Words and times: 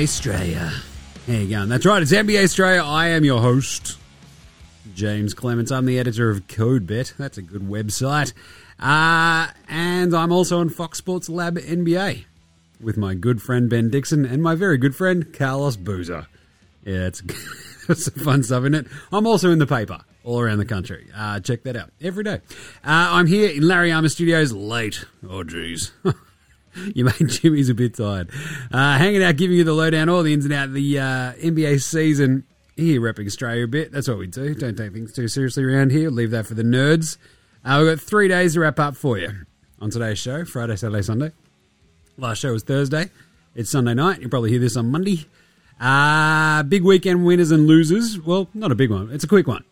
NBA 0.00 0.04
Australia. 0.04 0.72
There 1.26 1.42
you 1.42 1.48
go. 1.50 1.66
That's 1.66 1.84
right, 1.84 2.00
it's 2.00 2.10
NBA 2.12 2.44
Australia. 2.44 2.82
I 2.82 3.08
am 3.08 3.22
your 3.22 3.42
host, 3.42 3.98
James 4.94 5.34
Clements. 5.34 5.70
I'm 5.70 5.84
the 5.84 5.98
editor 5.98 6.30
of 6.30 6.46
CodeBet. 6.46 7.16
That's 7.18 7.36
a 7.36 7.42
good 7.42 7.60
website. 7.60 8.32
Uh, 8.78 9.48
and 9.68 10.14
I'm 10.14 10.32
also 10.32 10.60
on 10.60 10.70
Fox 10.70 10.96
Sports 10.96 11.28
Lab 11.28 11.58
NBA 11.58 12.24
with 12.80 12.96
my 12.96 13.12
good 13.12 13.42
friend 13.42 13.68
Ben 13.68 13.90
Dixon 13.90 14.24
and 14.24 14.42
my 14.42 14.54
very 14.54 14.78
good 14.78 14.96
friend 14.96 15.34
Carlos 15.34 15.76
Boozer. 15.76 16.26
Yeah, 16.82 17.08
it's, 17.08 17.22
some 18.02 18.24
fun 18.24 18.42
stuff 18.42 18.64
in 18.64 18.74
it. 18.74 18.86
I'm 19.12 19.26
also 19.26 19.50
in 19.50 19.58
the 19.58 19.66
paper 19.66 20.00
all 20.24 20.40
around 20.40 20.58
the 20.58 20.64
country. 20.64 21.08
Uh, 21.14 21.40
check 21.40 21.64
that 21.64 21.76
out 21.76 21.90
every 22.00 22.24
day. 22.24 22.40
Uh, 22.82 23.12
I'm 23.12 23.26
here 23.26 23.50
in 23.50 23.68
Larry 23.68 23.92
Armour 23.92 24.08
Studios 24.08 24.50
late. 24.50 25.04
Oh, 25.24 25.44
jeez. 25.44 25.90
you 26.94 27.04
made 27.04 27.28
Jimmy's 27.28 27.68
a 27.68 27.74
bit 27.74 27.94
tired. 27.94 28.30
Uh, 28.72 28.98
hanging 28.98 29.22
out, 29.22 29.36
giving 29.36 29.56
you 29.56 29.64
the 29.64 29.72
lowdown, 29.72 30.08
all 30.08 30.22
the 30.22 30.32
ins 30.32 30.44
and 30.44 30.54
outs 30.54 30.68
of 30.68 30.74
the 30.74 30.98
uh, 30.98 31.32
NBA 31.34 31.82
season. 31.82 32.44
Here, 32.76 33.00
repping 33.00 33.26
Australia 33.26 33.64
a 33.64 33.68
bit. 33.68 33.92
That's 33.92 34.08
what 34.08 34.16
we 34.16 34.26
do. 34.26 34.54
Don't 34.54 34.76
take 34.76 34.92
things 34.92 35.12
too 35.12 35.28
seriously 35.28 35.64
around 35.64 35.92
here. 35.92 36.08
Leave 36.08 36.30
that 36.30 36.46
for 36.46 36.54
the 36.54 36.62
nerds. 36.62 37.18
Uh, 37.62 37.82
we've 37.82 37.94
got 37.94 38.02
three 38.02 38.28
days 38.28 38.54
to 38.54 38.60
wrap 38.60 38.78
up 38.78 38.96
for 38.96 39.18
you 39.18 39.30
on 39.80 39.90
today's 39.90 40.18
show 40.18 40.44
Friday, 40.44 40.76
Saturday, 40.76 41.02
Sunday. 41.02 41.32
Last 42.16 42.38
show 42.38 42.52
was 42.52 42.62
Thursday. 42.62 43.10
It's 43.54 43.70
Sunday 43.70 43.94
night. 43.94 44.20
You'll 44.20 44.30
probably 44.30 44.50
hear 44.50 44.60
this 44.60 44.76
on 44.76 44.90
Monday. 44.90 45.26
Uh, 45.80 46.62
big 46.62 46.84
weekend 46.84 47.24
winners 47.24 47.50
and 47.50 47.66
losers. 47.66 48.18
Well, 48.18 48.48
not 48.54 48.72
a 48.72 48.74
big 48.74 48.90
one. 48.90 49.10
It's 49.10 49.24
a 49.24 49.28
quick 49.28 49.46
one. 49.46 49.64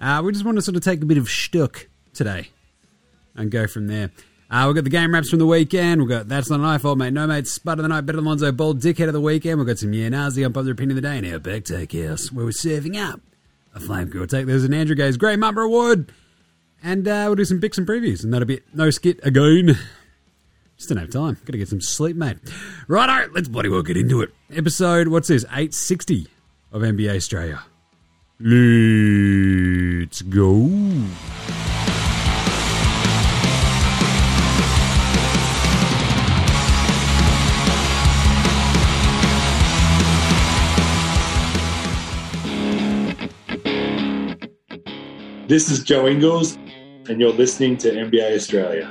Uh, 0.00 0.22
we 0.24 0.32
just 0.32 0.44
want 0.44 0.56
to 0.56 0.62
sort 0.62 0.76
of 0.76 0.82
take 0.82 1.02
a 1.02 1.06
bit 1.06 1.18
of 1.18 1.26
shtuck 1.26 1.86
today 2.14 2.48
and 3.34 3.50
go 3.50 3.66
from 3.66 3.86
there. 3.86 4.10
Uh, 4.50 4.64
we've 4.66 4.74
got 4.74 4.82
the 4.84 4.90
game 4.90 5.14
wraps 5.14 5.30
from 5.30 5.38
the 5.38 5.46
weekend. 5.46 6.00
We've 6.00 6.08
got 6.08 6.28
That's 6.28 6.50
Not 6.50 6.58
an 6.58 6.66
iPhone, 6.66 6.96
Mate. 6.96 7.12
No 7.12 7.26
Mate, 7.26 7.46
Spud 7.46 7.78
of 7.78 7.84
the 7.84 7.88
Night, 7.88 8.00
Better 8.00 8.16
than 8.16 8.24
Lonzo, 8.24 8.50
Bold 8.50 8.80
Dickhead 8.80 9.06
of 9.06 9.12
the 9.12 9.20
Weekend. 9.20 9.58
We've 9.58 9.66
got 9.66 9.78
some 9.78 9.92
Yeah 9.92 10.08
Nazi, 10.08 10.44
Unpopular 10.44 10.72
Opinion 10.72 10.98
of 10.98 11.02
the 11.02 11.20
Day, 11.20 11.32
our 11.32 11.38
Back 11.38 11.64
Take 11.64 11.92
House, 11.92 12.32
where 12.32 12.44
we're 12.44 12.50
serving 12.52 12.96
up 12.96 13.20
a 13.74 13.80
Flame 13.80 14.08
Girl 14.08 14.26
Take. 14.26 14.46
There's 14.46 14.64
an 14.64 14.74
Andrew 14.74 14.96
Gaze 14.96 15.16
Grey 15.16 15.36
Mummer 15.36 15.62
Award. 15.62 16.12
And 16.82 17.06
uh, 17.06 17.24
we'll 17.26 17.36
do 17.36 17.44
some 17.44 17.60
picks 17.60 17.78
and 17.78 17.86
previews, 17.86 18.24
and 18.24 18.32
that'll 18.32 18.46
be 18.46 18.54
it. 18.54 18.64
No 18.74 18.90
skit 18.90 19.20
again. 19.22 19.78
Just 20.76 20.88
don't 20.88 20.98
have 20.98 21.10
time. 21.10 21.36
Got 21.44 21.52
to 21.52 21.58
get 21.58 21.68
some 21.68 21.82
sleep, 21.82 22.16
mate. 22.16 22.38
Righto, 22.88 23.30
let's 23.34 23.48
bloody 23.48 23.68
well 23.68 23.82
get 23.82 23.98
into 23.98 24.22
it. 24.22 24.30
Episode, 24.50 25.08
what's 25.08 25.28
this? 25.28 25.44
860 25.44 26.26
of 26.72 26.80
NBA 26.80 27.16
Australia. 27.16 27.62
Let's 28.40 30.22
go. 30.22 30.70
This 45.50 45.68
is 45.68 45.82
Joe 45.82 46.06
Ingles, 46.06 46.54
and 47.08 47.20
you're 47.20 47.32
listening 47.32 47.76
to 47.78 47.90
NBA 47.90 48.36
Australia. 48.36 48.88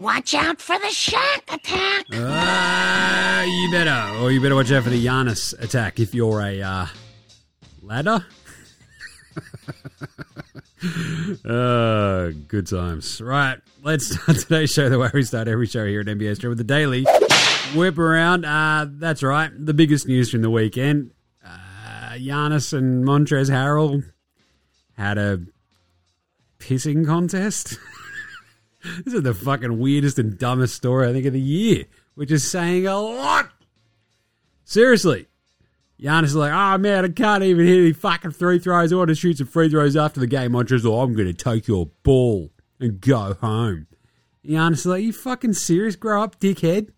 Watch 0.00 0.34
out 0.34 0.60
for 0.60 0.76
the 0.80 0.88
shark 0.88 1.44
attack. 1.52 2.06
Uh, 2.12 3.44
you 3.46 3.70
better, 3.70 4.18
or 4.18 4.32
you 4.32 4.40
better 4.40 4.56
watch 4.56 4.72
out 4.72 4.82
for 4.82 4.90
the 4.90 5.06
Giannis 5.06 5.56
attack 5.62 6.00
if 6.00 6.16
you're 6.16 6.40
a 6.40 6.60
uh, 6.60 6.86
ladder. 7.80 8.26
uh, 11.44 12.32
good 12.48 12.66
times. 12.66 13.20
Right, 13.20 13.60
let's 13.84 14.12
start 14.16 14.38
today's 14.40 14.72
show 14.72 14.88
the 14.88 14.98
way 14.98 15.10
we 15.14 15.22
start 15.22 15.46
every 15.46 15.66
show 15.68 15.86
here 15.86 16.00
at 16.00 16.06
NBA 16.08 16.32
Australia 16.32 16.56
with 16.56 16.58
the 16.58 16.64
daily 16.64 17.06
whip 17.74 17.98
around. 17.98 18.44
Uh, 18.44 18.86
that's 18.88 19.22
right, 19.22 19.50
the 19.54 19.74
biggest 19.74 20.06
news 20.06 20.30
from 20.30 20.42
the 20.42 20.50
weekend. 20.50 21.10
Uh, 21.44 22.12
Giannis 22.14 22.72
and 22.72 23.04
Montrezl 23.04 23.50
Harrell 23.50 24.04
had 24.96 25.18
a 25.18 25.40
pissing 26.58 27.06
contest. 27.06 27.78
this 29.04 29.14
is 29.14 29.22
the 29.22 29.34
fucking 29.34 29.78
weirdest 29.78 30.18
and 30.18 30.38
dumbest 30.38 30.74
story 30.74 31.08
I 31.08 31.12
think 31.12 31.26
of 31.26 31.32
the 31.32 31.40
year, 31.40 31.84
which 32.14 32.30
is 32.30 32.48
saying 32.48 32.86
a 32.86 32.98
lot. 32.98 33.50
Seriously. 34.64 35.26
Giannis 36.00 36.24
is 36.24 36.36
like, 36.36 36.52
oh 36.52 36.78
man, 36.78 37.04
I 37.04 37.08
can't 37.08 37.44
even 37.44 37.66
hit 37.66 37.78
any 37.78 37.92
fucking 37.92 38.32
free 38.32 38.58
throws. 38.58 38.92
I 38.92 38.96
want 38.96 39.08
to 39.08 39.14
shoot 39.14 39.38
some 39.38 39.46
free 39.46 39.68
throws 39.68 39.96
after 39.96 40.18
the 40.18 40.26
game. 40.26 40.52
Montrezl, 40.52 40.90
like, 40.90 41.08
I'm 41.08 41.14
going 41.14 41.28
to 41.28 41.34
take 41.34 41.68
your 41.68 41.86
ball 42.02 42.50
and 42.80 43.00
go 43.00 43.34
home. 43.34 43.86
Giannis 44.44 44.72
is 44.72 44.86
like, 44.86 45.04
you 45.04 45.12
fucking 45.12 45.52
serious? 45.52 45.94
Grow 45.94 46.22
up, 46.22 46.40
dickhead. 46.40 46.90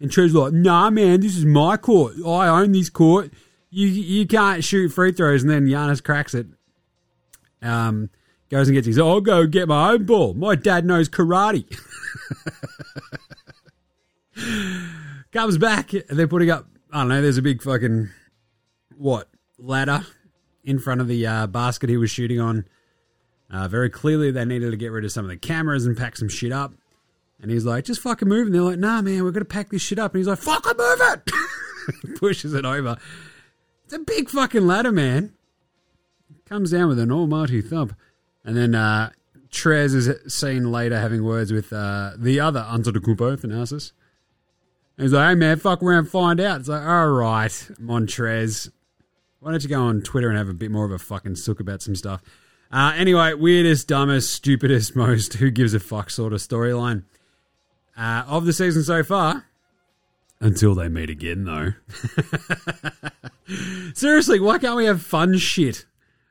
And 0.00 0.10
Trez's 0.10 0.34
like, 0.34 0.52
nah, 0.52 0.90
man, 0.90 1.20
this 1.20 1.36
is 1.36 1.44
my 1.44 1.76
court. 1.76 2.14
I 2.26 2.48
own 2.48 2.72
this 2.72 2.88
court. 2.88 3.32
You 3.68 3.86
you 3.86 4.26
can't 4.26 4.64
shoot 4.64 4.88
free 4.88 5.12
throws. 5.12 5.42
And 5.42 5.50
then 5.50 5.66
Giannis 5.66 6.02
cracks 6.02 6.34
it. 6.34 6.46
Um, 7.62 8.10
goes 8.50 8.68
and 8.68 8.74
gets 8.74 8.86
his, 8.86 8.98
I'll 8.98 9.20
go 9.20 9.46
get 9.46 9.68
my 9.68 9.92
own 9.92 10.04
ball. 10.04 10.34
My 10.34 10.56
dad 10.56 10.84
knows 10.84 11.08
karate. 11.08 11.64
Comes 15.32 15.58
back, 15.58 15.92
they're 16.08 16.26
putting 16.26 16.50
up, 16.50 16.66
I 16.92 17.00
don't 17.00 17.08
know, 17.08 17.22
there's 17.22 17.38
a 17.38 17.42
big 17.42 17.62
fucking, 17.62 18.10
what, 18.96 19.28
ladder 19.58 20.04
in 20.64 20.78
front 20.78 21.00
of 21.00 21.06
the 21.06 21.26
uh, 21.26 21.46
basket 21.46 21.88
he 21.88 21.96
was 21.96 22.10
shooting 22.10 22.40
on. 22.40 22.64
Uh, 23.50 23.68
very 23.68 23.90
clearly, 23.90 24.30
they 24.30 24.44
needed 24.44 24.70
to 24.70 24.76
get 24.76 24.90
rid 24.90 25.04
of 25.04 25.12
some 25.12 25.24
of 25.24 25.30
the 25.30 25.36
cameras 25.36 25.86
and 25.86 25.96
pack 25.96 26.16
some 26.16 26.28
shit 26.28 26.52
up. 26.52 26.74
And 27.42 27.50
he's 27.50 27.64
like, 27.64 27.84
just 27.84 28.00
fucking 28.00 28.28
move. 28.28 28.46
And 28.46 28.54
they're 28.54 28.62
like, 28.62 28.78
nah, 28.78 29.00
man, 29.00 29.24
we're 29.24 29.30
going 29.30 29.44
to 29.44 29.46
pack 29.46 29.70
this 29.70 29.82
shit 29.82 29.98
up. 29.98 30.12
And 30.12 30.20
he's 30.20 30.28
like, 30.28 30.38
fucking 30.38 30.74
move 30.76 31.00
it. 31.00 31.30
he 32.02 32.12
pushes 32.18 32.52
it 32.52 32.64
over. 32.64 32.98
It's 33.84 33.94
a 33.94 33.98
big 33.98 34.28
fucking 34.28 34.66
ladder, 34.66 34.92
man. 34.92 35.32
Comes 36.46 36.70
down 36.70 36.88
with 36.88 36.98
an 36.98 37.10
almighty 37.10 37.62
thump. 37.62 37.96
And 38.44 38.56
then 38.56 38.74
uh, 38.74 39.10
Trez 39.50 39.94
is 39.94 40.32
seen 40.32 40.70
later 40.70 40.98
having 40.98 41.24
words 41.24 41.52
with 41.52 41.72
uh, 41.72 42.12
the 42.16 42.40
other 42.40 42.60
Antetokounmpo, 42.60 43.38
Thanasis. 43.38 43.92
And 44.96 45.04
he's 45.04 45.12
like, 45.12 45.30
hey, 45.30 45.34
man, 45.34 45.58
fuck 45.58 45.82
around 45.82 46.10
find 46.10 46.40
out. 46.40 46.60
It's 46.60 46.68
like, 46.68 46.82
all 46.82 47.08
right, 47.08 47.50
Montrez. 47.80 48.70
Why 49.38 49.52
don't 49.52 49.62
you 49.62 49.68
go 49.70 49.80
on 49.80 50.02
Twitter 50.02 50.28
and 50.28 50.36
have 50.36 50.50
a 50.50 50.54
bit 50.54 50.70
more 50.70 50.84
of 50.84 50.92
a 50.92 50.98
fucking 50.98 51.36
sook 51.36 51.58
about 51.58 51.80
some 51.80 51.96
stuff? 51.96 52.22
Uh, 52.70 52.92
anyway, 52.96 53.32
weirdest, 53.32 53.88
dumbest, 53.88 54.30
stupidest, 54.30 54.94
most 54.96 55.34
who 55.34 55.50
gives 55.50 55.72
a 55.72 55.80
fuck 55.80 56.10
sort 56.10 56.34
of 56.34 56.40
storyline 56.40 57.04
uh, 58.00 58.24
of 58.26 58.46
the 58.46 58.52
season 58.52 58.82
so 58.82 59.04
far. 59.04 59.44
Until 60.40 60.74
they 60.74 60.88
meet 60.88 61.10
again, 61.10 61.44
though. 61.44 61.74
Seriously, 63.94 64.40
why 64.40 64.58
can't 64.58 64.76
we 64.76 64.86
have 64.86 65.02
fun 65.02 65.36
shit? 65.36 65.84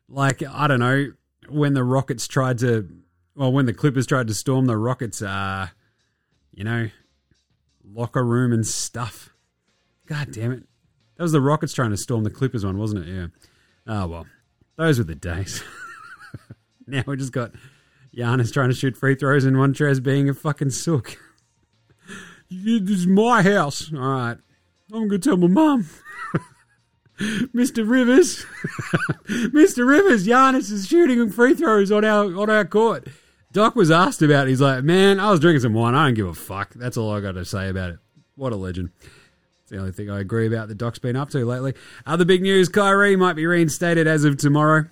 Like, 0.07 0.41
I 0.41 0.67
don't 0.67 0.79
know, 0.79 1.11
when 1.47 1.75
the 1.75 1.83
Rockets 1.83 2.27
tried 2.27 2.57
to, 2.59 2.89
well, 3.35 3.51
when 3.51 3.67
the 3.67 3.73
Clippers 3.73 4.07
tried 4.07 4.27
to 4.29 4.33
storm 4.33 4.65
the 4.65 4.77
Rockets, 4.77 5.21
uh, 5.21 5.67
you 6.51 6.63
know, 6.63 6.89
locker 7.93 8.25
room 8.25 8.51
and 8.51 8.65
stuff. 8.65 9.29
God 10.07 10.31
damn 10.31 10.51
it. 10.51 10.63
That 11.17 11.23
was 11.23 11.33
the 11.33 11.41
Rockets 11.41 11.73
trying 11.73 11.91
to 11.91 11.97
storm 11.97 12.23
the 12.23 12.31
Clippers 12.31 12.65
one, 12.65 12.79
wasn't 12.79 13.07
it? 13.07 13.13
Yeah. 13.13 13.27
Oh, 13.85 14.07
well, 14.07 14.25
those 14.75 14.97
were 14.97 15.03
the 15.03 15.13
days. 15.13 15.63
now 16.87 17.03
we 17.05 17.15
just 17.15 17.31
got 17.31 17.51
Giannis 18.15 18.51
trying 18.51 18.69
to 18.69 18.75
shoot 18.75 18.97
free 18.97 19.13
throws 19.13 19.45
and 19.45 19.55
Montrez 19.55 20.01
being 20.01 20.29
a 20.29 20.33
fucking 20.33 20.71
sook. 20.71 21.17
This 22.49 22.99
is 22.99 23.07
my 23.07 23.41
house. 23.41 23.91
All 23.93 23.99
right. 23.99 24.37
I'm 24.91 25.07
going 25.07 25.09
to 25.09 25.19
tell 25.19 25.37
my 25.37 25.47
mum. 25.47 25.87
Mr. 27.19 27.87
Rivers, 27.87 28.45
Mr. 29.27 29.85
Rivers, 29.85 30.25
Giannis 30.25 30.71
is 30.71 30.87
shooting 30.87 31.29
free 31.29 31.53
throws 31.53 31.91
on 31.91 32.05
our 32.05 32.25
on 32.39 32.49
our 32.49 32.63
court. 32.63 33.07
Doc 33.51 33.75
was 33.75 33.91
asked 33.91 34.21
about 34.21 34.47
it. 34.47 34.51
He's 34.51 34.61
like, 34.61 34.83
man, 34.83 35.19
I 35.19 35.29
was 35.29 35.39
drinking 35.39 35.61
some 35.61 35.73
wine. 35.73 35.95
I 35.95 36.05
don't 36.05 36.13
give 36.13 36.27
a 36.27 36.33
fuck. 36.33 36.73
That's 36.75 36.97
all 36.97 37.11
I 37.11 37.19
got 37.19 37.33
to 37.33 37.43
say 37.43 37.67
about 37.67 37.89
it. 37.91 37.99
What 38.35 38.53
a 38.53 38.55
legend. 38.55 38.91
It's 39.63 39.71
the 39.71 39.79
only 39.79 39.91
thing 39.91 40.09
I 40.09 40.19
agree 40.19 40.47
about 40.47 40.69
that 40.69 40.77
Doc's 40.77 40.99
been 40.99 41.15
up 41.15 41.29
to 41.31 41.45
lately. 41.45 41.73
Other 42.05 42.25
big 42.25 42.41
news 42.41 42.69
Kyrie 42.69 43.15
might 43.15 43.33
be 43.35 43.45
reinstated 43.45 44.07
as 44.07 44.23
of 44.23 44.37
tomorrow. 44.37 44.85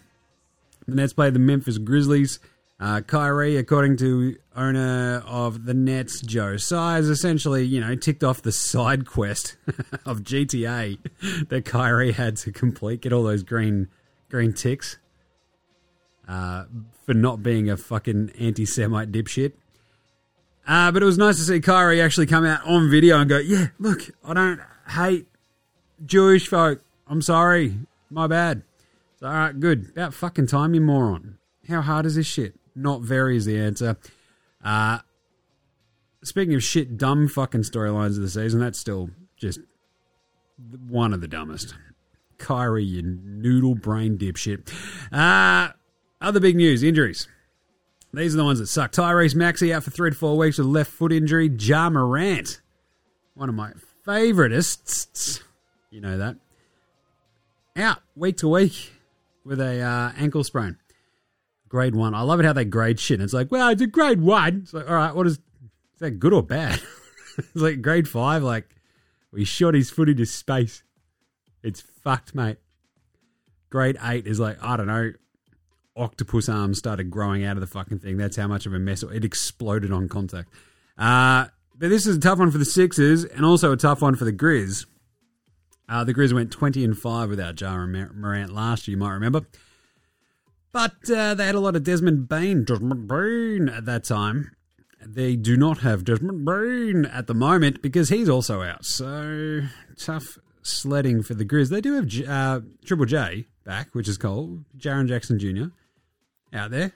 The 0.88 0.96
Nets 0.96 1.14
play 1.14 1.30
the 1.30 1.40
Memphis 1.40 1.78
Grizzlies. 1.78 2.40
Uh, 2.80 3.02
Kyrie, 3.02 3.58
according 3.58 3.98
to 3.98 4.38
owner 4.56 5.24
of 5.26 5.66
the 5.66 5.74
Nets, 5.74 6.22
Joe 6.22 6.58
Tsai, 6.58 6.96
has 6.96 7.10
essentially, 7.10 7.66
you 7.66 7.82
know, 7.82 7.96
ticked 7.96 8.24
off 8.24 8.44
the 8.44 8.52
side 8.52 9.08
quest 9.08 9.58
of 10.06 10.22
GTA 10.22 11.00
that 11.50 11.66
Kyrie 11.66 12.12
had 12.12 12.38
to 12.38 12.52
complete, 12.52 13.02
get 13.02 13.14
all 13.14 13.24
those 13.24 13.42
green 13.44 13.88
green 14.30 14.54
ticks 14.54 14.98
uh, 16.28 16.66
for 17.06 17.14
not 17.14 17.42
being 17.42 17.70
a 17.70 17.78
fucking 17.78 18.32
anti-Semite 18.40 19.12
dipshit. 19.12 19.54
Uh, 20.68 20.92
but 20.92 21.02
it 21.02 21.06
was 21.06 21.18
nice 21.18 21.38
to 21.38 21.44
see 21.44 21.62
Kyrie 21.62 22.02
actually 22.02 22.26
come 22.26 22.46
out 22.46 22.66
on 22.66 22.90
video 22.92 23.20
and 23.20 23.30
go, 23.30 23.38
yeah, 23.38 23.68
look, 23.80 24.02
I 24.24 24.34
don't 24.34 24.60
hate 24.90 25.28
Jewish 26.06 26.48
folk. 26.48 26.82
I'm 27.08 27.22
sorry. 27.22 27.80
My 28.10 28.28
bad. 28.28 28.64
So, 29.20 29.28
all 29.28 29.34
right, 29.34 29.60
good. 29.60 29.90
About 29.92 30.14
fucking 30.14 30.48
time, 30.48 30.74
you 30.74 30.82
moron. 30.82 31.38
How 31.70 31.82
hard 31.82 32.06
is 32.06 32.16
this 32.16 32.28
shit? 32.28 32.54
Not 32.78 33.02
very 33.02 33.36
is 33.38 33.46
the 33.46 33.58
answer. 33.58 33.98
Uh, 34.64 35.00
speaking 36.24 36.56
of 36.56 36.64
shit, 36.64 36.98
dumb 36.98 37.28
fucking 37.28 37.62
storylines 37.62 38.16
of 38.16 38.22
the 38.22 38.30
season, 38.30 38.60
that's 38.60 38.80
still 38.80 39.10
just 39.36 39.60
one 40.88 41.14
of 41.14 41.22
the 41.22 41.28
dumbest. 41.28 41.76
Kyrie, 42.38 42.84
you 42.84 43.02
noodle 43.02 43.76
brain 43.76 44.18
dipshit. 44.18 44.72
Uh, 45.12 45.74
other 46.22 46.40
big 46.40 46.56
news 46.56 46.84
injuries. 46.84 47.28
These 48.14 48.34
are 48.34 48.38
the 48.38 48.44
ones 48.44 48.60
that 48.60 48.68
suck. 48.68 48.92
Tyrese 48.92 49.36
Maxey 49.36 49.74
out 49.74 49.84
for 49.84 49.92
three 49.92 50.12
to 50.12 50.16
four 50.16 50.38
weeks 50.38 50.58
with 50.58 50.68
left 50.68 50.92
foot 50.92 51.12
injury. 51.12 51.50
Ja 51.50 51.90
Morant, 51.90 52.62
one 53.34 53.50
of 53.50 53.56
my 53.56 53.74
favouritists, 54.06 55.42
you 55.90 56.00
know 56.00 56.18
that, 56.18 56.38
out 57.76 58.00
week 58.16 58.38
to 58.38 58.48
week 58.48 58.94
with 59.44 59.60
a 59.60 59.82
uh, 59.82 60.12
ankle 60.18 60.44
sprain. 60.44 60.78
Grade 61.70 61.96
one. 61.96 62.14
I 62.14 62.22
love 62.22 62.40
it 62.40 62.46
how 62.46 62.54
they 62.54 62.66
grade 62.66 63.00
shit. 63.00 63.22
It's 63.22 63.34
like, 63.34 63.52
well, 63.52 63.70
it's 63.70 63.82
a 63.82 63.88
grade 63.88 64.22
one. 64.22 64.62
It's 64.64 64.74
like, 64.74 64.90
all 64.90 64.96
right, 64.96 65.14
what 65.14 65.28
is, 65.28 65.34
is 65.34 65.40
that 66.00 66.12
good 66.12 66.34
or 66.34 66.44
bad? 66.44 66.82
it's 67.38 67.56
like 67.56 67.82
grade 67.82 68.08
five, 68.08 68.44
like, 68.44 68.70
we 69.32 69.44
shot 69.44 69.74
his 69.74 69.90
foot 69.90 70.10
into 70.10 70.26
space. 70.26 70.84
It's 71.64 71.82
fucked, 71.82 72.34
mate. 72.34 72.58
Grade 73.70 73.98
eight 74.02 74.26
is 74.28 74.40
like, 74.40 74.58
I 74.64 74.78
don't 74.78 74.88
know, 74.88 75.12
octopus 75.98 76.48
arms 76.48 76.78
started 76.78 77.10
growing 77.10 77.44
out 77.44 77.58
of 77.58 77.62
the 77.62 77.68
fucking 77.68 78.00
thing. 78.00 78.18
That's 78.18 78.38
how 78.38 78.48
much 78.48 78.66
of 78.66 78.74
a 78.74 78.80
mess 78.80 79.04
it 79.04 79.26
exploded 79.26 79.92
on 79.92 80.08
contact. 80.08 80.50
Uh, 80.98 81.48
but 81.76 81.90
this 81.90 82.08
is 82.08 82.18
a 82.18 82.20
tough 82.20 82.40
one 82.40 82.52
for 82.52 82.58
the 82.58 82.66
Sixers 82.66 83.26
and 83.26 83.46
also 83.46 83.72
a 83.72 83.78
tough 83.78 84.02
one 84.02 84.16
for 84.16 84.26
the 84.26 84.34
Grizz. 84.34 84.86
Uh, 85.90 86.04
the 86.04 86.14
Grizz 86.14 86.34
went 86.34 86.52
20 86.52 86.84
and 86.84 86.98
5 86.98 87.30
without 87.30 87.60
Ja 87.60 87.86
Morant 87.86 88.54
last 88.54 88.88
year, 88.88 88.94
you 88.94 89.00
might 89.00 89.14
remember. 89.14 89.46
But 90.72 91.10
uh, 91.10 91.34
they 91.34 91.46
had 91.46 91.56
a 91.56 91.60
lot 91.60 91.76
of 91.76 91.84
Desmond 91.84 92.28
Bane, 92.28 92.64
Desmond 92.64 93.08
Bane 93.08 93.70
at 93.70 93.86
that 93.86 94.04
time. 94.04 94.52
They 95.06 95.36
do 95.36 95.56
not 95.56 95.80
have 95.80 96.04
Desmond 96.04 96.46
Bane 96.46 97.06
at 97.06 97.28
the 97.28 97.34
moment 97.34 97.82
because 97.82 98.10
he's 98.10 98.30
also 98.30 98.62
out. 98.62 98.86
So 98.86 99.62
tough 99.98 100.38
sledding 100.62 101.24
for 101.24 101.34
the 101.34 101.46
Grizz. 101.46 101.70
They 101.70 101.82
do 101.82 101.94
have 101.94 102.08
J- 102.08 102.26
uh, 102.26 102.62
Triple 102.86 103.06
J 103.06 103.46
back, 103.64 103.96
which 103.96 104.08
is 104.08 104.18
cool. 104.18 104.66
Jaren 104.78 105.08
Jackson 105.08 105.40
Jr. 105.40 105.66
out 106.54 106.72
there 106.72 106.92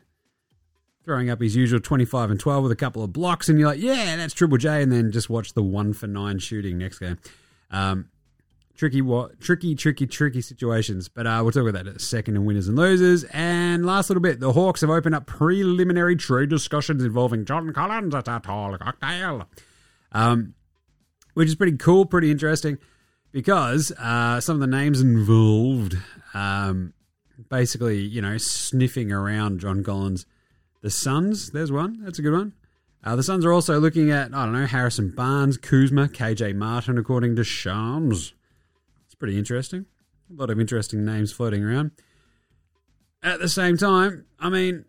throwing 1.04 1.30
up 1.30 1.42
his 1.42 1.56
usual 1.56 1.80
25 1.80 2.30
and 2.32 2.40
12 2.40 2.64
with 2.64 2.72
a 2.72 2.76
couple 2.76 3.04
of 3.04 3.12
blocks, 3.12 3.50
and 3.50 3.58
you're 3.60 3.68
like, 3.70 3.80
yeah, 3.80 4.16
that's 4.18 4.34
Triple 4.36 4.58
J, 4.58 4.84
and 4.84 4.92
then 4.92 5.12
just 5.12 5.30
watch 5.30 5.54
the 5.54 5.64
one 5.64 5.94
for 5.94 6.06
nine 6.08 6.38
shooting 6.38 6.78
next 6.78 7.00
game. 7.00 7.18
Um, 7.72 8.10
tricky, 8.76 9.02
what 9.02 9.40
tricky, 9.40 9.76
tricky, 9.76 10.08
tricky 10.08 10.42
situations. 10.42 11.08
But 11.08 11.28
uh, 11.28 11.40
we'll 11.44 11.52
talk 11.52 11.68
about 11.68 11.74
that 11.74 11.90
in 11.90 11.96
a 11.96 12.00
second 12.00 12.36
in 12.36 12.46
winners 12.46 12.68
and 12.68 12.78
losers. 12.78 13.24
And 13.26 13.86
last 13.86 14.10
little 14.10 14.22
bit, 14.22 14.40
the 14.40 14.54
Hawks 14.54 14.82
have 14.82 14.90
opened 14.90 15.16
up 15.16 15.26
preliminary 15.26 16.16
trade 16.16 16.50
discussions 16.50 17.04
involving 17.04 17.46
John 17.46 17.72
Collins 17.74 18.16
at 18.16 18.28
a 18.28 18.40
tall 18.44 18.78
cocktail, 18.78 19.48
um, 20.12 20.54
which 21.34 21.48
is 21.48 21.56
pretty 21.56 21.78
cool, 21.78 22.06
pretty 22.06 22.32
interesting, 22.32 22.78
because 23.32 23.92
uh, 24.00 24.40
some 24.40 24.56
of 24.56 24.62
the 24.62 24.68
names 24.68 25.02
involved, 25.02 25.98
um, 26.34 26.94
basically, 27.50 28.00
you 28.00 28.22
know, 28.22 28.38
sniffing 28.38 29.12
around 29.12 29.60
John 29.60 29.84
Collins. 29.84 30.26
The 30.82 30.90
Suns, 30.90 31.52
there's 31.52 31.72
one. 31.72 32.04
That's 32.04 32.18
a 32.18 32.24
good 32.24 32.34
one. 32.34 32.54
Uh, 33.04 33.16
the 33.16 33.24
Suns 33.24 33.46
are 33.46 33.52
also 33.52 33.80
looking 33.80 34.12
at, 34.12 34.34
I 34.34 34.46
don't 34.46 34.54
know, 34.54 34.66
Harrison 34.66 35.10
Barnes, 35.10 35.58
Kuzma, 35.58 36.08
KJ 36.08 36.56
Martin, 36.56 36.98
according 36.98 37.36
to 37.36 37.44
Shams. 37.44 38.34
Pretty 39.22 39.38
interesting. 39.38 39.86
A 40.32 40.42
lot 40.42 40.50
of 40.50 40.60
interesting 40.60 41.06
names 41.06 41.32
floating 41.32 41.64
around. 41.64 41.92
At 43.22 43.40
the 43.40 43.48
same 43.48 43.78
time, 43.78 44.26
I 44.40 44.50
mean, 44.50 44.86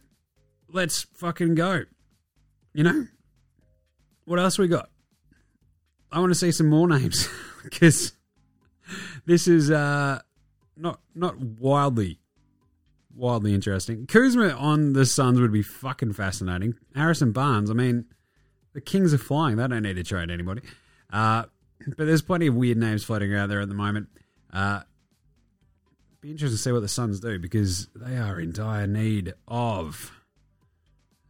let's 0.70 1.02
fucking 1.12 1.54
go. 1.54 1.82
You 2.72 2.84
know? 2.84 3.06
What 4.24 4.38
else 4.38 4.58
we 4.58 4.68
got? 4.68 4.88
I 6.10 6.18
want 6.18 6.30
to 6.30 6.34
see 6.34 6.50
some 6.50 6.70
more 6.70 6.88
names 6.88 7.28
because 7.62 8.14
this 9.26 9.46
is 9.46 9.70
uh, 9.70 10.20
not 10.78 11.00
not 11.14 11.38
wildly 11.38 12.18
wildly 13.14 13.52
interesting. 13.52 14.06
Kuzma 14.06 14.48
on 14.48 14.94
the 14.94 15.04
Suns 15.04 15.40
would 15.40 15.52
be 15.52 15.60
fucking 15.60 16.14
fascinating. 16.14 16.72
Harrison 16.94 17.32
Barnes, 17.32 17.70
I 17.70 17.74
mean, 17.74 18.06
the 18.72 18.80
Kings 18.80 19.12
are 19.12 19.18
flying. 19.18 19.56
They 19.56 19.68
don't 19.68 19.82
need 19.82 19.96
to 19.96 20.02
trade 20.02 20.30
anybody. 20.30 20.62
Uh, 21.12 21.44
but 21.86 22.06
there's 22.06 22.22
plenty 22.22 22.46
of 22.46 22.54
weird 22.54 22.78
names 22.78 23.04
floating 23.04 23.30
around 23.30 23.50
there 23.50 23.60
at 23.60 23.68
the 23.68 23.74
moment. 23.74 24.08
Uh, 24.52 24.80
be 26.20 26.30
interesting 26.30 26.56
to 26.56 26.62
see 26.62 26.72
what 26.72 26.80
the 26.80 26.88
Suns 26.88 27.18
do 27.18 27.38
because 27.38 27.88
they 27.96 28.16
are 28.16 28.38
in 28.38 28.52
dire 28.52 28.86
need 28.86 29.34
of 29.48 30.12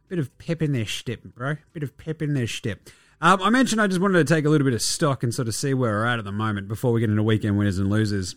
a 0.05 0.09
bit 0.09 0.19
of 0.19 0.37
pep 0.37 0.61
in 0.61 0.71
their 0.71 0.85
step, 0.85 1.23
bro. 1.23 1.51
A 1.51 1.57
bit 1.73 1.81
of 1.83 1.97
pep 1.97 2.21
in 2.21 2.35
their 2.35 2.47
step. 2.47 2.89
Um, 3.19 3.41
I 3.41 3.49
mentioned 3.49 3.81
I 3.81 3.87
just 3.87 4.01
wanted 4.01 4.27
to 4.27 4.33
take 4.33 4.45
a 4.45 4.49
little 4.49 4.65
bit 4.65 4.73
of 4.73 4.81
stock 4.81 5.23
and 5.23 5.33
sort 5.33 5.47
of 5.47 5.55
see 5.55 5.73
where 5.73 5.93
we're 5.93 6.05
at 6.05 6.19
at 6.19 6.25
the 6.25 6.31
moment 6.31 6.67
before 6.67 6.91
we 6.91 6.99
get 6.99 7.09
into 7.09 7.23
weekend 7.23 7.57
winners 7.57 7.79
and 7.79 7.89
losers. 7.89 8.35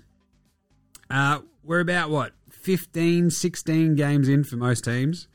Uh, 1.11 1.41
we're 1.62 1.81
about 1.81 2.09
what 2.09 2.32
15, 2.50 3.31
16 3.31 3.94
games 3.94 4.29
in 4.29 4.44
for 4.44 4.56
most 4.56 4.85
teams. 4.85 5.29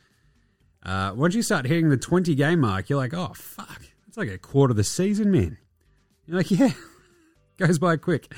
Uh, 0.84 1.14
once 1.16 1.36
you 1.36 1.44
start 1.44 1.66
hitting 1.66 1.90
the 1.90 1.98
20 1.98 2.34
game 2.34 2.62
mark, 2.62 2.90
you're 2.90 2.98
like, 2.98 3.14
oh, 3.14 3.34
fuck. 3.36 3.82
It's 4.08 4.18
like 4.18 4.30
a 4.30 4.38
quarter 4.38 4.72
of 4.72 4.78
the 4.78 4.84
season, 4.84 5.32
man. 5.32 5.58
You're 6.26 6.38
like, 6.38 6.50
yeah, 6.52 6.72
goes 7.58 7.78
by 7.78 7.98
quick. 7.98 8.34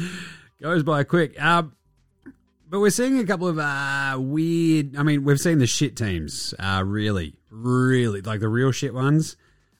Goes 0.64 0.82
by 0.82 1.04
quick. 1.04 1.36
Uh, 1.38 1.64
but 2.70 2.80
we're 2.80 2.90
seeing 2.90 3.20
a 3.20 3.26
couple 3.26 3.50
of 3.50 3.60
uh, 3.60 4.16
weird. 4.18 4.96
I 4.96 5.04
mean, 5.04 5.26
we've 5.26 5.38
seen 5.38 5.58
the 5.58 5.68
shit 5.68 5.98
teams, 5.98 6.54
uh, 6.58 6.82
really, 6.86 7.36
really, 7.50 8.22
like 8.22 8.40
the 8.40 8.48
real 8.48 8.72
shit 8.72 8.94
ones, 8.94 9.36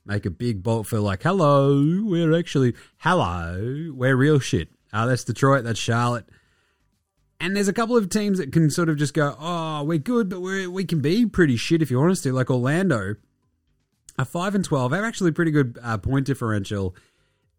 make 0.06 0.26
a 0.26 0.30
big 0.30 0.62
bolt 0.62 0.88
for 0.88 1.00
like, 1.00 1.24
hello, 1.24 2.04
we're 2.04 2.38
actually, 2.38 2.74
hello, 2.98 3.94
we're 3.96 4.18
real 4.18 4.40
shit. 4.40 4.68
Uh, 4.92 5.06
that's 5.06 5.24
Detroit, 5.24 5.64
that's 5.64 5.80
Charlotte. 5.80 6.26
And 7.40 7.56
there's 7.56 7.70
a 7.70 7.74
couple 7.74 7.96
of 7.96 8.10
teams 8.10 8.38
that 8.40 8.52
can 8.52 8.70
sort 8.70 8.90
of 8.90 8.98
just 8.98 9.14
go, 9.14 9.38
oh, 9.40 9.86
we're 9.86 10.00
good, 10.00 10.28
but 10.28 10.42
we 10.42 10.68
we 10.68 10.84
can 10.84 11.00
be 11.00 11.26
pretty 11.26 11.56
shit 11.56 11.82
if 11.82 11.92
you 11.92 11.98
want 11.98 12.12
us 12.12 12.22
to. 12.24 12.34
Like 12.34 12.52
Orlando, 12.52 13.16
a 14.20 14.26
five 14.26 14.54
and 14.54 14.66
twelve, 14.66 14.92
have 14.92 15.06
actually 15.06 15.32
pretty 15.32 15.52
good 15.52 15.80
uh, 15.82 15.98
point 15.98 16.26
differential, 16.26 16.94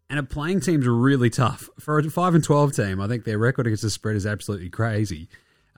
and 0.09 0.19
a 0.19 0.23
playing 0.23 0.61
teams 0.61 0.87
really 0.87 1.29
tough 1.29 1.69
for 1.79 1.99
a 1.99 2.09
five 2.09 2.35
and 2.35 2.43
twelve 2.43 2.75
team. 2.75 3.01
I 3.01 3.07
think 3.07 3.23
their 3.23 3.37
record 3.37 3.67
against 3.67 3.83
the 3.83 3.89
spread 3.89 4.15
is 4.15 4.25
absolutely 4.25 4.69
crazy. 4.69 5.29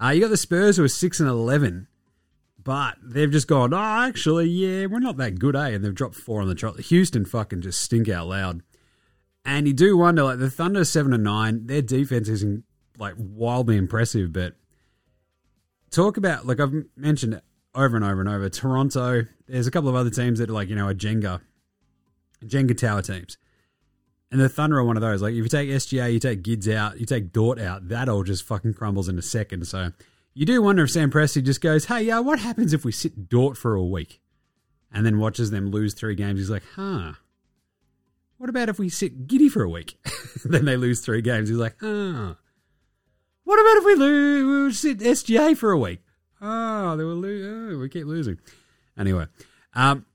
Uh, 0.01 0.10
you 0.10 0.22
got 0.22 0.29
the 0.29 0.38
Spurs 0.38 0.77
who 0.77 0.84
are 0.84 0.89
six 0.89 1.19
and 1.19 1.29
eleven, 1.29 1.88
but 2.63 2.98
they've 3.01 3.31
just 3.31 3.48
gone, 3.48 3.74
oh, 3.74 3.77
actually, 3.77 4.48
yeah, 4.48 4.86
we're 4.86 5.00
not 5.00 5.17
that 5.17 5.39
good, 5.39 5.55
eh? 5.55 5.69
And 5.69 5.84
they've 5.84 5.96
dropped 5.96 6.15
four 6.15 6.41
on 6.41 6.48
the 6.48 6.55
trot. 6.55 6.79
Houston 6.79 7.25
fucking 7.25 7.62
just 7.62 7.81
stink 7.81 8.10
out 8.10 8.27
loud. 8.27 8.62
And 9.46 9.65
you 9.65 9.74
do 9.74 9.98
wonder, 9.98 10.24
like 10.24 10.39
the 10.39 10.50
Thunder 10.50 10.84
seven 10.84 11.13
and 11.13 11.24
nine, 11.24 11.67
their 11.67 11.81
defense 11.81 12.27
isn't 12.27 12.65
like 12.98 13.15
wildly 13.17 13.77
impressive. 13.77 14.34
But 14.34 14.55
talk 15.89 16.17
about 16.17 16.46
like 16.46 16.60
I've 16.60 16.74
mentioned 16.96 17.34
it 17.36 17.43
over 17.74 17.96
and 17.96 18.03
over 18.03 18.19
and 18.19 18.29
over. 18.29 18.50
Toronto. 18.50 19.25
There's 19.48 19.67
a 19.67 19.72
couple 19.72 19.89
of 19.89 19.96
other 19.96 20.10
teams 20.10 20.39
that 20.39 20.50
are 20.50 20.53
like 20.53 20.69
you 20.69 20.75
know 20.75 20.89
a 20.89 20.93
Jenga, 20.93 21.41
Jenga 22.43 22.77
tower 22.77 23.01
teams, 23.01 23.38
and 24.31 24.39
the 24.39 24.50
Thunder 24.50 24.77
are 24.77 24.84
one 24.84 24.98
of 24.98 25.01
those. 25.01 25.22
Like 25.22 25.31
if 25.31 25.38
you 25.38 25.48
take 25.48 25.69
SGA, 25.69 26.13
you 26.13 26.19
take 26.19 26.43
Gids 26.43 26.74
out, 26.74 27.00
you 27.00 27.05
take 27.05 27.31
Dort 27.31 27.60
out, 27.60 27.88
that 27.89 28.10
all 28.10 28.24
just 28.24 28.43
fucking 28.43 28.74
crumbles 28.74 29.10
in 29.10 29.17
a 29.17 29.22
second. 29.22 29.67
So 29.67 29.91
you 30.34 30.46
do 30.46 30.62
wonder 30.62 30.84
if 30.84 30.91
Sam 30.91 31.12
Presti 31.12 31.43
just 31.43 31.62
goes, 31.62 31.86
"Hey, 31.86 32.03
yeah, 32.03 32.19
what 32.19 32.39
happens 32.39 32.74
if 32.74 32.86
we 32.86 32.91
sit 32.91 33.29
Dort 33.29 33.57
for 33.57 33.75
a 33.75 33.84
week?" 33.84 34.22
And 34.91 35.05
then 35.05 35.19
watches 35.19 35.51
them 35.51 35.69
lose 35.69 35.93
three 35.93 36.15
games. 36.15 36.39
He's 36.39 36.50
like, 36.50 36.63
huh. 36.75 37.13
What 38.38 38.50
about 38.50 38.69
if 38.69 38.79
we 38.79 38.89
sit 38.89 39.27
Giddy 39.27 39.50
for 39.50 39.63
a 39.63 39.69
week? 39.69 39.98
then 40.46 40.65
they 40.65 40.77
lose 40.77 41.01
three 41.01 41.22
games. 41.22 41.50
He's 41.50 41.57
like, 41.57 41.75
huh. 41.79 42.36
What 43.43 43.60
about 43.60 43.77
if 43.77 43.86
we 43.86 43.96
lose 43.96 44.84
we 44.86 44.91
sit 44.93 45.00
SGA 45.00 45.57
for 45.57 45.72
a 45.72 45.77
week? 45.77 46.00
Oh, 46.41 46.96
they 46.98 47.03
will 47.03 47.15
lose. 47.15 47.74
Oh, 47.74 47.79
we 47.79 47.89
keep 47.89 48.05
losing. 48.05 48.39
Anyway, 48.98 49.25
um, 49.74 50.05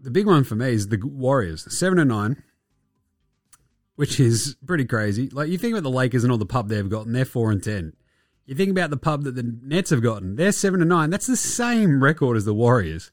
the 0.00 0.10
big 0.10 0.26
one 0.26 0.44
for 0.44 0.54
me 0.54 0.72
is 0.72 0.88
the 0.88 1.00
Warriors, 1.02 1.66
seven 1.76 1.98
and 1.98 2.10
nine, 2.10 2.42
which 3.96 4.20
is 4.20 4.56
pretty 4.64 4.84
crazy. 4.84 5.28
Like 5.28 5.48
you 5.48 5.58
think 5.58 5.72
about 5.72 5.82
the 5.82 5.90
Lakers 5.90 6.22
and 6.22 6.30
all 6.30 6.38
the 6.38 6.46
pub 6.46 6.68
they've 6.68 6.88
gotten, 6.88 7.12
they're 7.12 7.24
four 7.24 7.50
and 7.50 7.62
ten. 7.62 7.94
You 8.44 8.54
think 8.54 8.70
about 8.70 8.90
the 8.90 8.96
pub 8.96 9.24
that 9.24 9.34
the 9.34 9.58
Nets 9.62 9.90
have 9.90 10.02
gotten, 10.02 10.36
they're 10.36 10.52
seven 10.52 10.80
and 10.80 10.88
nine. 10.88 11.10
That's 11.10 11.26
the 11.26 11.36
same 11.36 12.02
record 12.02 12.36
as 12.36 12.44
the 12.44 12.54
Warriors. 12.54 13.10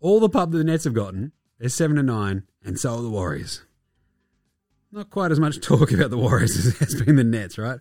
All 0.00 0.20
the 0.20 0.28
pub 0.28 0.52
that 0.52 0.58
the 0.58 0.64
Nets 0.64 0.84
have 0.84 0.94
gotten, 0.94 1.32
they're 1.58 1.68
seven 1.68 1.98
and 1.98 2.06
nine, 2.06 2.44
and 2.64 2.78
so 2.78 2.94
are 2.94 3.02
the 3.02 3.10
Warriors. 3.10 3.62
Not 4.92 5.10
quite 5.10 5.32
as 5.32 5.40
much 5.40 5.60
talk 5.60 5.90
about 5.92 6.10
the 6.10 6.18
Warriors 6.18 6.56
as 6.56 6.78
has 6.78 7.02
been 7.02 7.16
the 7.16 7.24
Nets, 7.24 7.58
right? 7.58 7.80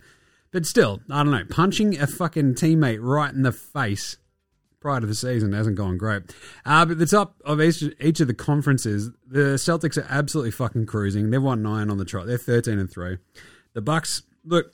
But 0.52 0.66
still, 0.66 1.02
I 1.10 1.22
don't 1.22 1.32
know. 1.32 1.44
Punching 1.50 2.00
a 2.00 2.08
fucking 2.08 2.56
teammate 2.56 3.00
right 3.02 3.34
in 3.34 3.44
the 3.44 3.52
face 3.52 4.18
prior 4.86 5.02
to 5.02 5.08
the 5.08 5.16
season 5.16 5.52
hasn't 5.52 5.76
gone 5.76 5.98
great. 5.98 6.22
Uh, 6.64 6.86
but 6.86 7.00
the 7.00 7.08
top 7.08 7.42
of 7.44 7.60
each, 7.60 7.84
each 8.00 8.20
of 8.20 8.28
the 8.28 8.36
conferences, 8.36 9.10
the 9.26 9.56
Celtics 9.56 9.98
are 9.98 10.06
absolutely 10.08 10.52
fucking 10.52 10.86
cruising. 10.86 11.32
They've 11.32 11.42
won 11.42 11.64
nine 11.64 11.90
on 11.90 11.98
the 11.98 12.06
trot. 12.06 12.28
They're 12.28 12.38
thirteen 12.38 12.78
and 12.78 12.88
three. 12.88 13.18
The 13.74 13.82
Bucks 13.82 14.22
look 14.44 14.74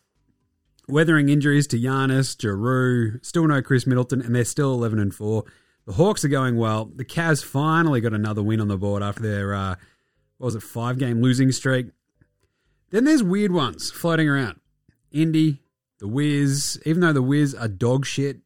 weathering 0.90 1.30
injuries 1.30 1.66
to 1.68 1.78
Giannis, 1.78 2.36
Jrue, 2.36 3.26
still 3.26 3.48
no 3.48 3.62
Khris 3.62 3.88
Middleton, 3.88 4.22
and 4.22 4.36
they're 4.36 4.44
still 4.44 4.74
eleven 4.74 5.00
and 5.00 5.16
four. 5.16 5.46
The 5.86 5.94
Hawks 5.94 6.26
are 6.26 6.28
going 6.28 6.58
well. 6.58 6.92
The 6.94 7.06
Cavs 7.06 7.42
finally 7.42 8.02
got 8.02 8.14
another 8.14 8.44
win 8.44 8.60
on 8.60 8.68
the 8.68 8.78
board 8.78 9.02
after 9.02 9.22
their, 9.22 9.54
uh, 9.54 9.76
what 10.40 10.46
was 10.48 10.56
it, 10.56 10.62
five 10.62 10.98
game 10.98 11.22
losing 11.22 11.54
streak. 11.54 11.88
Then 12.90 13.06
there's 13.06 13.24
weird 13.24 13.54
ones 13.54 13.92
floating 13.92 14.28
around. 14.28 14.60
Indy, 15.10 15.62
the 16.00 16.10
Wiz, 16.10 16.82
even 16.86 17.00
though 17.00 17.14
the 17.14 17.22
Wiz 17.22 17.56
are 17.56 17.70
dog 17.70 18.06
shit, 18.06 18.40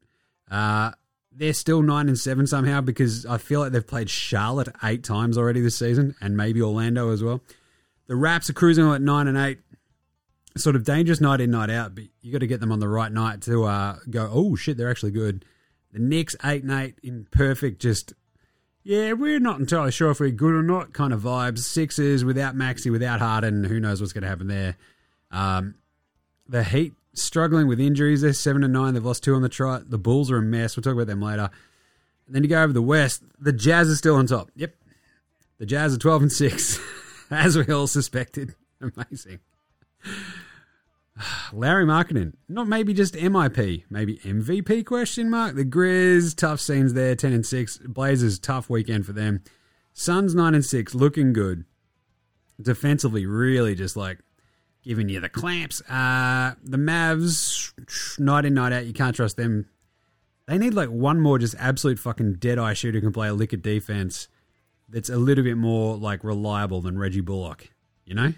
uh, 0.51 0.91
they're 1.35 1.53
still 1.53 1.81
nine 1.81 2.07
and 2.07 2.17
seven 2.17 2.47
somehow 2.47 2.81
because 2.81 3.25
I 3.25 3.37
feel 3.37 3.59
like 3.59 3.71
they've 3.71 3.85
played 3.85 4.09
Charlotte 4.09 4.69
eight 4.83 5.03
times 5.03 5.37
already 5.37 5.61
this 5.61 5.77
season, 5.77 6.15
and 6.21 6.37
maybe 6.37 6.61
Orlando 6.61 7.11
as 7.11 7.23
well. 7.23 7.41
The 8.07 8.15
Raps 8.15 8.49
are 8.49 8.53
cruising 8.53 8.89
at 8.89 9.01
nine 9.01 9.27
and 9.27 9.37
eight. 9.37 9.59
Sort 10.57 10.77
of 10.77 10.85
dangerous 10.85 11.19
night 11.19 11.41
in, 11.41 11.51
night 11.51 11.69
out, 11.69 11.95
but 11.95 12.05
you 12.21 12.31
got 12.31 12.39
to 12.39 12.47
get 12.47 12.61
them 12.61 12.71
on 12.71 12.79
the 12.79 12.87
right 12.87 13.11
night 13.11 13.41
to 13.41 13.65
uh, 13.65 13.97
go. 14.09 14.29
Oh 14.31 14.55
shit, 14.55 14.77
they're 14.77 14.89
actually 14.89 15.11
good. 15.11 15.43
The 15.91 15.99
Knicks 15.99 16.33
eight 16.45 16.63
and 16.63 16.71
eight 16.71 16.95
in 17.03 17.27
perfect, 17.29 17.81
just 17.81 18.13
yeah, 18.83 19.13
we're 19.13 19.39
not 19.39 19.59
entirely 19.59 19.91
sure 19.91 20.11
if 20.11 20.19
we're 20.19 20.29
good 20.29 20.53
or 20.53 20.63
not 20.63 20.93
kind 20.93 21.11
of 21.11 21.21
vibes. 21.21 21.59
Sixers 21.59 22.23
without 22.23 22.55
Maxi, 22.55 22.89
without 22.89 23.19
Harden, 23.19 23.63
who 23.63 23.79
knows 23.79 23.99
what's 23.99 24.13
going 24.13 24.21
to 24.21 24.29
happen 24.29 24.47
there. 24.47 24.77
Um, 25.31 25.75
the 26.47 26.63
Heat 26.63 26.93
struggling 27.15 27.67
with 27.67 27.79
injuries. 27.79 28.21
They're 28.21 28.33
seven 28.33 28.63
and 28.63 28.73
nine. 28.73 28.93
They've 28.93 29.05
lost 29.05 29.23
two 29.23 29.35
on 29.35 29.41
the 29.41 29.49
trot. 29.49 29.89
The 29.89 29.97
Bulls 29.97 30.31
are 30.31 30.37
a 30.37 30.41
mess. 30.41 30.75
We'll 30.75 30.83
talk 30.83 30.93
about 30.93 31.07
them 31.07 31.21
later. 31.21 31.49
And 32.27 32.35
then 32.35 32.43
you 32.43 32.49
go 32.49 32.61
over 32.61 32.73
the 32.73 32.81
West. 32.81 33.23
The 33.39 33.53
Jazz 33.53 33.89
are 33.89 33.95
still 33.95 34.15
on 34.15 34.27
top. 34.27 34.51
Yep, 34.55 34.75
the 35.59 35.65
Jazz 35.65 35.93
are 35.95 35.99
twelve 35.99 36.21
and 36.21 36.31
six, 36.31 36.79
as 37.31 37.57
we 37.57 37.71
all 37.73 37.87
suspected. 37.87 38.55
Amazing. 38.81 39.39
Lauri 41.53 41.85
Markkanen, 41.85 42.33
not 42.49 42.67
maybe 42.67 42.93
just 42.93 43.13
MIP, 43.13 43.83
maybe 43.89 44.17
MVP 44.17 44.85
question 44.85 45.29
mark. 45.29 45.55
The 45.55 45.63
Grizz, 45.63 46.35
tough 46.35 46.59
scenes 46.59 46.93
there, 46.93 47.15
ten 47.15 47.31
and 47.31 47.45
six. 47.45 47.77
Blazers, 47.77 48.39
tough 48.39 48.69
weekend 48.69 49.05
for 49.05 49.13
them. 49.13 49.41
Suns 49.93 50.35
nine 50.35 50.53
and 50.53 50.65
six, 50.65 50.93
looking 50.93 51.31
good. 51.31 51.63
Defensively, 52.61 53.25
really 53.25 53.75
just 53.75 53.95
like 53.95 54.19
giving 54.85 55.09
you 55.09 55.19
the 55.19 55.29
clamps. 55.29 55.81
Uh, 55.89 56.53
the 56.63 56.77
Mavs, 56.77 57.73
night 58.19 58.45
in 58.45 58.53
night 58.53 58.71
out, 58.71 58.85
you 58.85 58.93
can't 58.93 59.15
trust 59.15 59.35
them. 59.35 59.67
They 60.47 60.57
need 60.57 60.73
like 60.73 60.89
one 60.89 61.19
more 61.19 61.39
just 61.39 61.55
absolute 61.57 61.97
fucking 61.97 62.35
dead 62.35 62.59
eye 62.59 62.73
shooter 62.73 62.99
who 62.99 63.07
can 63.07 63.13
play 63.13 63.27
a 63.27 63.33
lick 63.33 63.51
of 63.51 63.61
defense 63.61 64.27
that's 64.87 65.09
a 65.09 65.17
little 65.17 65.43
bit 65.43 65.57
more 65.57 65.97
like 65.97 66.23
reliable 66.23 66.81
than 66.81 66.99
Reggie 66.99 67.21
Bullock. 67.21 67.71
You 68.05 68.13
know. 68.13 68.33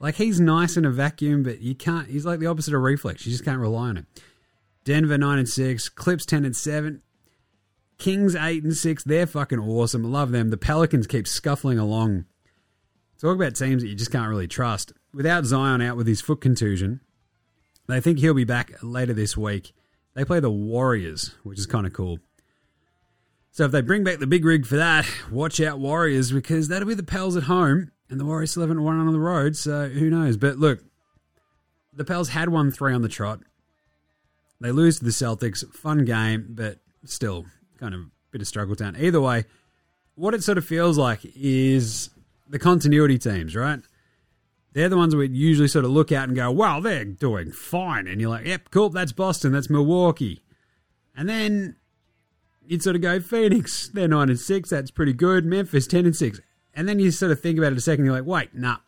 Like 0.00 0.16
he's 0.16 0.40
nice 0.40 0.76
in 0.76 0.84
a 0.84 0.90
vacuum, 0.90 1.42
but 1.44 1.60
you 1.60 1.74
can't. 1.74 2.08
He's 2.08 2.26
like 2.26 2.40
the 2.40 2.46
opposite 2.46 2.74
of 2.74 2.80
reflex. 2.80 3.24
You 3.24 3.30
just 3.30 3.44
can't 3.44 3.60
rely 3.60 3.90
on 3.90 3.98
it. 3.98 4.06
Denver 4.84 5.16
nine 5.16 5.38
and 5.38 5.48
six, 5.48 5.88
Clips 5.88 6.26
ten 6.26 6.44
and 6.44 6.56
seven, 6.56 7.02
Kings 7.98 8.34
eight 8.34 8.64
and 8.64 8.76
six. 8.76 9.04
They're 9.04 9.28
fucking 9.28 9.60
awesome. 9.60 10.02
Love 10.02 10.32
them. 10.32 10.50
The 10.50 10.56
Pelicans 10.56 11.06
keep 11.06 11.28
scuffling 11.28 11.78
along. 11.78 12.24
Talk 13.22 13.36
about 13.36 13.54
teams 13.54 13.84
that 13.84 13.88
you 13.88 13.94
just 13.94 14.10
can't 14.10 14.28
really 14.28 14.48
trust. 14.48 14.92
Without 15.14 15.44
Zion 15.44 15.80
out 15.80 15.96
with 15.96 16.08
his 16.08 16.20
foot 16.20 16.40
contusion, 16.40 17.00
they 17.86 18.00
think 18.00 18.18
he'll 18.18 18.34
be 18.34 18.42
back 18.42 18.72
later 18.82 19.12
this 19.12 19.36
week. 19.36 19.72
They 20.14 20.24
play 20.24 20.40
the 20.40 20.50
Warriors, 20.50 21.32
which 21.44 21.60
is 21.60 21.66
kind 21.66 21.86
of 21.86 21.92
cool. 21.92 22.18
So 23.52 23.64
if 23.64 23.70
they 23.70 23.80
bring 23.80 24.02
back 24.02 24.18
the 24.18 24.26
big 24.26 24.44
rig 24.44 24.66
for 24.66 24.74
that, 24.74 25.06
watch 25.30 25.60
out 25.60 25.78
Warriors 25.78 26.32
because 26.32 26.66
that'll 26.66 26.88
be 26.88 26.94
the 26.94 27.04
Pels 27.04 27.36
at 27.36 27.44
home 27.44 27.92
and 28.10 28.18
the 28.18 28.24
Warriors 28.24 28.50
still 28.50 28.64
haven't 28.64 28.82
won 28.82 28.98
on 28.98 29.12
the 29.12 29.20
road, 29.20 29.54
so 29.54 29.88
who 29.88 30.10
knows? 30.10 30.36
But 30.36 30.58
look, 30.58 30.80
the 31.92 32.04
Pels 32.04 32.30
had 32.30 32.48
won 32.48 32.72
three 32.72 32.92
on 32.92 33.02
the 33.02 33.08
trot. 33.08 33.38
They 34.60 34.72
lose 34.72 34.98
to 34.98 35.04
the 35.04 35.12
Celtics. 35.12 35.64
Fun 35.72 36.04
game, 36.04 36.46
but 36.50 36.78
still 37.04 37.46
kind 37.78 37.94
of 37.94 38.00
a 38.00 38.10
bit 38.32 38.40
of 38.40 38.48
struggle 38.48 38.74
town. 38.74 38.96
Either 38.98 39.20
way, 39.20 39.44
what 40.16 40.34
it 40.34 40.42
sort 40.42 40.58
of 40.58 40.66
feels 40.66 40.98
like 40.98 41.20
is 41.36 42.10
the 42.48 42.58
continuity 42.58 43.18
teams, 43.18 43.54
right? 43.56 43.80
They're 44.72 44.88
the 44.88 44.96
ones 44.96 45.14
we 45.14 45.28
usually 45.28 45.68
sort 45.68 45.84
of 45.84 45.90
look 45.90 46.10
at 46.10 46.28
and 46.28 46.36
go, 46.36 46.50
wow, 46.50 46.80
they're 46.80 47.04
doing 47.04 47.52
fine. 47.52 48.06
And 48.06 48.20
you're 48.20 48.30
like, 48.30 48.46
yep, 48.46 48.70
cool, 48.70 48.88
that's 48.88 49.12
Boston, 49.12 49.52
that's 49.52 49.68
Milwaukee. 49.68 50.42
And 51.14 51.28
then 51.28 51.76
you'd 52.66 52.82
sort 52.82 52.96
of 52.96 53.02
go, 53.02 53.20
Phoenix, 53.20 53.88
they're 53.88 54.08
9 54.08 54.30
and 54.30 54.40
6, 54.40 54.70
that's 54.70 54.90
pretty 54.90 55.12
good. 55.12 55.44
Memphis, 55.44 55.86
10 55.86 56.06
and 56.06 56.16
6. 56.16 56.40
And 56.74 56.88
then 56.88 56.98
you 56.98 57.10
sort 57.10 57.32
of 57.32 57.40
think 57.40 57.58
about 57.58 57.72
it 57.72 57.78
a 57.78 57.82
second, 57.82 58.06
you're 58.06 58.14
like, 58.14 58.26
wait, 58.26 58.54
nah, 58.54 58.78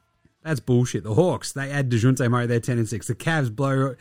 that's 0.43 0.61
bullshit. 0.61 1.05
The 1.05 1.15
Hawks, 1.15 1.53
they 1.53 1.71
add 1.71 1.91
Dejounte 1.91 2.31
Murray, 2.31 2.47
they're 2.47 2.61
10 2.61 2.79
and 2.79 2.89
6. 2.89 3.07
The 3.07 3.15
Cavs 3.15 3.55
blow 3.55 3.95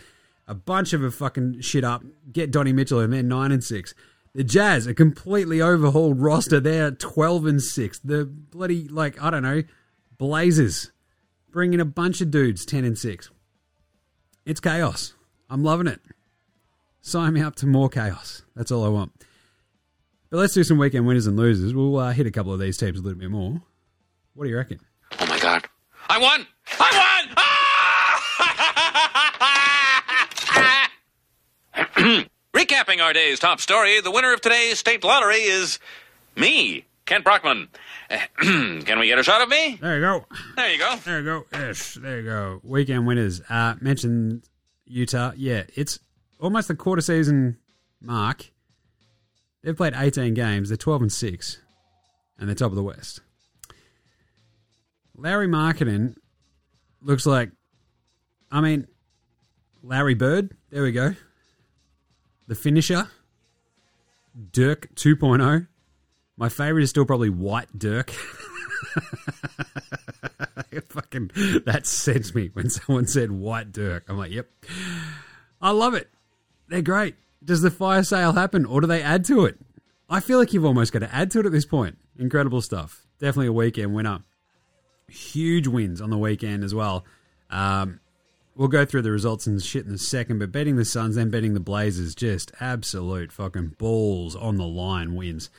a 0.47 0.55
bunch 0.55 0.93
of 0.93 1.03
a 1.03 1.11
fucking 1.11 1.61
shit 1.61 1.83
up, 1.83 2.03
get 2.31 2.51
Donnie 2.51 2.73
Mitchell, 2.73 2.99
and 2.99 3.11
they're 3.11 3.23
9 3.23 3.51
and 3.51 3.63
6. 3.63 3.93
The 4.35 4.43
Jazz, 4.43 4.87
a 4.87 4.95
completely 4.95 5.61
overhauled 5.61 6.19
roster, 6.19 6.59
they're 6.59 6.89
12 6.89 7.45
and 7.45 7.61
6. 7.61 7.99
The 7.99 8.25
bloody, 8.25 8.87
like, 8.87 9.21
I 9.21 9.29
don't 9.29 9.43
know, 9.43 9.61
Blazers, 10.17 10.91
bringing 11.51 11.79
a 11.79 11.85
bunch 11.85 12.19
of 12.19 12.31
dudes, 12.31 12.65
10 12.65 12.83
and 12.83 12.97
6. 12.97 13.29
It's 14.45 14.59
chaos. 14.59 15.13
I'm 15.51 15.63
loving 15.63 15.85
it. 15.85 16.01
Sign 17.01 17.33
me 17.33 17.41
up 17.41 17.55
to 17.57 17.67
more 17.67 17.89
chaos. 17.89 18.41
That's 18.55 18.71
all 18.71 18.83
I 18.83 18.89
want. 18.89 19.11
But 20.31 20.37
let's 20.37 20.55
do 20.55 20.63
some 20.63 20.79
weekend 20.79 21.05
winners 21.05 21.27
and 21.27 21.37
losers. 21.37 21.75
We'll 21.75 21.97
uh, 21.97 22.11
hit 22.11 22.25
a 22.25 22.31
couple 22.31 22.51
of 22.53 22.59
these 22.59 22.77
teams 22.77 22.97
a 22.97 23.03
little 23.03 23.19
bit 23.19 23.29
more. 23.29 23.61
What 24.33 24.45
do 24.45 24.49
you 24.49 24.57
reckon? 24.57 24.79
Oh 25.19 25.27
my 25.27 25.37
god. 25.37 25.67
I 26.09 26.17
won! 26.17 26.47
I 26.79 27.27
won! 32.05 32.25
Recapping 32.53 33.01
our 33.01 33.13
day's 33.13 33.39
top 33.39 33.59
story, 33.59 33.99
the 33.99 34.11
winner 34.11 34.31
of 34.31 34.39
today's 34.39 34.77
state 34.77 35.03
lottery 35.03 35.37
is 35.41 35.79
me, 36.35 36.85
Kent 37.05 37.23
Brockman. 37.23 37.67
Can 38.39 38.99
we 38.99 39.07
get 39.07 39.17
a 39.17 39.23
shot 39.23 39.41
of 39.41 39.49
me? 39.49 39.79
There 39.81 39.95
you 39.95 40.01
go. 40.01 40.25
There 40.55 40.71
you 40.71 40.77
go. 40.77 40.95
There 41.03 41.19
you 41.19 41.25
go. 41.25 41.45
Yes, 41.51 41.95
there 41.95 42.19
you 42.19 42.23
go. 42.25 42.61
Weekend 42.63 43.07
winners. 43.07 43.41
Uh, 43.49 43.73
mentioned 43.81 44.43
Utah. 44.85 45.31
Yeah, 45.35 45.63
it's 45.75 45.97
almost 46.39 46.67
the 46.67 46.75
quarter 46.75 47.01
season 47.01 47.57
mark. 47.99 48.51
They've 49.63 49.75
played 49.75 49.93
18 49.95 50.35
games. 50.35 50.69
They're 50.69 50.77
12 50.77 51.01
and 51.01 51.11
6, 51.11 51.57
and 52.37 52.47
they're 52.47 52.55
top 52.55 52.69
of 52.71 52.75
the 52.75 52.83
West. 52.83 53.21
Lauri 55.17 55.47
Markkanen 55.47 56.15
looks 57.01 57.25
like, 57.25 57.49
I 58.51 58.61
mean, 58.61 58.87
Larry 59.81 60.13
Bird. 60.13 60.55
There 60.69 60.83
we 60.83 60.91
go. 60.91 61.15
The 62.47 62.55
finisher. 62.55 63.09
Dirk 64.51 64.93
2.0. 64.95 65.67
My 66.37 66.49
favorite 66.49 66.83
is 66.83 66.89
still 66.89 67.05
probably 67.05 67.29
White 67.29 67.77
Dirk. 67.77 68.09
Fucking, 70.89 71.31
that 71.65 71.85
sends 71.85 72.33
me 72.33 72.49
when 72.53 72.69
someone 72.69 73.07
said 73.07 73.31
White 73.31 73.71
Dirk. 73.71 74.05
I'm 74.07 74.17
like, 74.17 74.31
yep. 74.31 74.49
I 75.61 75.71
love 75.71 75.93
it. 75.93 76.09
They're 76.67 76.81
great. 76.81 77.15
Does 77.43 77.61
the 77.61 77.71
fire 77.71 78.03
sale 78.03 78.33
happen 78.33 78.65
or 78.65 78.81
do 78.81 78.87
they 78.87 79.01
add 79.01 79.25
to 79.25 79.45
it? 79.45 79.59
I 80.09 80.19
feel 80.19 80.39
like 80.39 80.53
you've 80.53 80.65
almost 80.65 80.91
got 80.91 80.99
to 80.99 81.13
add 81.13 81.31
to 81.31 81.39
it 81.39 81.45
at 81.45 81.51
this 81.51 81.65
point. 81.65 81.97
Incredible 82.17 82.61
stuff. 82.61 83.05
Definitely 83.19 83.47
a 83.47 83.53
weekend 83.53 83.93
winner. 83.93 84.19
Huge 85.07 85.67
wins 85.67 86.01
on 86.01 86.09
the 86.09 86.17
weekend 86.17 86.63
as 86.63 86.73
well. 86.73 87.05
Um, 87.49 87.99
we'll 88.55 88.67
go 88.67 88.85
through 88.85 89.01
the 89.01 89.11
results 89.11 89.47
and 89.47 89.61
shit 89.61 89.85
in 89.85 89.93
a 89.93 89.97
second, 89.97 90.39
but 90.39 90.51
betting 90.51 90.75
the 90.75 90.85
Suns, 90.85 91.15
then 91.15 91.29
betting 91.29 91.53
the 91.53 91.59
Blazers, 91.59 92.15
just 92.15 92.51
absolute 92.59 93.31
fucking 93.31 93.75
balls 93.77 94.35
on 94.35 94.57
the 94.57 94.67
line 94.67 95.15
wins. 95.15 95.49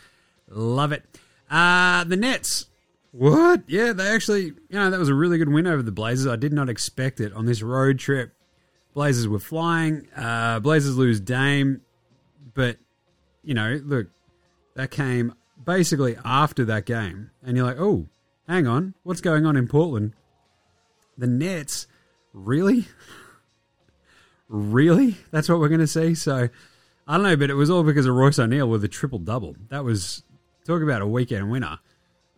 Love 0.49 0.93
it. 0.93 1.05
Uh, 1.51 2.05
the 2.05 2.17
Nets. 2.17 2.67
What? 3.13 3.63
Yeah, 3.69 3.93
they 3.93 4.09
actually, 4.09 4.45
you 4.45 4.57
know, 4.71 4.91
that 4.91 4.99
was 4.99 5.09
a 5.09 5.15
really 5.15 5.39
good 5.39 5.49
win 5.49 5.67
over 5.67 5.83
the 5.83 5.93
Blazers. 5.93 6.27
I 6.27 6.37
did 6.37 6.53
not 6.53 6.69
expect 6.69 7.21
it 7.21 7.33
on 7.33 7.47
this 7.47 7.63
road 7.63 7.99
trip. 7.99 8.33
Blazers 8.93 9.29
were 9.29 9.39
flying. 9.39 10.09
Uh, 10.17 10.61
Blazers 10.61 10.97
lose 10.97 11.21
Dame, 11.21 11.81
but 12.55 12.79
you 13.43 13.55
know, 13.55 13.81
look, 13.85 14.09
that 14.75 14.91
came 14.91 15.35
basically 15.65 16.17
after 16.25 16.65
that 16.65 16.87
game, 16.87 17.31
and 17.45 17.57
you're 17.57 17.67
like, 17.67 17.79
oh, 17.79 18.07
hang 18.49 18.67
on, 18.67 18.95
what's 19.03 19.21
going 19.21 19.47
on 19.47 19.57
in 19.57 19.69
Portland? 19.69 20.15
The 21.17 21.27
Nets, 21.27 21.87
really, 22.35 22.87
really? 24.49 25.17
That's 25.31 25.49
what 25.49 25.59
we're 25.61 25.69
going 25.69 25.81
to 25.81 25.87
see. 25.87 26.15
So 26.15 26.49
I 27.07 27.15
don't 27.17 27.23
know, 27.23 27.37
but 27.37 27.49
it 27.49 27.55
was 27.55 27.71
all 27.71 27.83
because 27.83 28.07
of 28.07 28.15
Royce 28.15 28.39
O'Neal 28.39 28.69
with 28.69 28.85
a 28.85 28.89
triple 28.89 29.19
double. 29.19 29.57
That 29.71 29.85
was 29.85 30.23
talk 30.67 30.83
about 30.83 31.01
a 31.01 31.07
weekend 31.07 31.51
winner. 31.51 31.79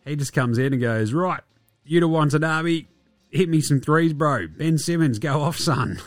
He 0.05 0.15
just 0.15 0.31
comes 0.31 0.57
in 0.57 0.71
and 0.71 0.81
goes, 0.81 1.11
right, 1.11 1.41
you 1.83 1.99
to 1.99 2.07
want 2.07 2.33
a 2.33 2.39
derby, 2.39 2.87
hit 3.29 3.49
me 3.49 3.59
some 3.59 3.81
threes, 3.81 4.13
bro. 4.13 4.47
Ben 4.47 4.77
Simmons, 4.77 5.19
go 5.19 5.41
off, 5.41 5.57
son. 5.57 5.99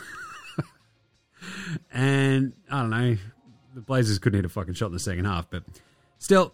and 1.93 2.53
I 2.69 2.81
don't 2.81 2.89
know, 2.89 3.17
the 3.75 3.81
Blazers 3.81 4.17
couldn't 4.17 4.37
hit 4.37 4.45
a 4.45 4.49
fucking 4.49 4.73
shot 4.73 4.87
in 4.87 4.93
the 4.93 4.99
second 4.99 5.25
half, 5.25 5.49
but 5.49 5.63
still, 6.17 6.53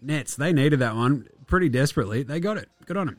Nets, 0.00 0.36
they 0.36 0.52
needed 0.52 0.78
that 0.80 0.94
one 0.94 1.28
pretty 1.46 1.68
desperately. 1.68 2.22
They 2.22 2.38
got 2.38 2.56
it. 2.56 2.68
Good 2.84 2.96
on 2.96 3.08
him. 3.08 3.18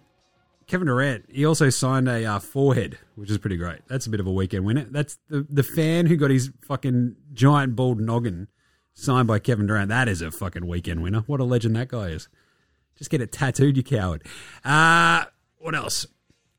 Kevin 0.67 0.87
Durant, 0.87 1.25
he 1.29 1.45
also 1.45 1.69
signed 1.69 2.09
a 2.09 2.25
uh, 2.25 2.39
forehead, 2.39 2.99
which 3.15 3.31
is 3.31 3.37
pretty 3.37 3.55
great. 3.55 3.79
That's 3.87 4.05
a 4.05 4.09
bit 4.09 4.19
of 4.19 4.27
a 4.27 4.31
weekend 4.31 4.65
winner. 4.65 4.85
That's 4.89 5.17
the, 5.29 5.47
the 5.49 5.63
fan 5.63 6.07
who 6.07 6.17
got 6.17 6.29
his 6.29 6.51
fucking 6.65 7.15
giant 7.33 7.75
bald 7.75 8.01
noggin 8.01 8.49
signed 8.93 9.27
by 9.27 9.39
Kevin 9.39 9.67
Durant. 9.67 9.87
That 9.89 10.09
is 10.09 10.21
a 10.21 10.29
fucking 10.29 10.67
weekend 10.67 11.01
winner. 11.01 11.19
What 11.21 11.39
a 11.39 11.45
legend 11.45 11.77
that 11.77 11.87
guy 11.87 12.09
is. 12.09 12.27
Just 12.97 13.09
get 13.09 13.21
it 13.21 13.31
tattooed, 13.31 13.77
you 13.77 13.83
coward. 13.83 14.25
Uh, 14.65 15.25
what 15.59 15.73
else? 15.73 16.05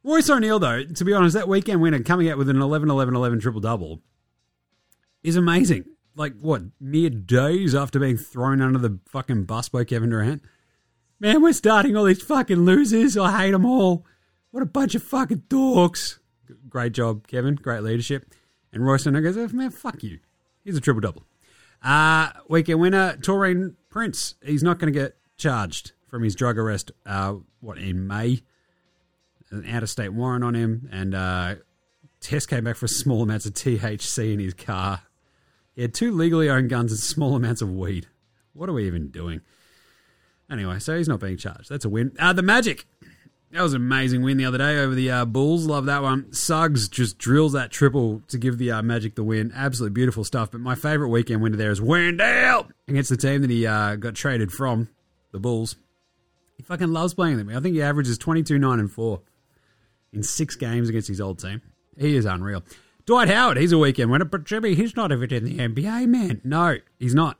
Royce 0.02 0.30
O'Neal, 0.30 0.58
though, 0.58 0.84
to 0.84 1.04
be 1.04 1.12
honest, 1.12 1.34
that 1.34 1.48
weekend 1.48 1.82
winner 1.82 2.02
coming 2.02 2.30
out 2.30 2.38
with 2.38 2.48
an 2.48 2.62
11 2.62 2.88
11 2.88 3.14
11 3.14 3.40
triple 3.40 3.60
double 3.60 4.00
is 5.22 5.36
amazing. 5.36 5.84
Like, 6.14 6.32
what, 6.40 6.62
mere 6.80 7.10
days 7.10 7.74
after 7.74 7.98
being 7.98 8.16
thrown 8.16 8.62
under 8.62 8.78
the 8.78 9.00
fucking 9.06 9.44
bus 9.44 9.68
by 9.68 9.84
Kevin 9.84 10.10
Durant? 10.10 10.42
Man, 11.20 11.42
we're 11.42 11.52
starting 11.52 11.96
all 11.96 12.04
these 12.04 12.22
fucking 12.22 12.64
losers. 12.64 13.16
I 13.16 13.36
hate 13.36 13.50
them 13.50 13.66
all. 13.66 14.06
What 14.52 14.62
a 14.62 14.66
bunch 14.66 14.94
of 14.94 15.02
fucking 15.02 15.44
dorks. 15.48 16.18
Great 16.68 16.92
job, 16.92 17.26
Kevin. 17.26 17.56
Great 17.56 17.82
leadership. 17.82 18.32
And 18.72 18.86
Royce 18.86 19.06
O'Neal 19.06 19.22
goes, 19.22 19.36
oh, 19.36 19.48
man, 19.48 19.70
fuck 19.70 20.02
you. 20.04 20.20
He's 20.64 20.76
a 20.76 20.80
triple 20.80 21.00
double. 21.00 21.24
Uh, 21.82 22.30
weekend 22.48 22.80
winner, 22.80 23.16
Taurean 23.16 23.74
Prince. 23.90 24.36
He's 24.44 24.62
not 24.62 24.78
going 24.78 24.92
to 24.92 24.98
get 24.98 25.16
charged 25.36 25.92
from 26.06 26.22
his 26.22 26.36
drug 26.36 26.56
arrest, 26.56 26.92
uh, 27.04 27.34
what, 27.60 27.78
in 27.78 28.06
May? 28.06 28.42
An 29.50 29.68
out 29.68 29.82
of 29.82 29.90
state 29.90 30.10
warrant 30.10 30.44
on 30.44 30.54
him, 30.54 30.88
and 30.92 31.14
uh, 31.14 31.54
test 32.20 32.48
came 32.48 32.64
back 32.64 32.76
for 32.76 32.86
small 32.86 33.22
amounts 33.22 33.46
of 33.46 33.54
THC 33.54 34.34
in 34.34 34.40
his 34.40 34.54
car. 34.54 35.02
He 35.74 35.82
had 35.82 35.94
two 35.94 36.12
legally 36.12 36.50
owned 36.50 36.68
guns 36.68 36.92
and 36.92 37.00
small 37.00 37.34
amounts 37.34 37.62
of 37.62 37.70
weed. 37.70 38.06
What 38.52 38.68
are 38.68 38.74
we 38.74 38.86
even 38.86 39.08
doing? 39.08 39.40
Anyway, 40.50 40.78
so 40.78 40.96
he's 40.96 41.08
not 41.08 41.20
being 41.20 41.36
charged. 41.36 41.68
That's 41.68 41.84
a 41.84 41.88
win. 41.88 42.12
Uh, 42.18 42.32
the 42.32 42.42
Magic. 42.42 42.86
That 43.50 43.62
was 43.62 43.72
an 43.72 43.80
amazing 43.80 44.22
win 44.22 44.36
the 44.36 44.44
other 44.44 44.58
day 44.58 44.78
over 44.78 44.94
the 44.94 45.10
uh, 45.10 45.24
Bulls. 45.24 45.66
Love 45.66 45.86
that 45.86 46.02
one. 46.02 46.32
Suggs 46.34 46.86
just 46.88 47.16
drills 47.16 47.54
that 47.54 47.70
triple 47.70 48.22
to 48.28 48.36
give 48.36 48.58
the 48.58 48.72
uh, 48.72 48.82
Magic 48.82 49.14
the 49.14 49.24
win. 49.24 49.52
Absolutely 49.54 49.94
beautiful 49.94 50.22
stuff. 50.22 50.50
But 50.50 50.60
my 50.60 50.74
favourite 50.74 51.10
weekend 51.10 51.40
winner 51.40 51.56
there 51.56 51.70
is 51.70 51.80
Wendell 51.80 52.68
against 52.86 53.08
the 53.08 53.16
team 53.16 53.40
that 53.40 53.50
he 53.50 53.66
uh, 53.66 53.96
got 53.96 54.14
traded 54.14 54.52
from, 54.52 54.88
the 55.32 55.40
Bulls. 55.40 55.76
He 56.58 56.62
fucking 56.62 56.92
loves 56.92 57.14
playing 57.14 57.38
them. 57.38 57.48
I 57.48 57.60
think 57.60 57.74
he 57.74 57.82
averages 57.82 58.18
22, 58.18 58.58
9, 58.58 58.80
and 58.80 58.92
4 58.92 59.20
in 60.12 60.22
six 60.22 60.56
games 60.56 60.88
against 60.88 61.08
his 61.08 61.20
old 61.20 61.38
team. 61.38 61.62
He 61.96 62.16
is 62.16 62.26
unreal. 62.26 62.62
Dwight 63.06 63.28
Howard, 63.28 63.56
he's 63.56 63.72
a 63.72 63.78
weekend 63.78 64.10
winner, 64.10 64.26
but 64.26 64.44
Jimmy, 64.44 64.74
he's 64.74 64.94
not 64.94 65.10
even 65.10 65.32
in 65.32 65.44
the 65.44 65.56
NBA, 65.56 66.06
man. 66.06 66.42
No, 66.44 66.76
he's 66.98 67.14
not. 67.14 67.38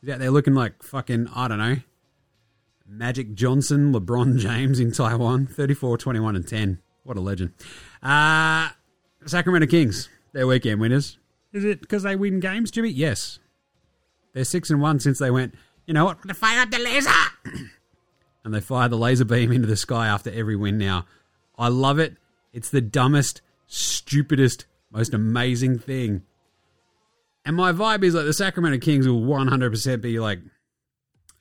He's 0.00 0.10
out 0.10 0.20
there 0.20 0.30
looking 0.30 0.54
like 0.54 0.82
fucking, 0.82 1.28
I 1.34 1.48
don't 1.48 1.58
know, 1.58 1.76
Magic 2.92 3.32
Johnson, 3.34 3.92
LeBron 3.92 4.38
James 4.38 4.78
in 4.78 4.92
Taiwan, 4.92 5.46
34, 5.46 5.96
21, 5.96 6.36
and 6.36 6.46
10. 6.46 6.78
What 7.04 7.16
a 7.16 7.20
legend. 7.20 7.52
Uh, 8.02 8.68
Sacramento 9.24 9.66
Kings, 9.66 10.08
they're 10.32 10.46
weekend 10.46 10.80
winners. 10.80 11.18
Is 11.52 11.64
it 11.64 11.80
because 11.80 12.02
they 12.02 12.16
win 12.16 12.38
games, 12.40 12.70
Jimmy? 12.70 12.90
Yes. 12.90 13.38
They're 14.34 14.44
6 14.44 14.70
and 14.70 14.80
1 14.80 15.00
since 15.00 15.18
they 15.18 15.30
went, 15.30 15.54
you 15.86 15.94
know 15.94 16.04
what, 16.04 16.26
To 16.28 16.34
fire 16.34 16.60
up 16.60 16.70
the 16.70 16.78
laser! 16.78 17.10
and 18.44 18.54
they 18.54 18.60
fire 18.60 18.88
the 18.88 18.96
laser 18.96 19.24
beam 19.24 19.52
into 19.52 19.66
the 19.66 19.76
sky 19.76 20.06
after 20.06 20.30
every 20.30 20.56
win 20.56 20.78
now. 20.78 21.06
I 21.58 21.68
love 21.68 21.98
it. 21.98 22.16
It's 22.52 22.70
the 22.70 22.80
dumbest, 22.80 23.40
stupidest, 23.66 24.66
most 24.90 25.14
amazing 25.14 25.78
thing. 25.78 26.22
And 27.44 27.56
my 27.56 27.72
vibe 27.72 28.04
is 28.04 28.14
like 28.14 28.26
the 28.26 28.32
Sacramento 28.32 28.78
Kings 28.78 29.08
will 29.08 29.22
100% 29.22 30.00
be 30.00 30.20
like, 30.20 30.38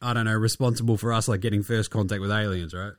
I 0.01 0.13
don't 0.13 0.25
know, 0.25 0.33
responsible 0.33 0.97
for 0.97 1.13
us 1.13 1.27
like 1.27 1.41
getting 1.41 1.63
first 1.63 1.91
contact 1.91 2.21
with 2.21 2.31
aliens, 2.31 2.73
right? 2.73 2.93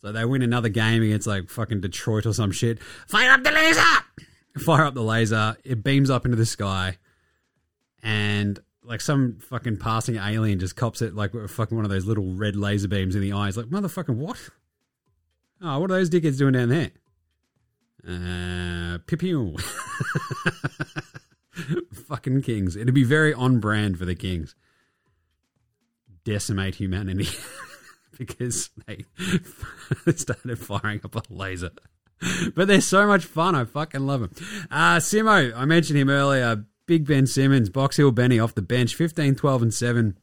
So 0.00 0.12
they 0.12 0.24
win 0.24 0.42
another 0.42 0.68
game 0.68 1.02
against 1.02 1.26
like 1.26 1.48
fucking 1.48 1.80
Detroit 1.80 2.26
or 2.26 2.32
some 2.32 2.50
shit. 2.50 2.82
Fire 3.08 3.30
up 3.30 3.42
the 3.42 3.50
laser! 3.50 3.82
Fire 4.58 4.84
up 4.84 4.94
the 4.94 5.02
laser. 5.02 5.56
It 5.64 5.82
beams 5.82 6.10
up 6.10 6.24
into 6.24 6.36
the 6.36 6.46
sky, 6.46 6.98
and 8.02 8.58
like 8.82 9.00
some 9.00 9.38
fucking 9.38 9.78
passing 9.78 10.16
alien 10.16 10.58
just 10.58 10.76
cops 10.76 11.00
it 11.02 11.14
like 11.14 11.32
fucking 11.48 11.76
one 11.76 11.84
of 11.84 11.90
those 11.90 12.04
little 12.04 12.34
red 12.34 12.54
laser 12.54 12.88
beams 12.88 13.14
in 13.14 13.22
the 13.22 13.32
eyes. 13.32 13.56
Like 13.56 13.66
motherfucking 13.66 14.16
what? 14.16 14.38
Oh, 15.62 15.78
what 15.80 15.90
are 15.90 15.94
those 15.94 16.10
dickheads 16.10 16.38
doing 16.38 16.52
down 16.52 16.68
there? 16.68 16.90
Uh, 18.06 18.98
pew 19.06 19.56
fucking 22.08 22.42
Kings. 22.42 22.76
It'd 22.76 22.92
be 22.92 23.04
very 23.04 23.32
on 23.32 23.60
brand 23.60 23.98
for 23.98 24.04
the 24.04 24.14
Kings. 24.14 24.54
Decimate 26.24 26.76
humanity 26.76 27.28
because 28.18 28.70
they 28.86 29.04
started 30.16 30.58
firing 30.58 31.00
up 31.04 31.16
a 31.16 31.22
laser. 31.28 31.70
But 32.54 32.68
they're 32.68 32.80
so 32.80 33.06
much 33.06 33.24
fun. 33.24 33.54
I 33.54 33.64
fucking 33.64 34.06
love 34.06 34.20
them. 34.20 34.30
Uh, 34.70 34.96
Simo, 34.96 35.52
I 35.54 35.64
mentioned 35.64 35.98
him 35.98 36.08
earlier. 36.08 36.64
Big 36.86 37.06
Ben 37.06 37.26
Simmons, 37.26 37.70
Box 37.70 37.96
Hill 37.96 38.12
Benny 38.12 38.38
off 38.38 38.54
the 38.54 38.62
bench, 38.62 38.94
15, 38.94 39.34
12, 39.34 39.62
and 39.62 39.74
7. 39.74 40.18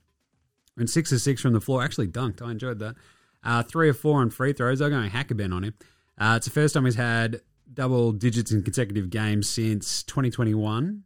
And 0.78 0.90
6 0.90 1.12
of 1.12 1.22
6 1.22 1.42
from 1.42 1.54
the 1.54 1.62
floor. 1.62 1.84
Actually 1.84 2.08
dunked. 2.08 2.42
I 2.42 2.52
enjoyed 2.52 2.80
that. 2.80 2.96
Uh, 3.44 3.64
3 3.64 3.90
of 3.90 4.00
4 4.00 4.22
on 4.22 4.30
free 4.30 4.54
throws. 4.54 4.80
They're 4.80 4.90
going 4.90 5.10
hacker 5.10 5.36
Ben 5.36 5.54
on 5.54 5.64
him. 5.64 5.74
Uh, 6.18 6.36
it's 6.38 6.46
the 6.46 6.52
first 6.52 6.74
time 6.74 6.86
he's 6.86 6.96
had 6.96 7.42
double 7.74 8.12
digits 8.12 8.52
in 8.52 8.64
consecutive 8.64 9.10
games 9.10 9.50
since 9.50 10.04
2021, 10.04 11.04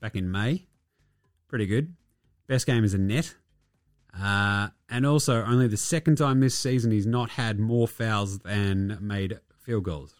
back 0.00 0.14
in 0.14 0.30
May. 0.30 0.66
Pretty 1.48 1.66
good. 1.66 1.94
Best 2.46 2.66
game 2.66 2.84
is 2.84 2.94
a 2.94 2.98
net. 2.98 3.34
Uh, 4.18 4.68
and 4.90 5.06
also, 5.06 5.42
only 5.44 5.68
the 5.68 5.76
second 5.76 6.16
time 6.16 6.40
this 6.40 6.58
season 6.58 6.90
he's 6.90 7.06
not 7.06 7.30
had 7.30 7.58
more 7.58 7.88
fouls 7.88 8.40
than 8.40 8.98
made 9.00 9.38
field 9.64 9.84
goals. 9.84 10.14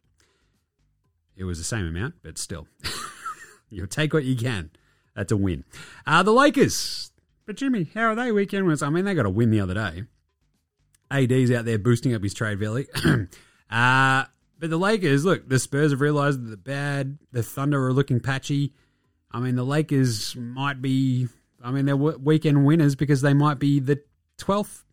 It 1.37 1.45
was 1.45 1.59
the 1.59 1.65
same 1.65 1.87
amount, 1.87 2.15
but 2.23 2.39
still. 2.39 2.69
You'll 3.71 3.87
take 3.87 4.13
what 4.13 4.25
you 4.25 4.37
can. 4.37 4.71
That's 5.15 5.33
a 5.33 5.37
win. 5.37 5.65
Uh, 6.07 6.23
the 6.23 6.33
Lakers. 6.33 7.11
But 7.47 7.57
Jimmy, 7.57 7.91
how 7.95 8.05
are 8.05 8.15
they 8.15 8.33
weekend 8.33 8.65
winners? 8.65 8.83
I 8.83 8.91
mean, 8.91 9.05
they 9.05 9.15
got 9.15 9.27
a 9.27 9.31
win 9.31 9.51
the 9.51 9.61
other 9.61 9.75
day. 9.75 10.05
AD's 11.11 11.51
out 11.51 11.65
there 11.65 11.79
boosting 11.79 12.15
up 12.15 12.23
his 12.23 12.35
trade 12.35 12.59
value. 12.59 12.87
uh, 13.71 14.25
but 14.59 14.71
the 14.71 14.79
Lakers, 14.79 15.25
look, 15.25 15.49
the 15.49 15.59
Spurs 15.59 15.91
have 15.91 16.01
realised 16.01 16.45
that 16.45 16.51
the 16.51 16.57
bad. 16.57 17.19
The 17.33 17.43
Thunder 17.43 17.85
are 17.87 17.93
looking 17.93 18.21
patchy. 18.21 18.75
I 19.31 19.41
mean, 19.41 19.57
the 19.57 19.65
Lakers 19.65 20.37
might 20.37 20.81
be. 20.81 21.29
I 21.63 21.71
mean, 21.71 21.87
they're 21.87 21.97
weekend 21.97 22.65
winners 22.67 22.95
because 22.95 23.23
they 23.23 23.35
might 23.35 23.59
be 23.59 23.79
the 23.79 24.03
twelfth 24.37 24.85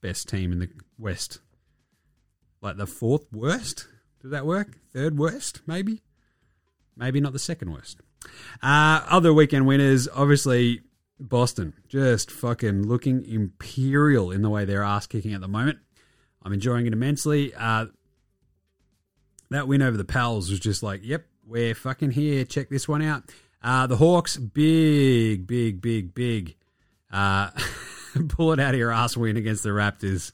best 0.00 0.28
team 0.28 0.52
in 0.52 0.58
the 0.60 0.68
West. 0.98 1.40
Like 2.62 2.76
the 2.76 2.86
fourth 2.86 3.26
worst. 3.32 3.86
Does 4.22 4.30
that 4.30 4.46
work? 4.46 4.78
Third 4.92 5.18
worst, 5.18 5.60
maybe. 5.66 6.02
Maybe 6.96 7.20
not 7.20 7.32
the 7.32 7.38
second 7.38 7.72
worst. 7.72 8.00
Uh, 8.62 9.02
other 9.08 9.32
weekend 9.32 9.66
winners, 9.66 10.08
obviously 10.14 10.82
Boston, 11.18 11.74
just 11.88 12.30
fucking 12.30 12.86
looking 12.86 13.24
imperial 13.24 14.30
in 14.30 14.42
the 14.42 14.50
way 14.50 14.64
they're 14.64 14.82
ass 14.82 15.06
kicking 15.06 15.32
at 15.32 15.40
the 15.40 15.48
moment. 15.48 15.78
I'm 16.42 16.52
enjoying 16.52 16.86
it 16.86 16.92
immensely. 16.92 17.54
Uh, 17.54 17.86
that 19.50 19.68
win 19.68 19.82
over 19.82 19.96
the 19.96 20.04
Pals 20.04 20.50
was 20.50 20.60
just 20.60 20.82
like, 20.82 21.00
yep, 21.02 21.26
we're 21.46 21.74
fucking 21.74 22.12
here. 22.12 22.44
Check 22.44 22.68
this 22.68 22.88
one 22.88 23.02
out. 23.02 23.24
Uh, 23.62 23.86
the 23.86 23.96
Hawks, 23.96 24.36
big, 24.36 25.46
big, 25.46 25.80
big, 25.80 26.14
big. 26.14 26.56
Uh, 27.12 27.50
pull 28.28 28.52
it 28.52 28.60
out 28.60 28.74
of 28.74 28.80
your 28.80 28.92
ass 28.92 29.16
win 29.16 29.36
against 29.36 29.62
the 29.62 29.70
Raptors. 29.70 30.32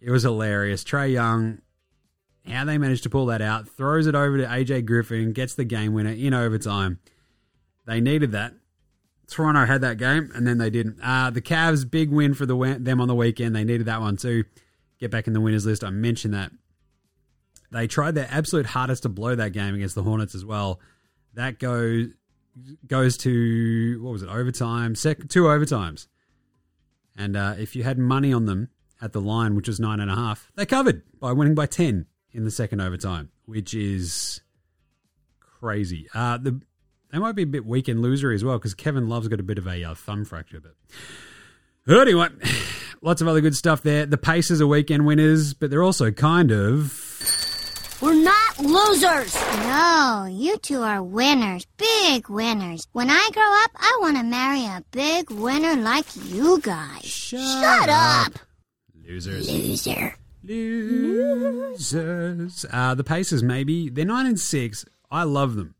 It 0.00 0.10
was 0.10 0.22
hilarious. 0.22 0.82
Trae 0.82 1.12
Young, 1.12 1.60
how 2.46 2.64
they 2.64 2.78
managed 2.78 3.02
to 3.04 3.10
pull 3.10 3.26
that 3.26 3.42
out, 3.42 3.68
throws 3.68 4.06
it 4.06 4.14
over 4.14 4.38
to 4.38 4.44
AJ 4.44 4.86
Griffin, 4.86 5.32
gets 5.32 5.54
the 5.54 5.64
game 5.64 5.92
winner 5.92 6.10
in 6.10 6.34
overtime. 6.34 6.98
They 7.86 8.00
needed 8.00 8.32
that. 8.32 8.54
Toronto 9.28 9.64
had 9.64 9.80
that 9.80 9.98
game, 9.98 10.30
and 10.34 10.46
then 10.46 10.58
they 10.58 10.70
didn't. 10.70 10.98
Uh, 11.02 11.30
the 11.30 11.40
Cavs, 11.40 11.88
big 11.88 12.10
win 12.10 12.34
for 12.34 12.46
the 12.46 12.76
them 12.78 13.00
on 13.00 13.08
the 13.08 13.14
weekend. 13.14 13.54
They 13.54 13.64
needed 13.64 13.86
that 13.86 14.00
one 14.00 14.16
too. 14.16 14.44
Get 14.98 15.10
back 15.10 15.26
in 15.26 15.32
the 15.32 15.40
winners 15.40 15.64
list. 15.64 15.84
I 15.84 15.90
mentioned 15.90 16.34
that. 16.34 16.52
They 17.70 17.86
tried 17.86 18.14
their 18.14 18.28
absolute 18.30 18.66
hardest 18.66 19.04
to 19.04 19.08
blow 19.08 19.34
that 19.34 19.52
game 19.52 19.74
against 19.74 19.94
the 19.94 20.02
Hornets 20.02 20.34
as 20.34 20.44
well. 20.44 20.80
That 21.34 21.58
goes 21.58 22.08
goes 22.86 23.16
to 23.18 24.02
what 24.02 24.12
was 24.12 24.22
it 24.22 24.28
overtime? 24.28 24.94
Sec, 24.94 25.28
two 25.28 25.44
overtimes. 25.44 26.06
And 27.16 27.36
uh, 27.36 27.54
if 27.58 27.76
you 27.76 27.82
had 27.82 27.98
money 27.98 28.32
on 28.32 28.46
them 28.46 28.70
at 29.00 29.12
the 29.12 29.20
line, 29.20 29.54
which 29.54 29.68
was 29.68 29.78
nine 29.80 30.00
and 30.00 30.10
a 30.10 30.14
half, 30.14 30.50
they 30.54 30.66
covered 30.66 31.02
by 31.18 31.32
winning 31.32 31.54
by 31.54 31.66
ten 31.66 32.06
in 32.32 32.44
the 32.44 32.50
second 32.50 32.80
overtime, 32.80 33.30
which 33.44 33.74
is 33.74 34.40
crazy. 35.40 36.08
Uh, 36.14 36.38
the 36.38 36.60
they 37.12 37.18
might 37.18 37.34
be 37.34 37.42
a 37.42 37.46
bit 37.46 37.66
weak 37.66 37.88
and 37.88 38.02
losery 38.02 38.34
as 38.34 38.42
well 38.42 38.58
because 38.58 38.74
Kevin 38.74 39.08
Love's 39.08 39.28
got 39.28 39.38
a 39.38 39.42
bit 39.42 39.58
of 39.58 39.66
a 39.66 39.84
uh, 39.84 39.94
thumb 39.94 40.24
fracture. 40.24 40.60
But 40.60 40.74
anyway, 42.00 42.28
lots 43.02 43.20
of 43.20 43.28
other 43.28 43.42
good 43.42 43.54
stuff 43.54 43.82
there. 43.82 44.06
The 44.06 44.16
Pacers 44.18 44.60
are 44.62 44.66
weekend 44.66 45.04
winners, 45.06 45.52
but 45.52 45.70
they're 45.70 45.82
also 45.82 46.10
kind 46.10 46.50
of. 46.50 47.98
We're 48.00 48.14
not 48.14 48.41
losers! 48.58 49.34
No, 49.64 50.26
you 50.30 50.56
two 50.58 50.82
are 50.82 51.02
winners, 51.02 51.66
big 51.76 52.28
winners. 52.28 52.86
When 52.92 53.10
I 53.10 53.30
grow 53.32 53.42
up, 53.64 53.70
I 53.76 53.98
want 54.00 54.16
to 54.16 54.22
marry 54.22 54.64
a 54.64 54.84
big 54.90 55.30
winner 55.30 55.76
like 55.76 56.06
you 56.26 56.60
guys. 56.60 57.04
Shut, 57.04 57.88
up. 57.88 58.32
Losers. 59.06 59.50
Loser. 59.50 60.16
Losers. 60.44 61.84
Uh, 62.70 62.94
the 62.94 63.04
Pacers, 63.04 63.42
maybe. 63.42 63.88
They're 63.88 64.04
9 64.04 64.26
and 64.26 64.38
6. 64.40 64.84
I 65.10 65.24
love 65.24 65.54
them. 65.56 65.74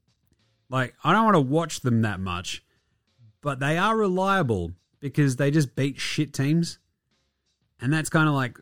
Like, 0.68 0.94
I 1.04 1.12
don't 1.12 1.24
want 1.24 1.34
to 1.36 1.40
watch 1.40 1.80
them 1.80 2.02
that 2.02 2.20
much, 2.20 2.64
but 3.40 3.60
they 3.60 3.76
are 3.78 3.96
reliable 3.96 4.72
because 5.00 5.36
they 5.36 5.50
just 5.50 5.74
beat 5.74 6.00
shit 6.00 6.32
teams. 6.32 6.78
And 7.80 7.92
that's 7.92 8.08
kind 8.08 8.28
of 8.28 8.34
like 8.34 8.58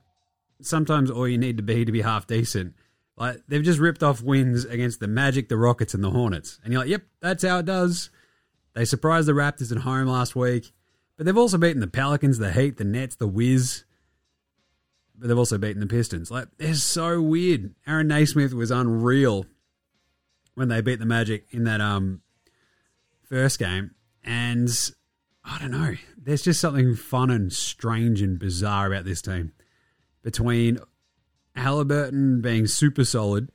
sometimes 0.62 1.10
all 1.10 1.28
you 1.28 1.38
need 1.38 1.56
to 1.58 1.62
be 1.62 1.84
to 1.84 1.92
be 1.92 2.00
half 2.02 2.26
decent. 2.26 2.74
Like 3.20 3.42
they've 3.46 3.62
just 3.62 3.78
ripped 3.78 4.02
off 4.02 4.22
wins 4.22 4.64
against 4.64 4.98
the 4.98 5.06
Magic, 5.06 5.50
the 5.50 5.58
Rockets, 5.58 5.92
and 5.92 6.02
the 6.02 6.10
Hornets. 6.10 6.58
And 6.64 6.72
you're 6.72 6.80
like, 6.82 6.90
yep, 6.90 7.02
that's 7.20 7.44
how 7.44 7.58
it 7.58 7.66
does. 7.66 8.08
They 8.74 8.86
surprised 8.86 9.28
the 9.28 9.32
Raptors 9.32 9.70
at 9.70 9.82
home 9.82 10.08
last 10.08 10.34
week. 10.34 10.72
But 11.16 11.26
they've 11.26 11.36
also 11.36 11.58
beaten 11.58 11.80
the 11.80 11.86
Pelicans, 11.86 12.38
the 12.38 12.50
Heat, 12.50 12.78
the 12.78 12.84
Nets, 12.84 13.16
the 13.16 13.28
Wiz. 13.28 13.84
But 15.18 15.28
they've 15.28 15.36
also 15.36 15.58
beaten 15.58 15.80
the 15.80 15.86
Pistons. 15.86 16.30
Like, 16.30 16.48
they're 16.56 16.72
so 16.72 17.20
weird. 17.20 17.74
Aaron 17.86 18.08
Nesmith 18.08 18.54
was 18.54 18.70
unreal 18.70 19.44
when 20.54 20.68
they 20.68 20.80
beat 20.80 20.98
the 20.98 21.04
Magic 21.04 21.46
in 21.50 21.64
that 21.64 21.82
um 21.82 22.22
first 23.28 23.58
game. 23.58 23.90
And 24.24 24.70
I 25.44 25.58
don't 25.58 25.72
know. 25.72 25.94
There's 26.16 26.42
just 26.42 26.60
something 26.60 26.94
fun 26.94 27.30
and 27.30 27.52
strange 27.52 28.22
and 28.22 28.38
bizarre 28.38 28.86
about 28.86 29.04
this 29.04 29.20
team. 29.20 29.52
Between 30.22 30.78
Halliburton 31.56 32.40
being 32.40 32.66
super 32.66 33.04
solid, 33.04 33.50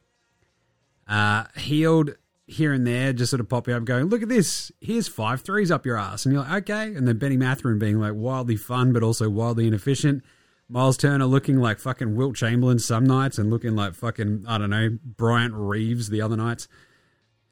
uh, 1.07 1.45
healed 1.55 2.11
here 2.47 2.73
and 2.73 2.85
there, 2.85 3.13
just 3.13 3.31
sort 3.31 3.39
of 3.39 3.49
popping 3.49 3.73
up, 3.73 3.85
going, 3.85 4.05
"Look 4.05 4.21
at 4.21 4.29
this! 4.29 4.71
Here's 4.79 5.07
five 5.07 5.41
threes 5.41 5.71
up 5.71 5.85
your 5.85 5.97
ass," 5.97 6.25
and 6.25 6.33
you're 6.33 6.43
like, 6.43 6.69
"Okay." 6.69 6.95
And 6.95 7.07
then 7.07 7.17
Benny 7.17 7.37
Mathurin 7.37 7.79
being 7.79 7.99
like 7.99 8.13
wildly 8.13 8.55
fun, 8.55 8.93
but 8.93 9.03
also 9.03 9.29
wildly 9.29 9.67
inefficient. 9.67 10.23
Miles 10.67 10.97
Turner 10.97 11.25
looking 11.25 11.57
like 11.57 11.79
fucking 11.79 12.15
Wilt 12.15 12.35
Chamberlain 12.35 12.79
some 12.79 13.05
nights, 13.05 13.37
and 13.37 13.49
looking 13.49 13.75
like 13.75 13.95
fucking 13.95 14.45
I 14.47 14.57
don't 14.57 14.69
know 14.69 14.97
Bryant 15.03 15.53
Reeves 15.55 16.09
the 16.09 16.21
other 16.21 16.37
nights. 16.37 16.67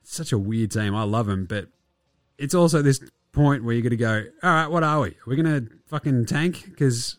Such 0.04 0.32
a 0.32 0.38
weird 0.38 0.72
team. 0.72 0.96
I 0.96 1.04
love 1.04 1.30
him, 1.30 1.46
but 1.46 1.70
it's 2.38 2.54
also 2.54 2.82
this 2.82 3.00
point 3.32 3.64
where 3.64 3.74
you're 3.74 3.82
going 3.82 3.92
to 3.92 3.98
go, 3.98 4.24
all 4.44 4.50
right, 4.50 4.68
what 4.68 4.84
are 4.84 5.02
we? 5.02 5.16
We're 5.26 5.36
we 5.36 5.42
going 5.42 5.66
to 5.66 5.72
fucking 5.88 6.26
tank? 6.26 6.66
Because 6.66 7.18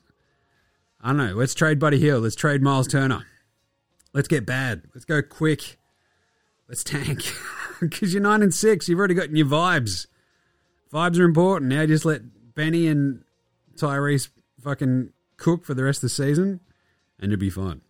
I 1.05 1.09
don't 1.09 1.19
know. 1.19 1.35
Let's 1.35 1.53
trade 1.53 1.79
Buddy 1.79 1.99
Hield. 2.01 2.23
Let's 2.23 2.35
trade 2.35 2.63
Miles 2.63 2.89
Turner. 2.89 3.27
Let's 4.15 4.27
get 4.27 4.47
bad. 4.47 4.85
Let's 4.95 5.05
go 5.05 5.21
quick. 5.23 5.79
Let's 6.69 6.83
tank. 6.83 7.23
Because 7.81 8.15
you're 8.15 8.23
nine 8.23 8.41
and 8.41 8.55
six. 8.55 8.89
You've 8.89 9.01
already 9.01 9.15
got 9.15 9.37
your 9.37 9.47
vibes. 9.47 10.07
Vibes 10.93 11.19
are 11.19 11.25
important. 11.25 11.71
Now 11.71 11.85
just 11.85 12.05
let 12.05 12.23
Benny 12.55 12.87
and 12.87 13.25
Tyrese 13.77 14.29
fucking 14.63 15.11
cook 15.37 15.65
for 15.65 15.75
the 15.75 15.83
rest 15.83 15.99
of 15.99 16.03
the 16.03 16.09
season, 16.09 16.61
and 17.19 17.31
you'll 17.31 17.41
be 17.41 17.51
fine. 17.51 17.83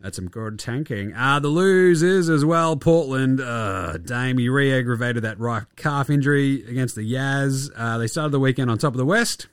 That's 0.00 0.16
some 0.16 0.28
good 0.28 0.58
tanking. 0.58 1.12
Uh, 1.14 1.38
the 1.38 1.48
losers 1.48 2.30
as 2.30 2.44
well. 2.44 2.74
Portland, 2.74 3.40
uh, 3.40 3.98
Dame, 3.98 4.38
he 4.38 4.48
re 4.48 4.72
aggravated 4.76 5.22
that 5.24 5.38
right 5.38 5.64
calf 5.76 6.10
injury 6.10 6.64
against 6.68 6.96
the 6.96 7.02
Yaz. 7.02 7.70
Uh, 7.76 7.98
they 7.98 8.06
started 8.06 8.30
the 8.30 8.40
weekend 8.40 8.70
on 8.70 8.78
top 8.78 8.94
of 8.94 8.98
the 8.98 9.06
West. 9.06 9.46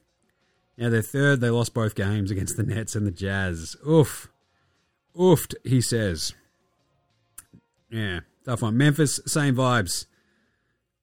Now 0.78 0.90
they're 0.90 1.02
third. 1.02 1.42
They 1.42 1.50
lost 1.50 1.74
both 1.74 1.96
games 1.96 2.32
against 2.32 2.58
the 2.58 2.64
Nets 2.64 2.96
and 2.96 3.06
the 3.06 3.12
Jazz. 3.12 3.76
Oof. 3.88 4.30
Oofed, 5.16 5.54
he 5.64 5.82
says. 5.82 6.34
Yeah, 7.90 8.22
tough 8.46 8.64
one. 8.64 8.76
Memphis, 8.76 9.20
same 9.26 9.56
vibes. 9.56 10.08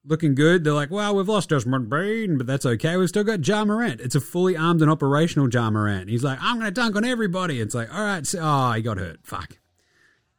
Looking 0.04 0.34
good. 0.34 0.64
They're 0.64 0.72
like, 0.72 0.90
well, 0.90 1.14
we've 1.14 1.28
lost 1.28 1.50
Desmond 1.50 1.88
Bane, 1.88 2.38
but 2.38 2.46
that's 2.46 2.66
okay. 2.66 2.96
We've 2.96 3.08
still 3.08 3.22
got 3.22 3.46
Ja 3.46 3.64
Morant. 3.64 4.00
It's 4.00 4.14
a 4.14 4.20
fully 4.20 4.56
armed 4.56 4.82
and 4.82 4.90
operational 4.90 5.48
Ja 5.48 5.70
Morant. 5.70 6.08
He's 6.08 6.24
like, 6.24 6.38
I'm 6.40 6.56
going 6.56 6.66
to 6.66 6.72
dunk 6.72 6.96
on 6.96 7.04
everybody. 7.04 7.60
It's 7.60 7.74
like, 7.74 7.94
all 7.94 8.02
right. 8.02 8.26
So, 8.26 8.40
oh, 8.42 8.72
he 8.72 8.82
got 8.82 8.98
hurt. 8.98 9.20
Fuck. 9.22 9.58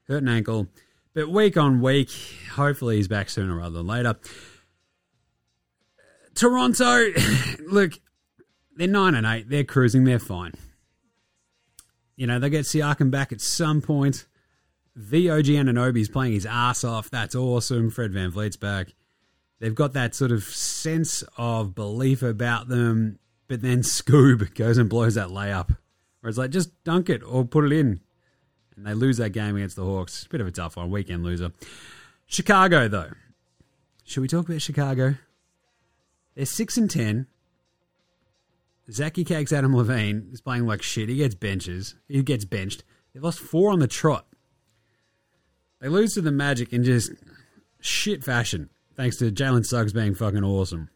Hurt 0.08 0.24
an 0.24 0.28
ankle. 0.28 0.68
But 1.14 1.30
week 1.30 1.58
on 1.58 1.80
week, 1.82 2.10
hopefully 2.54 2.98
he's 2.98 3.08
back 3.08 3.30
sooner 3.30 3.56
rather 3.56 3.78
than 3.78 3.88
later. 3.88 4.16
Toronto, 6.34 7.06
look, 7.68 7.94
they're 8.76 8.88
9 8.88 9.16
and 9.16 9.26
8. 9.26 9.50
They're 9.50 9.64
cruising. 9.64 10.04
They're 10.04 10.20
fine. 10.20 10.54
You 12.16 12.28
know, 12.28 12.40
they 12.40 12.50
get 12.50 12.66
Siakam 12.66 13.12
back 13.12 13.32
at 13.32 13.42
some 13.42 13.82
point. 13.82 14.26
The 14.96 15.30
OG 15.30 15.46
Anunoby's 15.46 16.10
playing 16.10 16.34
his 16.34 16.46
ass 16.46 16.84
off. 16.84 17.10
That's 17.10 17.36
awesome. 17.36 17.90
Fred 17.90 18.12
VanVleet's 18.12 18.58
back. 18.58 18.94
They've 19.60 19.76
got 19.76 19.94
that 19.94 20.16
sort 20.16 20.32
of 20.32 20.44
sense 20.44 21.24
of 21.38 21.76
belief 21.76 22.24
about 22.24 22.68
them, 22.68 23.20
but 23.48 23.62
then 23.62 23.82
Scoob 23.82 24.56
goes 24.56 24.78
and 24.78 24.90
blows 24.90 25.16
that 25.16 25.30
layup. 25.30 25.78
Where 26.20 26.30
it's 26.30 26.38
like, 26.38 26.52
just 26.52 26.84
dunk 26.84 27.10
it 27.10 27.24
or 27.24 27.46
put 27.46 27.66
it 27.66 27.72
in. 27.72 28.02
And 28.76 28.86
they 28.86 28.94
lose 28.94 29.18
that 29.18 29.32
game 29.32 29.56
against 29.56 29.76
the 29.76 29.86
Hawks. 29.86 30.28
Bit 30.30 30.42
of 30.42 30.48
a 30.48 30.52
tough 30.52 30.78
one. 30.78 30.90
Weekend 30.90 31.24
loser. 31.24 31.52
Chicago, 32.26 32.88
though. 32.88 33.12
Should 34.04 34.22
we 34.22 34.28
talk 34.28 34.48
about 34.48 34.62
Chicago? 34.62 35.16
They're 36.36 36.46
6 36.46 36.78
and 36.78 36.90
10. 36.90 37.28
Zachy 38.92 39.24
Cakes 39.24 39.54
Adam 39.54 39.76
Levine 39.76 40.30
is 40.32 40.42
playing 40.42 40.66
like 40.66 40.82
shit. 40.82 41.10
He 41.10 41.16
gets 41.18 41.36
benches. 41.36 41.96
He 42.08 42.22
gets 42.24 42.46
benched. 42.46 42.84
They've 43.14 43.24
lost 43.24 43.40
four 43.40 43.72
on 43.72 43.80
the 43.80 43.88
trot. 43.88 44.26
They 45.80 45.88
lose 45.88 46.14
to 46.14 46.22
the 46.22 46.32
Magic 46.32 46.74
in 46.74 46.84
just 46.84 47.12
shit 47.80 48.24
fashion, 48.24 48.70
thanks 48.96 49.18
to 49.18 49.32
Jalen 49.32 49.66
Suggs 49.66 49.94
being 49.94 50.14
fucking 50.14 50.44
awesome. 50.44 50.90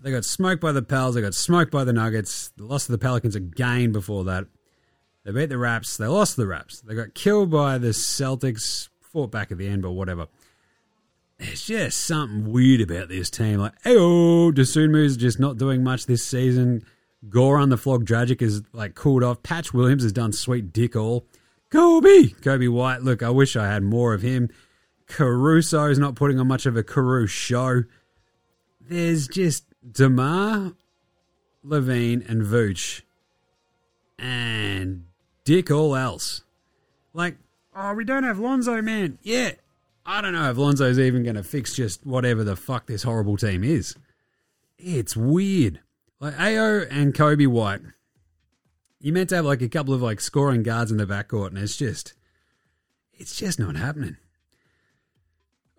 They 0.00 0.10
got 0.10 0.24
smoked 0.24 0.60
by 0.60 0.72
the 0.72 0.82
Pels. 0.82 1.14
They 1.14 1.22
got 1.22 1.34
smoked 1.34 1.72
by 1.72 1.84
the 1.84 1.92
Nuggets. 1.92 2.52
They 2.56 2.64
lost 2.64 2.86
to 2.86 2.92
the 2.92 2.98
Pelicans 2.98 3.34
again 3.34 3.92
before 3.92 4.24
that. 4.24 4.44
They 5.24 5.32
beat 5.32 5.48
the 5.48 5.58
Raps. 5.58 5.96
They 5.96 6.06
lost 6.06 6.36
the 6.36 6.46
Raps. 6.46 6.80
They 6.82 6.94
got 6.94 7.14
killed 7.14 7.50
by 7.50 7.78
the 7.78 7.88
Celtics. 7.88 8.88
Fought 9.00 9.30
back 9.30 9.50
at 9.50 9.58
the 9.58 9.66
end, 9.66 9.82
but 9.82 9.92
whatever. 9.92 10.26
There's 11.38 11.66
just 11.66 11.98
something 12.00 12.50
weird 12.50 12.80
about 12.80 13.08
this 13.08 13.28
team. 13.28 13.58
Like, 13.60 13.74
oh, 13.84 14.52
Dosunmu's 14.54 15.16
just 15.16 15.38
not 15.38 15.58
doing 15.58 15.84
much 15.84 16.06
this 16.06 16.24
season. 16.24 16.82
Gore 17.28 17.58
on 17.58 17.68
the 17.68 17.76
flog 17.76 18.06
Dragic 18.06 18.40
is 18.40 18.62
like 18.72 18.94
cooled 18.94 19.22
off. 19.22 19.42
Patch 19.42 19.74
Williams 19.74 20.02
has 20.02 20.12
done 20.12 20.32
sweet 20.32 20.72
dick 20.72 20.96
all. 20.96 21.26
Kobe! 21.70 22.28
Coby 22.40 22.70
White. 22.70 23.02
Look, 23.02 23.22
I 23.22 23.30
wish 23.30 23.56
I 23.56 23.66
had 23.66 23.82
more 23.82 24.14
of 24.14 24.22
him. 24.22 24.48
Caruso 25.08 25.86
is 25.86 25.98
not 25.98 26.14
putting 26.14 26.38
on 26.40 26.48
much 26.48 26.64
of 26.64 26.76
a 26.76 26.82
Caruso 26.82 27.26
show. 27.26 27.82
There's 28.80 29.28
just 29.28 29.64
DeMar, 29.90 30.74
LaVine, 31.64 32.28
and 32.28 32.42
Vooch. 32.42 33.02
And 34.18 35.04
dick 35.44 35.70
all 35.70 35.94
else. 35.94 36.44
Like, 37.12 37.36
oh, 37.74 37.94
we 37.94 38.04
don't 38.04 38.24
have 38.24 38.38
Lonzo, 38.38 38.80
man. 38.80 39.18
Yeah, 39.22 39.52
I 40.06 40.20
don't 40.20 40.32
know 40.32 40.50
if 40.50 40.56
Lonzo's 40.56 40.98
even 40.98 41.24
going 41.24 41.36
to 41.36 41.42
fix 41.42 41.74
just 41.74 42.06
whatever 42.06 42.44
the 42.44 42.56
fuck 42.56 42.86
this 42.86 43.02
horrible 43.02 43.36
team 43.36 43.64
is. 43.64 43.96
It's 44.78 45.16
weird. 45.16 45.80
Like, 46.20 46.38
AO 46.38 46.86
and 46.90 47.12
Coby 47.12 47.46
White 47.46 47.80
you 49.06 49.12
meant 49.12 49.28
to 49.28 49.36
have 49.36 49.44
like 49.44 49.62
a 49.62 49.68
couple 49.68 49.94
of 49.94 50.02
like 50.02 50.20
scoring 50.20 50.64
guards 50.64 50.90
in 50.90 50.96
the 50.96 51.06
backcourt, 51.06 51.48
and 51.48 51.58
it's 51.58 51.76
just, 51.76 52.14
it's 53.12 53.36
just 53.36 53.58
not 53.58 53.76
happening. 53.76 54.16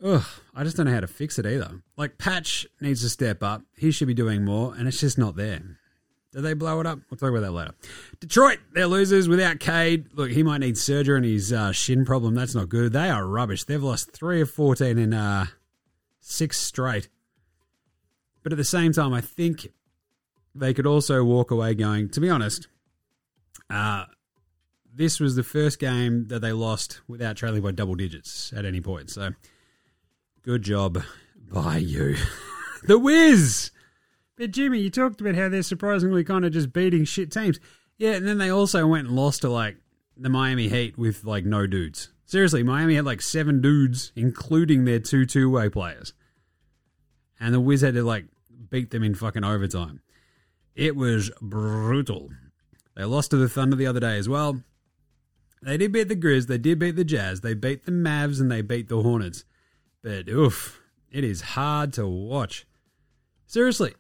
Ugh, 0.03 0.25
I 0.55 0.63
just 0.63 0.77
don't 0.77 0.85
know 0.85 0.93
how 0.93 0.99
to 0.99 1.07
fix 1.07 1.39
it 1.39 1.45
either. 1.45 1.81
Like 1.97 2.17
Patch 2.17 2.67
needs 2.79 3.01
to 3.01 3.09
step 3.09 3.41
up. 3.41 3.63
He 3.75 3.91
should 3.91 4.07
be 4.07 4.13
doing 4.13 4.45
more, 4.45 4.73
and 4.73 4.87
it's 4.87 5.01
just 5.01 5.17
not 5.17 5.35
there. 5.35 5.77
Did 6.37 6.43
they 6.43 6.53
blow 6.53 6.79
it 6.79 6.85
up? 6.85 6.99
We'll 7.09 7.17
talk 7.17 7.31
about 7.31 7.39
that 7.39 7.51
later. 7.51 7.73
Detroit, 8.19 8.59
they're 8.71 8.85
losers 8.85 9.27
without 9.27 9.59
Cade. 9.59 10.13
Look, 10.13 10.29
he 10.29 10.43
might 10.43 10.59
need 10.59 10.77
surgery 10.77 11.17
on 11.17 11.23
his 11.23 11.51
uh, 11.51 11.71
shin 11.71 12.05
problem. 12.05 12.35
That's 12.35 12.53
not 12.53 12.69
good. 12.69 12.93
They 12.93 13.09
are 13.09 13.25
rubbish. 13.25 13.63
They've 13.63 13.81
lost 13.81 14.11
three 14.11 14.39
of 14.41 14.51
fourteen 14.51 14.99
in 14.99 15.15
uh, 15.15 15.47
six 16.19 16.59
straight. 16.59 17.09
But 18.43 18.51
at 18.51 18.59
the 18.59 18.63
same 18.63 18.93
time, 18.93 19.15
I 19.15 19.21
think 19.21 19.69
they 20.53 20.75
could 20.75 20.85
also 20.85 21.23
walk 21.23 21.49
away 21.49 21.73
going. 21.73 22.09
To 22.09 22.21
be 22.21 22.29
honest, 22.29 22.67
uh, 23.71 24.05
this 24.93 25.19
was 25.19 25.35
the 25.35 25.41
first 25.41 25.79
game 25.79 26.27
that 26.27 26.41
they 26.41 26.51
lost 26.51 27.01
without 27.07 27.35
trailing 27.35 27.63
by 27.63 27.71
double 27.71 27.95
digits 27.95 28.53
at 28.55 28.63
any 28.63 28.79
point. 28.79 29.09
So, 29.09 29.31
good 30.43 30.61
job 30.61 31.01
by 31.51 31.77
you. 31.77 32.15
the 32.83 32.99
Wiz! 32.99 33.71
But 34.37 34.51
Jimmy, 34.51 34.79
you 34.79 34.89
talked 34.89 35.19
about 35.19 35.35
how 35.35 35.49
they're 35.49 35.63
surprisingly 35.63 36.23
kind 36.23 36.45
of 36.45 36.53
just 36.53 36.71
beating 36.71 37.05
shit 37.05 37.31
teams. 37.31 37.59
Yeah, 37.97 38.11
and 38.11 38.27
then 38.27 38.37
they 38.37 38.49
also 38.49 38.85
went 38.85 39.07
and 39.07 39.15
lost 39.15 39.41
to 39.41 39.49
like 39.49 39.77
the 40.15 40.29
Miami 40.29 40.69
Heat 40.69 40.97
with 40.97 41.23
like 41.23 41.43
no 41.43 41.65
dudes. 41.65 42.13
Seriously, 42.25 42.61
Miami 42.61 42.95
had 42.95 43.05
like 43.05 43.21
seven 43.21 43.61
dudes, 43.61 44.11
including 44.15 44.85
their 44.85 44.99
two 44.99 45.25
two 45.25 45.49
way 45.49 45.69
players. 45.69 46.13
And 47.39 47.53
the 47.53 47.59
Wiz 47.59 47.81
had 47.81 47.95
to 47.95 48.03
like 48.03 48.25
beat 48.69 48.91
them 48.91 49.03
in 49.03 49.15
fucking 49.15 49.43
overtime. 49.43 50.01
It 50.75 50.95
was 50.95 51.31
brutal. 51.41 52.29
They 52.95 53.05
lost 53.05 53.31
to 53.31 53.37
the 53.37 53.49
Thunder 53.49 53.75
the 53.75 53.87
other 53.87 53.99
day 53.99 54.17
as 54.17 54.29
well. 54.29 54.61
They 55.63 55.77
did 55.77 55.91
beat 55.91 56.07
the 56.07 56.15
Grizz, 56.15 56.45
they 56.45 56.59
did 56.59 56.77
beat 56.77 56.95
the 56.95 57.03
Jazz, 57.03 57.41
they 57.41 57.55
beat 57.55 57.85
the 57.85 57.91
Mavs, 57.91 58.39
and 58.39 58.51
they 58.51 58.61
beat 58.61 58.89
the 58.89 59.01
Hornets. 59.01 59.43
But 60.03 60.29
oof, 60.29 60.81
it 61.11 61.23
is 61.23 61.41
hard 61.41 61.93
to 61.93 62.07
watch. 62.07 62.67
Seriously, 63.47 63.95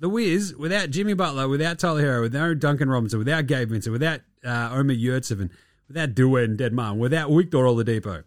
the 0.00 0.08
Wiz, 0.08 0.54
without 0.56 0.90
Jimmy 0.90 1.14
Butler, 1.14 1.48
without 1.48 1.78
Tyler 1.78 2.02
Herro, 2.02 2.22
without 2.22 2.58
Duncan 2.58 2.88
Robinson, 2.88 3.18
without 3.18 3.46
Gabe 3.46 3.70
Vincent, 3.70 3.92
without 3.92 4.20
uh, 4.44 4.70
Omer 4.72 4.94
Yurtseven, 4.94 5.50
without 5.88 6.14
Dewayne 6.14 6.56
Dedmon, 6.56 6.98
without 6.98 7.30
Victor 7.30 7.58
Oladipo, 7.58 8.22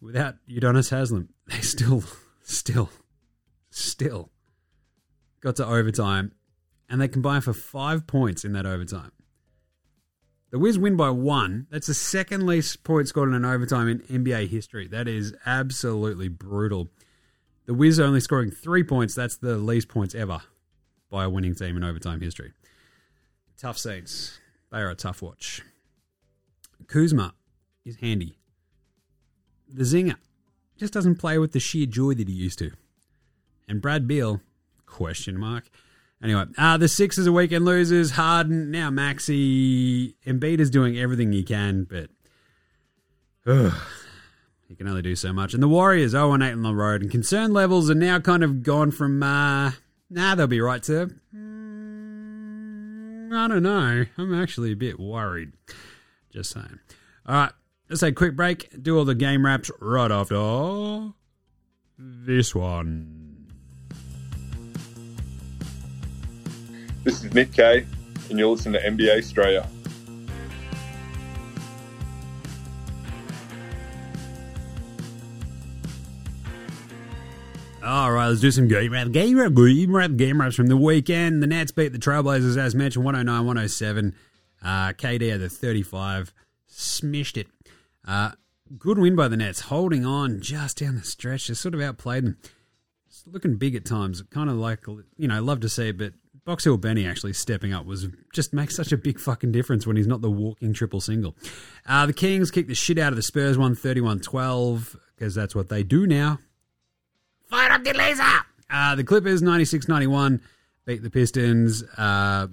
without 0.00 0.36
Udonis 0.48 0.90
Haslam, 0.90 1.28
they 1.46 1.60
still, 1.60 2.02
still, 2.42 2.90
still 3.70 4.30
got 5.40 5.56
to 5.56 5.66
overtime, 5.66 6.32
and 6.88 7.00
they 7.00 7.08
combined 7.08 7.44
for 7.44 7.52
five 7.52 8.06
points 8.06 8.44
in 8.44 8.52
that 8.52 8.66
overtime. 8.66 9.12
The 10.50 10.58
Wiz 10.58 10.78
win 10.78 10.96
by 10.96 11.10
one. 11.10 11.66
That's 11.70 11.88
the 11.88 11.94
second 11.94 12.46
least 12.46 12.82
points 12.82 13.10
scored 13.10 13.28
in 13.28 13.34
an 13.34 13.44
overtime 13.44 13.86
in 13.86 13.98
NBA 14.00 14.48
history. 14.48 14.88
That 14.88 15.06
is 15.06 15.34
absolutely 15.44 16.28
brutal. 16.28 16.88
The 17.66 17.74
Wiz 17.74 18.00
only 18.00 18.20
scoring 18.20 18.50
three 18.50 18.82
points. 18.82 19.14
That's 19.14 19.36
the 19.36 19.58
least 19.58 19.88
points 19.88 20.14
ever 20.14 20.40
by 21.10 21.24
a 21.24 21.30
winning 21.30 21.54
team 21.54 21.76
in 21.76 21.84
overtime 21.84 22.20
history. 22.20 22.52
Tough 23.58 23.78
scenes. 23.78 24.38
They 24.70 24.78
are 24.78 24.90
a 24.90 24.94
tough 24.94 25.22
watch. 25.22 25.62
Kuzma 26.86 27.34
is 27.84 27.96
handy. 27.96 28.38
The 29.68 29.84
Zinger 29.84 30.16
just 30.76 30.92
doesn't 30.92 31.16
play 31.16 31.38
with 31.38 31.52
the 31.52 31.60
sheer 31.60 31.86
joy 31.86 32.14
that 32.14 32.28
he 32.28 32.34
used 32.34 32.58
to. 32.60 32.70
And 33.68 33.82
Brad 33.82 34.06
Beal, 34.06 34.40
question 34.86 35.38
mark. 35.38 35.68
Anyway, 36.22 36.44
uh, 36.56 36.76
the 36.76 36.88
Sixers 36.88 37.26
are 37.26 37.32
weekend 37.32 37.64
losers. 37.64 38.12
Harden, 38.12 38.70
now 38.70 38.90
Maxi. 38.90 40.14
Embiid 40.26 40.58
is 40.58 40.70
doing 40.70 40.98
everything 40.98 41.32
he 41.32 41.44
can, 41.44 41.84
but 41.84 42.10
ugh, 43.46 43.74
he 44.66 44.74
can 44.74 44.88
only 44.88 45.02
do 45.02 45.14
so 45.14 45.32
much. 45.32 45.54
And 45.54 45.62
the 45.62 45.68
Warriors 45.68 46.12
0 46.12 46.34
8 46.34 46.52
on 46.52 46.62
the 46.62 46.74
road. 46.74 47.02
And 47.02 47.10
concern 47.10 47.52
levels 47.52 47.88
are 47.88 47.94
now 47.94 48.18
kind 48.18 48.42
of 48.42 48.62
gone 48.62 48.90
from, 48.90 49.22
uh, 49.22 49.72
nah, 50.10 50.34
they'll 50.34 50.46
be 50.46 50.60
right 50.60 50.82
to, 50.84 51.10
mm, 51.34 51.68
I 53.34 53.48
don't 53.48 53.62
know. 53.62 54.04
I'm 54.16 54.34
actually 54.34 54.72
a 54.72 54.76
bit 54.76 54.98
worried. 54.98 55.52
Just 56.32 56.50
saying. 56.50 56.78
All 57.26 57.34
right, 57.34 57.52
let's 57.88 58.00
take 58.00 58.12
a 58.12 58.14
quick 58.14 58.36
break. 58.36 58.70
Do 58.82 58.98
all 58.98 59.04
the 59.04 59.14
game 59.14 59.44
wraps 59.44 59.70
right 59.80 60.10
after 60.10 61.12
this 61.98 62.54
one. 62.54 63.48
This 67.04 67.24
is 67.24 67.32
Nick 67.32 67.52
Kay, 67.52 67.86
and 68.28 68.38
you're 68.38 68.48
listening 68.48 68.80
to 68.80 68.90
NBA 68.90 69.18
Australia. 69.18 69.66
All 77.88 78.12
right, 78.12 78.28
let's 78.28 78.42
do 78.42 78.50
some 78.50 78.68
game 78.68 78.92
wrap, 78.92 79.12
game 79.12 79.38
wrap, 79.38 79.54
game 79.54 79.96
wrap, 79.96 80.14
game 80.16 80.42
wraps 80.42 80.56
from 80.56 80.66
the 80.66 80.76
weekend. 80.76 81.42
The 81.42 81.46
Nets 81.46 81.72
beat 81.72 81.88
the 81.88 81.98
Trailblazers, 81.98 82.58
as 82.58 82.74
mentioned, 82.74 83.02
109 83.02 83.46
107. 83.46 84.14
Uh, 84.62 84.92
KD 84.92 85.30
had 85.30 85.40
the 85.40 85.48
35, 85.48 86.34
smashed 86.66 87.38
it. 87.38 87.46
Uh, 88.06 88.32
good 88.76 88.98
win 88.98 89.16
by 89.16 89.26
the 89.26 89.38
Nets, 89.38 89.60
holding 89.60 90.04
on 90.04 90.42
just 90.42 90.80
down 90.80 90.96
the 90.96 91.02
stretch. 91.02 91.48
They 91.48 91.54
sort 91.54 91.72
of 91.72 91.80
outplayed 91.80 92.24
them. 92.24 92.36
It's 93.06 93.26
looking 93.26 93.56
big 93.56 93.74
at 93.74 93.86
times, 93.86 94.22
kind 94.30 94.50
of 94.50 94.56
like, 94.56 94.84
you 95.16 95.26
know, 95.26 95.42
love 95.42 95.60
to 95.60 95.70
see 95.70 95.88
it, 95.88 95.96
but 95.96 96.12
Box 96.44 96.64
Hill 96.64 96.76
Benny 96.76 97.06
actually 97.06 97.32
stepping 97.32 97.72
up 97.72 97.86
was 97.86 98.06
just 98.34 98.52
makes 98.52 98.76
such 98.76 98.92
a 98.92 98.98
big 98.98 99.18
fucking 99.18 99.52
difference 99.52 99.86
when 99.86 99.96
he's 99.96 100.06
not 100.06 100.20
the 100.20 100.30
walking 100.30 100.74
triple 100.74 101.00
single. 101.00 101.36
Uh, 101.86 102.04
the 102.04 102.12
Kings 102.12 102.50
kicked 102.50 102.68
the 102.68 102.74
shit 102.74 102.98
out 102.98 103.14
of 103.14 103.16
the 103.16 103.22
Spurs, 103.22 103.56
131 103.56 104.20
12, 104.20 104.94
because 105.16 105.34
that's 105.34 105.54
what 105.54 105.70
they 105.70 105.82
do 105.82 106.06
now. 106.06 106.38
Fire 107.48 107.72
up 107.72 107.82
the 107.82 107.94
laser! 107.94 108.22
Uh, 108.70 108.94
the 108.94 109.04
Clippers 109.04 109.40
96 109.40 109.88
91 109.88 110.42
beat 110.84 111.02
the 111.02 111.10
Pistons 111.10 111.82
uh, 111.96 112.46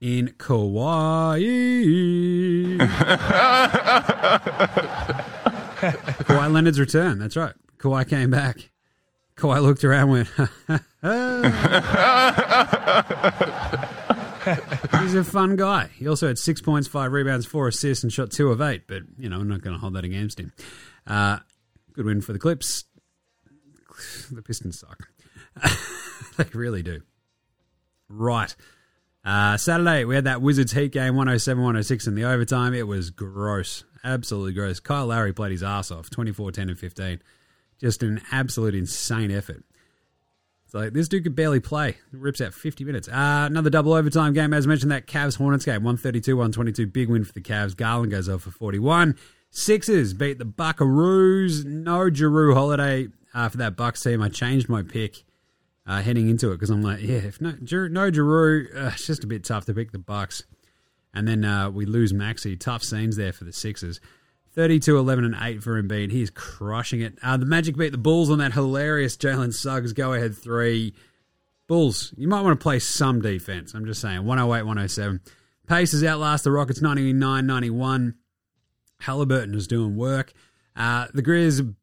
in 0.00 0.32
Kauai. 0.38 1.40
Kawhi 5.76 6.52
Leonard's 6.52 6.80
return. 6.80 7.18
That's 7.18 7.36
right. 7.36 7.52
Kawhi 7.78 8.08
came 8.08 8.30
back. 8.30 8.70
Kawhi 9.36 9.62
looked 9.62 9.84
around 9.84 10.08
and 10.08 10.10
went, 10.10 10.28
He's 15.02 15.14
a 15.14 15.24
fun 15.24 15.56
guy. 15.56 15.90
He 15.98 16.08
also 16.08 16.28
had 16.28 16.38
six 16.38 16.62
points, 16.62 16.88
five 16.88 17.12
rebounds, 17.12 17.44
four 17.44 17.68
assists, 17.68 18.02
and 18.02 18.10
shot 18.10 18.30
two 18.30 18.50
of 18.50 18.62
eight. 18.62 18.84
But, 18.86 19.02
you 19.18 19.28
know, 19.28 19.36
I'm 19.36 19.48
not 19.48 19.60
going 19.60 19.74
to 19.74 19.80
hold 19.80 19.92
that 19.94 20.04
against 20.04 20.40
him. 20.40 20.52
Uh, 21.06 21.40
good 21.92 22.06
win 22.06 22.22
for 22.22 22.32
the 22.32 22.38
Clips. 22.38 22.84
The 24.30 24.42
Pistons 24.42 24.78
suck. 24.78 25.08
they 26.36 26.44
really 26.52 26.82
do. 26.82 27.02
Right. 28.08 28.54
Uh, 29.24 29.56
Saturday, 29.56 30.04
we 30.04 30.14
had 30.14 30.24
that 30.24 30.40
Wizards 30.40 30.72
Heat 30.72 30.92
game, 30.92 31.16
107 31.16 31.62
106 31.62 32.06
in 32.06 32.14
the 32.14 32.24
overtime. 32.24 32.74
It 32.74 32.86
was 32.86 33.10
gross. 33.10 33.84
Absolutely 34.04 34.52
gross. 34.52 34.78
Kyle 34.78 35.06
Lowry 35.06 35.32
played 35.32 35.50
his 35.50 35.62
ass 35.62 35.90
off 35.90 36.10
24 36.10 36.52
10 36.52 36.68
and 36.70 36.78
15. 36.78 37.22
Just 37.80 38.02
an 38.02 38.20
absolute 38.30 38.74
insane 38.74 39.30
effort. 39.30 39.64
It's 40.64 40.74
like 40.74 40.92
this 40.92 41.08
dude 41.08 41.24
could 41.24 41.34
barely 41.34 41.60
play. 41.60 41.96
Rips 42.12 42.40
out 42.40 42.54
50 42.54 42.84
minutes. 42.84 43.08
Uh, 43.08 43.46
another 43.50 43.70
double 43.70 43.92
overtime 43.92 44.32
game, 44.32 44.52
as 44.52 44.66
mentioned, 44.66 44.92
that 44.92 45.06
Cavs 45.06 45.36
Hornets 45.36 45.64
game, 45.64 45.82
132 45.82 46.36
122. 46.36 46.86
Big 46.86 47.08
win 47.08 47.24
for 47.24 47.32
the 47.32 47.40
Cavs. 47.40 47.76
Garland 47.76 48.12
goes 48.12 48.28
off 48.28 48.42
for 48.42 48.50
41. 48.50 49.16
Sixers 49.50 50.12
beat 50.12 50.38
the 50.38 50.44
Buckaroos. 50.44 51.64
No 51.64 52.10
Jrue 52.10 52.54
Holiday 52.54 53.08
uh, 53.36 53.50
for 53.50 53.58
that 53.58 53.76
Bucks 53.76 54.02
team. 54.02 54.22
I 54.22 54.30
changed 54.30 54.68
my 54.68 54.82
pick 54.82 55.22
uh, 55.86 56.00
heading 56.00 56.28
into 56.28 56.50
it 56.50 56.54
because 56.54 56.70
I'm 56.70 56.82
like, 56.82 57.02
yeah, 57.02 57.18
if 57.18 57.40
no, 57.40 57.50
no 57.50 58.10
Jrue, 58.10 58.74
uh, 58.74 58.90
it's 58.94 59.06
just 59.06 59.22
a 59.22 59.26
bit 59.26 59.44
tough 59.44 59.66
to 59.66 59.74
pick 59.74 59.92
the 59.92 59.98
Bucks. 59.98 60.44
And 61.14 61.28
then 61.28 61.44
uh, 61.44 61.70
we 61.70 61.86
lose 61.86 62.12
Maxi. 62.12 62.58
Tough 62.58 62.82
scenes 62.82 63.16
there 63.16 63.32
for 63.32 63.44
the 63.44 63.52
Sixers. 63.52 64.00
32, 64.54 64.96
11, 64.96 65.24
and 65.24 65.36
8 65.38 65.62
for 65.62 65.80
Embiid. 65.80 66.10
He's 66.10 66.30
crushing 66.30 67.02
it. 67.02 67.18
Uh, 67.22 67.36
the 67.36 67.44
Magic 67.44 67.76
beat 67.76 67.92
the 67.92 67.98
Bulls 67.98 68.30
on 68.30 68.38
that 68.38 68.54
hilarious 68.54 69.16
Jalen 69.16 69.52
Suggs 69.52 69.92
go 69.92 70.14
ahead 70.14 70.36
three. 70.36 70.94
Bulls, 71.68 72.14
you 72.16 72.26
might 72.26 72.40
want 72.40 72.58
to 72.58 72.62
play 72.62 72.78
some 72.78 73.20
defense. 73.20 73.74
I'm 73.74 73.84
just 73.84 74.00
saying. 74.00 74.24
108, 74.24 74.62
107. 74.62 75.20
Pacers 75.66 76.04
outlast 76.04 76.44
the 76.44 76.52
Rockets 76.52 76.80
99 76.80 77.46
91. 77.46 78.14
Halliburton 79.00 79.54
is 79.54 79.66
doing 79.66 79.96
work. 79.96 80.32
Uh, 80.74 81.08
the 81.12 81.22
Grizz 81.22 81.74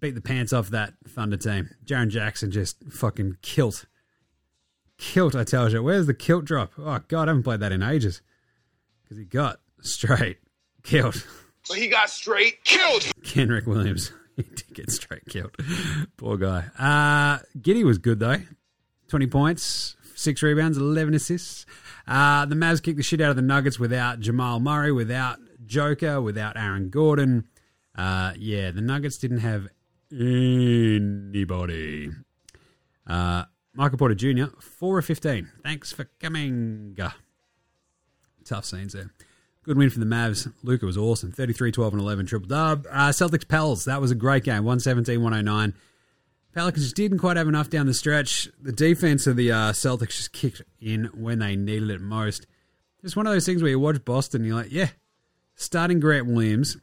beat 0.00 0.14
the 0.14 0.20
pants 0.20 0.52
off 0.52 0.68
that 0.70 0.94
Thunder 1.08 1.36
team. 1.36 1.70
Jaren 1.84 2.08
Jackson 2.08 2.50
just 2.50 2.82
fucking 2.90 3.38
kilt. 3.42 3.86
Kilt, 4.98 5.34
I 5.34 5.44
tell 5.44 5.70
you. 5.70 5.82
Where's 5.82 6.06
the 6.06 6.14
kilt 6.14 6.44
drop? 6.44 6.72
Oh, 6.78 7.00
God, 7.08 7.28
I 7.28 7.30
haven't 7.30 7.42
played 7.42 7.60
that 7.60 7.72
in 7.72 7.82
ages. 7.82 8.22
Because 9.02 9.18
he 9.18 9.24
got 9.24 9.60
straight 9.80 10.38
kilt. 10.82 11.26
So 11.64 11.74
he 11.74 11.88
got 11.88 12.10
straight 12.10 12.64
killed. 12.64 13.02
Kenrich 13.22 13.66
Williams. 13.66 14.12
He 14.36 14.42
did 14.42 14.74
get 14.74 14.90
straight 14.90 15.24
killed. 15.30 15.56
Poor 16.18 16.36
guy. 16.36 16.66
Uh, 16.78 17.42
Giddy 17.58 17.84
was 17.84 17.96
good, 17.96 18.20
though. 18.20 18.36
20 19.08 19.26
points, 19.28 19.96
6 20.14 20.42
rebounds, 20.42 20.76
11 20.76 21.14
assists. 21.14 21.64
Uh, 22.06 22.44
the 22.44 22.54
Mavs 22.54 22.82
kicked 22.82 22.98
the 22.98 23.02
shit 23.02 23.22
out 23.22 23.30
of 23.30 23.36
the 23.36 23.40
Nuggets 23.40 23.78
without 23.78 24.20
Jamal 24.20 24.60
Murray, 24.60 24.92
without 24.92 25.38
Joker, 25.64 26.20
without 26.20 26.58
Aaron 26.58 26.90
Gordon. 26.90 27.48
Uh, 27.94 28.34
yeah, 28.36 28.70
the 28.72 28.82
Nuggets 28.82 29.16
didn't 29.16 29.38
have 29.38 29.68
anybody. 30.18 32.10
Uh, 33.06 33.44
Michael 33.74 33.98
Porter 33.98 34.14
Jr., 34.14 34.46
4 34.60 34.98
of 34.98 35.04
15. 35.04 35.50
Thanks 35.62 35.92
for 35.92 36.08
coming. 36.20 36.96
Tough 38.44 38.64
scenes 38.64 38.94
there. 38.94 39.10
Good 39.64 39.76
win 39.76 39.90
for 39.90 39.98
the 39.98 40.06
Mavs. 40.06 40.52
Luka 40.62 40.86
was 40.86 40.96
awesome. 40.96 41.32
33, 41.32 41.72
12, 41.72 41.94
and 41.94 42.02
11 42.02 42.26
triple 42.26 42.48
dub. 42.48 42.86
Uh, 42.90 43.08
Celtics 43.08 43.46
Pels. 43.46 43.84
That 43.84 44.00
was 44.00 44.12
a 44.12 44.14
great 44.14 44.44
game. 44.44 44.64
117, 44.64 45.20
109. 45.20 45.74
Pelicans 46.54 46.92
didn't 46.92 47.18
quite 47.18 47.36
have 47.36 47.48
enough 47.48 47.68
down 47.68 47.86
the 47.86 47.92
stretch. 47.92 48.48
The 48.62 48.72
defense 48.72 49.26
of 49.26 49.36
the 49.36 49.52
uh, 49.52 49.72
Celtics 49.72 50.16
just 50.16 50.32
kicked 50.32 50.62
in 50.80 51.10
when 51.12 51.40
they 51.40 51.56
needed 51.56 51.90
it 51.90 52.00
most. 52.00 52.46
It's 53.02 53.14
one 53.14 53.26
of 53.26 53.32
those 53.32 53.44
things 53.44 53.60
where 53.60 53.70
you 53.70 53.78
watch 53.78 54.02
Boston 54.04 54.40
and 54.40 54.48
you're 54.48 54.56
like, 54.56 54.72
yeah, 54.72 54.88
starting 55.54 56.00
Grant 56.00 56.26
Williams, 56.26 56.76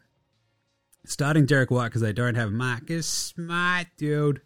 starting 1.06 1.46
Derek 1.46 1.72
White 1.72 1.88
because 1.88 2.02
they 2.02 2.13
don't 2.13 2.36
have 2.36 2.52
Marcus 2.52 3.08
Smart, 3.08 3.88
dude. 3.98 4.42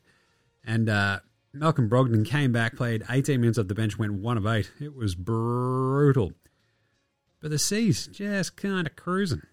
And 0.66 0.90
uh, 0.90 1.20
Malcolm 1.54 1.90
Brogdon 1.90 2.26
came 2.26 2.52
back, 2.52 2.76
played 2.76 3.04
18 3.10 3.40
minutes 3.40 3.58
off 3.58 3.68
the 3.68 3.76
bench, 3.76 3.98
went 3.98 4.14
one 4.14 4.38
of 4.38 4.46
eight. 4.46 4.72
It 4.80 4.96
was 4.96 5.16
brutal. 5.16 6.34
But 7.42 7.52
the 7.52 7.60
C's 7.60 8.08
just 8.08 8.58
kind 8.58 8.88
of 8.88 8.96
cruising. 8.96 9.44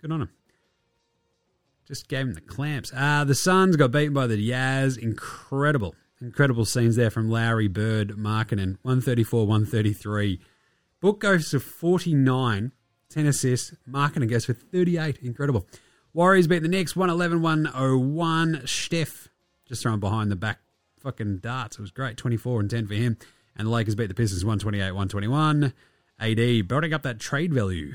Good 0.00 0.12
on 0.12 0.20
them. 0.20 0.30
Just 1.86 2.08
gave 2.08 2.26
him 2.26 2.34
the 2.34 2.40
clamps. 2.40 2.92
Uh, 2.94 3.24
the 3.24 3.34
Suns 3.34 3.76
got 3.76 3.92
beaten 3.92 4.12
by 4.12 4.26
the 4.26 4.50
Yaz. 4.50 4.98
Incredible. 4.98 5.94
Incredible 6.20 6.64
scenes 6.64 6.96
there 6.96 7.10
from 7.10 7.30
Lowry, 7.30 7.68
Bird, 7.68 8.10
Markkanen. 8.10 8.76
134, 8.82 9.46
133. 9.46 10.40
Book 11.00 11.20
goes 11.20 11.50
to 11.50 11.60
49, 11.60 12.72
10 13.08 13.26
assists. 13.26 13.74
Markkanen 13.88 14.28
goes 14.28 14.44
for 14.44 14.52
38. 14.52 15.18
Incredible. 15.22 15.66
Warriors 16.18 16.48
beat 16.48 16.62
the 16.62 16.68
Knicks 16.68 16.96
111, 16.96 17.42
101. 17.42 18.66
Steph 18.66 19.28
just 19.68 19.84
throwing 19.84 20.00
behind 20.00 20.32
the 20.32 20.36
back 20.36 20.58
fucking 20.98 21.38
darts. 21.38 21.78
It 21.78 21.80
was 21.80 21.92
great. 21.92 22.16
24 22.16 22.58
and 22.58 22.68
10 22.68 22.88
for 22.88 22.94
him. 22.94 23.16
And 23.54 23.68
the 23.68 23.70
Lakers 23.70 23.94
beat 23.94 24.08
the 24.08 24.14
Pistons 24.14 24.44
128, 24.44 24.90
121. 24.90 25.72
AD 26.18 26.66
building 26.66 26.92
up 26.92 27.02
that 27.02 27.20
trade 27.20 27.54
value. 27.54 27.94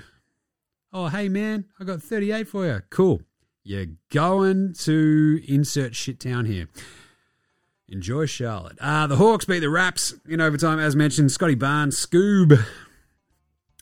Oh, 0.93 1.07
hey 1.07 1.27
man, 1.27 1.65
I 1.77 1.83
got 1.83 2.01
38 2.01 2.47
for 2.47 2.65
you. 2.65 2.81
Cool. 2.89 3.23
You're 3.61 3.87
going 4.09 4.73
to 4.83 5.41
insert 5.45 5.93
shit 5.93 6.17
down 6.17 6.45
here. 6.45 6.69
Enjoy 7.89 8.25
Charlotte. 8.25 8.77
Uh, 8.79 9.05
the 9.05 9.17
Hawks 9.17 9.43
beat 9.43 9.59
the 9.59 9.69
Raps 9.69 10.13
in 10.29 10.39
overtime, 10.39 10.79
as 10.79 10.95
mentioned. 10.95 11.33
Scotty 11.33 11.55
Barnes, 11.55 11.97
Scoob, 11.97 12.65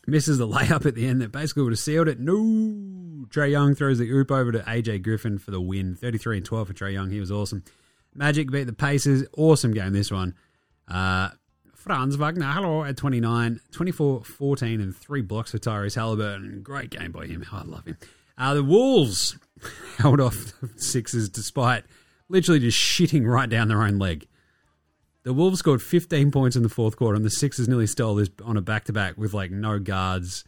misses 0.08 0.40
the 0.40 0.48
layup 0.48 0.88
at 0.88 0.96
the 0.96 1.06
end 1.06 1.22
that 1.22 1.32
basically 1.32 1.62
would 1.62 1.74
have 1.74 1.80
sealed 1.80 2.08
it. 2.08 2.20
No. 2.20 3.01
Trae 3.30 3.52
Young 3.52 3.76
throws 3.76 4.00
the 4.00 4.10
oop 4.10 4.32
over 4.32 4.52
to 4.52 4.60
AJ 4.60 5.04
Griffin 5.04 5.38
for 5.38 5.52
the 5.52 5.62
win. 5.62 5.96
33 5.96 6.38
and 6.38 6.46
12 6.46 6.68
for 6.68 6.74
Trae 6.74 6.94
Young. 6.94 7.10
He 7.10 7.20
was 7.20 7.32
awesome. 7.32 7.64
Magic 8.14 8.52
beat 8.52 8.66
the 8.66 8.74
Pacers. 8.74 9.24
Awesome 9.38 9.74
game, 9.74 9.94
this 9.94 10.12
one. 10.12 10.36
Uh, 10.88 11.30
Franz 11.74 12.16
Wagner, 12.16 12.52
hello, 12.52 12.84
at 12.84 12.98
29, 12.98 13.60
24 13.72 14.24
14, 14.24 14.82
and 14.82 14.96
three 14.96 15.22
blocks 15.22 15.52
for 15.52 15.58
Tyrese 15.58 15.96
Halliburton. 15.96 16.62
Great 16.62 16.90
game 16.92 17.12
by 17.12 17.26
him. 17.26 17.46
I 17.52 17.64
love 17.64 17.86
him. 17.86 17.98
Uh, 18.38 18.54
the 18.54 18.64
Wolves 18.64 19.38
held 19.98 20.20
off 20.20 20.54
the 20.62 20.70
Sixers 20.78 21.30
despite 21.30 21.84
literally 22.30 22.60
just 22.60 22.78
shitting 22.78 23.26
right 23.26 23.50
down 23.50 23.68
their 23.68 23.84
own 23.84 23.98
leg. 23.98 24.28
The 25.24 25.34
Wolves 25.34 25.60
scored 25.60 25.82
15 25.82 26.32
points 26.32 26.56
in 26.56 26.64
the 26.64 26.70
fourth 26.70 26.96
quarter, 26.98 27.16
and 27.16 27.26
the 27.26 27.30
Sixers 27.30 27.68
nearly 27.68 27.88
stole 27.88 28.16
this 28.16 28.30
on 28.44 28.58
a 28.58 28.62
back 28.62 28.86
to 28.86 28.94
back 28.94 29.18
with 29.18 29.34
like 29.34 29.52
no 29.52 29.80
guards 29.80 30.44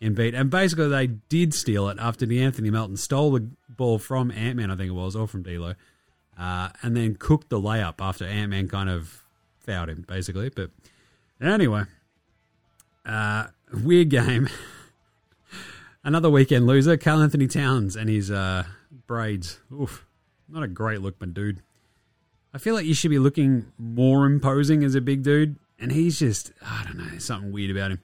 beat. 0.00 0.34
And 0.34 0.50
basically, 0.50 0.88
they 0.88 1.06
did 1.06 1.54
steal 1.54 1.88
it 1.88 1.98
after 2.00 2.30
Anthony 2.30 2.70
Melton 2.70 2.96
stole 2.96 3.32
the 3.32 3.48
ball 3.68 3.98
from 3.98 4.30
Ant 4.30 4.56
Man, 4.56 4.70
I 4.70 4.76
think 4.76 4.88
it 4.88 4.94
was, 4.94 5.16
or 5.16 5.26
from 5.26 5.42
D'Lo, 5.42 5.74
uh, 6.38 6.68
and 6.82 6.96
then 6.96 7.14
cooked 7.16 7.48
the 7.48 7.60
layup 7.60 7.94
after 8.00 8.24
Ant 8.24 8.50
Man 8.50 8.68
kind 8.68 8.88
of 8.88 9.22
fouled 9.58 9.88
him, 9.88 10.04
basically. 10.06 10.48
But 10.48 10.70
anyway, 11.40 11.84
uh, 13.04 13.48
weird 13.72 14.10
game. 14.10 14.48
Another 16.04 16.30
weekend 16.30 16.66
loser, 16.66 16.96
Karl-Anthony 16.96 17.48
Towns 17.48 17.96
and 17.96 18.08
his 18.08 18.30
uh, 18.30 18.64
braids. 19.06 19.58
Oof, 19.72 20.06
not 20.48 20.62
a 20.62 20.68
great 20.68 21.00
look, 21.00 21.20
my 21.20 21.26
dude. 21.26 21.62
I 22.54 22.58
feel 22.58 22.74
like 22.74 22.86
you 22.86 22.94
should 22.94 23.10
be 23.10 23.18
looking 23.18 23.72
more 23.76 24.24
imposing 24.24 24.84
as 24.84 24.94
a 24.94 25.00
big 25.00 25.22
dude, 25.22 25.56
and 25.80 25.90
he's 25.90 26.18
just, 26.18 26.52
I 26.64 26.84
don't 26.84 26.96
know, 26.96 27.18
something 27.18 27.50
weird 27.50 27.70
about 27.70 27.90
him. 27.90 28.00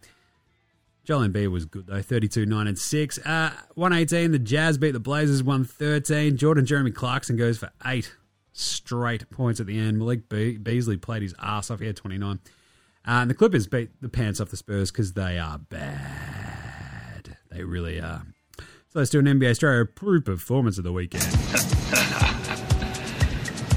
Joel 1.05 1.29
Embiid 1.29 1.51
was 1.51 1.65
good 1.65 1.87
though, 1.87 2.03
32, 2.03 2.47
9, 2.47 2.67
and 2.67 2.79
6. 2.79 3.19
Uh, 3.19 3.53
118, 3.75 4.31
the 4.31 4.39
Jazz 4.39 4.79
beat 4.79 4.93
the 4.93 5.01
Blazers 5.01 5.43
113. 5.43 6.37
Jordan 6.37 6.65
Jeremy 6.65 6.93
Clarkson 6.93 7.37
goes 7.37 7.59
for 7.59 7.71
8 7.85 8.15
straight 8.53 9.29
points 9.31 9.59
at 9.61 9.67
the 9.67 9.79
end. 9.79 9.99
Malik 9.99 10.29
Be- 10.29 10.59
Beasley 10.59 10.97
played 10.97 11.23
his 11.23 11.35
ass 11.41 11.71
off. 11.71 11.81
He 11.81 11.87
had 11.87 11.97
29. 11.97 12.39
Uh, 13.05 13.11
and 13.11 13.31
the 13.31 13.35
Clippers 13.35 13.67
beat 13.67 13.91
the 14.01 14.09
pants 14.09 14.41
off 14.41 14.51
the 14.51 14.57
Spurs 14.57 14.93
because 14.93 15.15
they 15.15 15.39
are 15.39 15.59
bad. 15.59 17.37
They 17.51 17.65
really 17.65 18.01
are. 18.01 18.23
So 18.59 18.99
let's 18.99 19.11
do 19.11 19.19
an 19.19 19.25
NBA 19.25 19.51
Australia 19.51 19.81
approved 19.81 20.27
performance 20.27 20.79
of 20.79 20.85
the 20.85 20.93
weekend. 20.93 21.23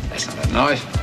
That's 0.09 0.27
not 0.27 0.45
a 0.45 0.51
knife. 0.53 0.94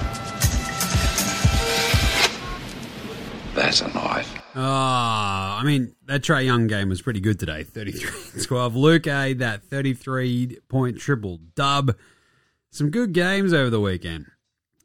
Ah, 4.55 5.59
I 5.59 5.65
mean, 5.65 5.95
that 6.07 6.23
Trae 6.23 6.45
Young 6.45 6.67
game 6.67 6.89
was 6.89 7.01
pretty 7.01 7.21
good 7.21 7.39
today. 7.39 7.65
33 7.65 8.43
12. 8.43 8.77
Luka, 8.77 9.35
that 9.39 9.63
33 9.65 10.59
point 10.69 10.99
triple 10.99 11.41
dub. 11.55 11.97
Some 12.71 12.91
good 12.91 13.13
games 13.13 13.53
over 13.53 13.71
the 13.71 13.81
weekend. 13.81 14.27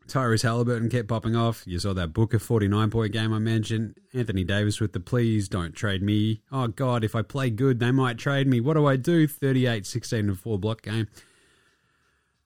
Tyrese 0.08 0.44
Halliburton 0.44 0.90
kept 0.90 1.10
popping 1.10 1.36
off. 1.36 1.64
You 1.66 1.80
saw 1.80 1.94
that 1.94 2.14
Booker 2.14 2.40
49 2.40 2.90
point 2.90 3.12
game 3.12 3.34
I 3.34 3.40
mentioned. 3.40 3.98
Anthony 4.14 4.46
Davis 4.46 4.80
with 4.80 4.94
the 4.94 5.02
please 5.02 5.50
don't 5.50 5.74
trade 5.74 6.02
me. 6.02 6.42
Oh, 6.52 6.68
God, 6.68 7.04
if 7.04 7.14
I 7.14 7.22
play 7.22 7.50
good, 7.50 7.80
they 7.80 7.92
might 7.92 8.18
trade 8.18 8.48
me. 8.48 8.62
What 8.62 8.76
do 8.76 8.86
I 8.86 8.96
do? 8.96 9.28
38 9.28 9.86
16 9.86 10.30
and 10.30 10.40
4 10.40 10.58
block 10.58 10.82
game. 10.82 11.08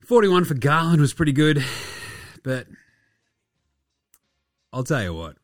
41 0.06 0.46
for 0.46 0.56
Garland 0.56 1.00
was 1.00 1.14
pretty 1.14 1.32
good, 1.32 1.64
but 2.44 2.66
I'll 4.74 4.84
tell 4.84 5.04
you 5.04 5.14
what. 5.14 5.38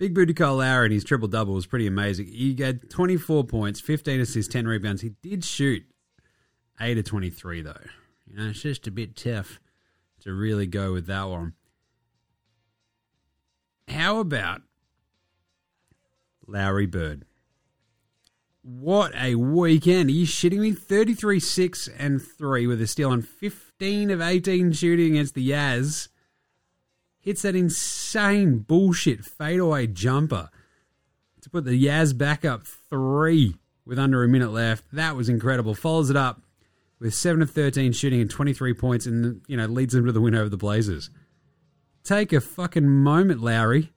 Big 0.00 0.14
Booty 0.14 0.32
Kyle 0.32 0.56
Lowry 0.56 0.86
and 0.86 0.94
his 0.94 1.04
triple 1.04 1.28
double 1.28 1.52
was 1.52 1.66
pretty 1.66 1.86
amazing. 1.86 2.26
He 2.28 2.56
had 2.58 2.88
24 2.88 3.44
points, 3.44 3.80
15 3.80 4.20
assists, 4.20 4.50
10 4.50 4.66
rebounds. 4.66 5.02
He 5.02 5.10
did 5.20 5.44
shoot 5.44 5.82
8 6.80 6.96
of 6.96 7.04
23, 7.04 7.60
though. 7.60 7.76
You 8.26 8.36
know, 8.38 8.48
it's 8.48 8.62
just 8.62 8.86
a 8.86 8.90
bit 8.90 9.14
tough 9.14 9.60
to 10.22 10.32
really 10.32 10.66
go 10.66 10.94
with 10.94 11.06
that 11.08 11.24
one. 11.24 11.52
How 13.88 14.20
about 14.20 14.62
Lauri 16.46 16.86
Bird? 16.86 17.26
What 18.62 19.12
a 19.14 19.34
weekend. 19.34 20.08
Are 20.08 20.14
you 20.14 20.26
shitting 20.26 20.60
me? 20.60 20.72
33 20.72 21.38
6 21.40 21.88
and 21.98 22.22
3 22.22 22.66
with 22.66 22.80
a 22.80 22.86
steal 22.86 23.10
on 23.10 23.20
15 23.20 24.10
of 24.10 24.22
18 24.22 24.72
shooting 24.72 25.12
against 25.12 25.34
the 25.34 25.50
Yaz 25.50 26.08
hits 27.20 27.42
that 27.42 27.54
insane 27.54 28.58
bullshit 28.58 29.24
fadeaway 29.24 29.86
jumper 29.86 30.50
to 31.40 31.50
put 31.50 31.64
the 31.64 31.86
Yaz 31.86 32.16
back 32.16 32.44
up 32.44 32.64
three 32.64 33.56
with 33.84 33.98
under 33.98 34.22
a 34.22 34.28
minute 34.28 34.52
left. 34.52 34.84
That 34.92 35.16
was 35.16 35.28
incredible. 35.28 35.74
Follows 35.74 36.10
it 36.10 36.16
up 36.16 36.42
with 36.98 37.14
7 37.14 37.42
of 37.42 37.50
13 37.50 37.92
shooting 37.92 38.20
and 38.20 38.30
23 38.30 38.74
points 38.74 39.06
and, 39.06 39.40
you 39.46 39.56
know, 39.56 39.66
leads 39.66 39.94
them 39.94 40.06
to 40.06 40.12
the 40.12 40.20
win 40.20 40.34
over 40.34 40.48
the 40.48 40.56
Blazers. 40.56 41.10
Take 42.04 42.32
a 42.32 42.40
fucking 42.40 42.88
moment, 42.88 43.40
Lauri. 43.40 43.92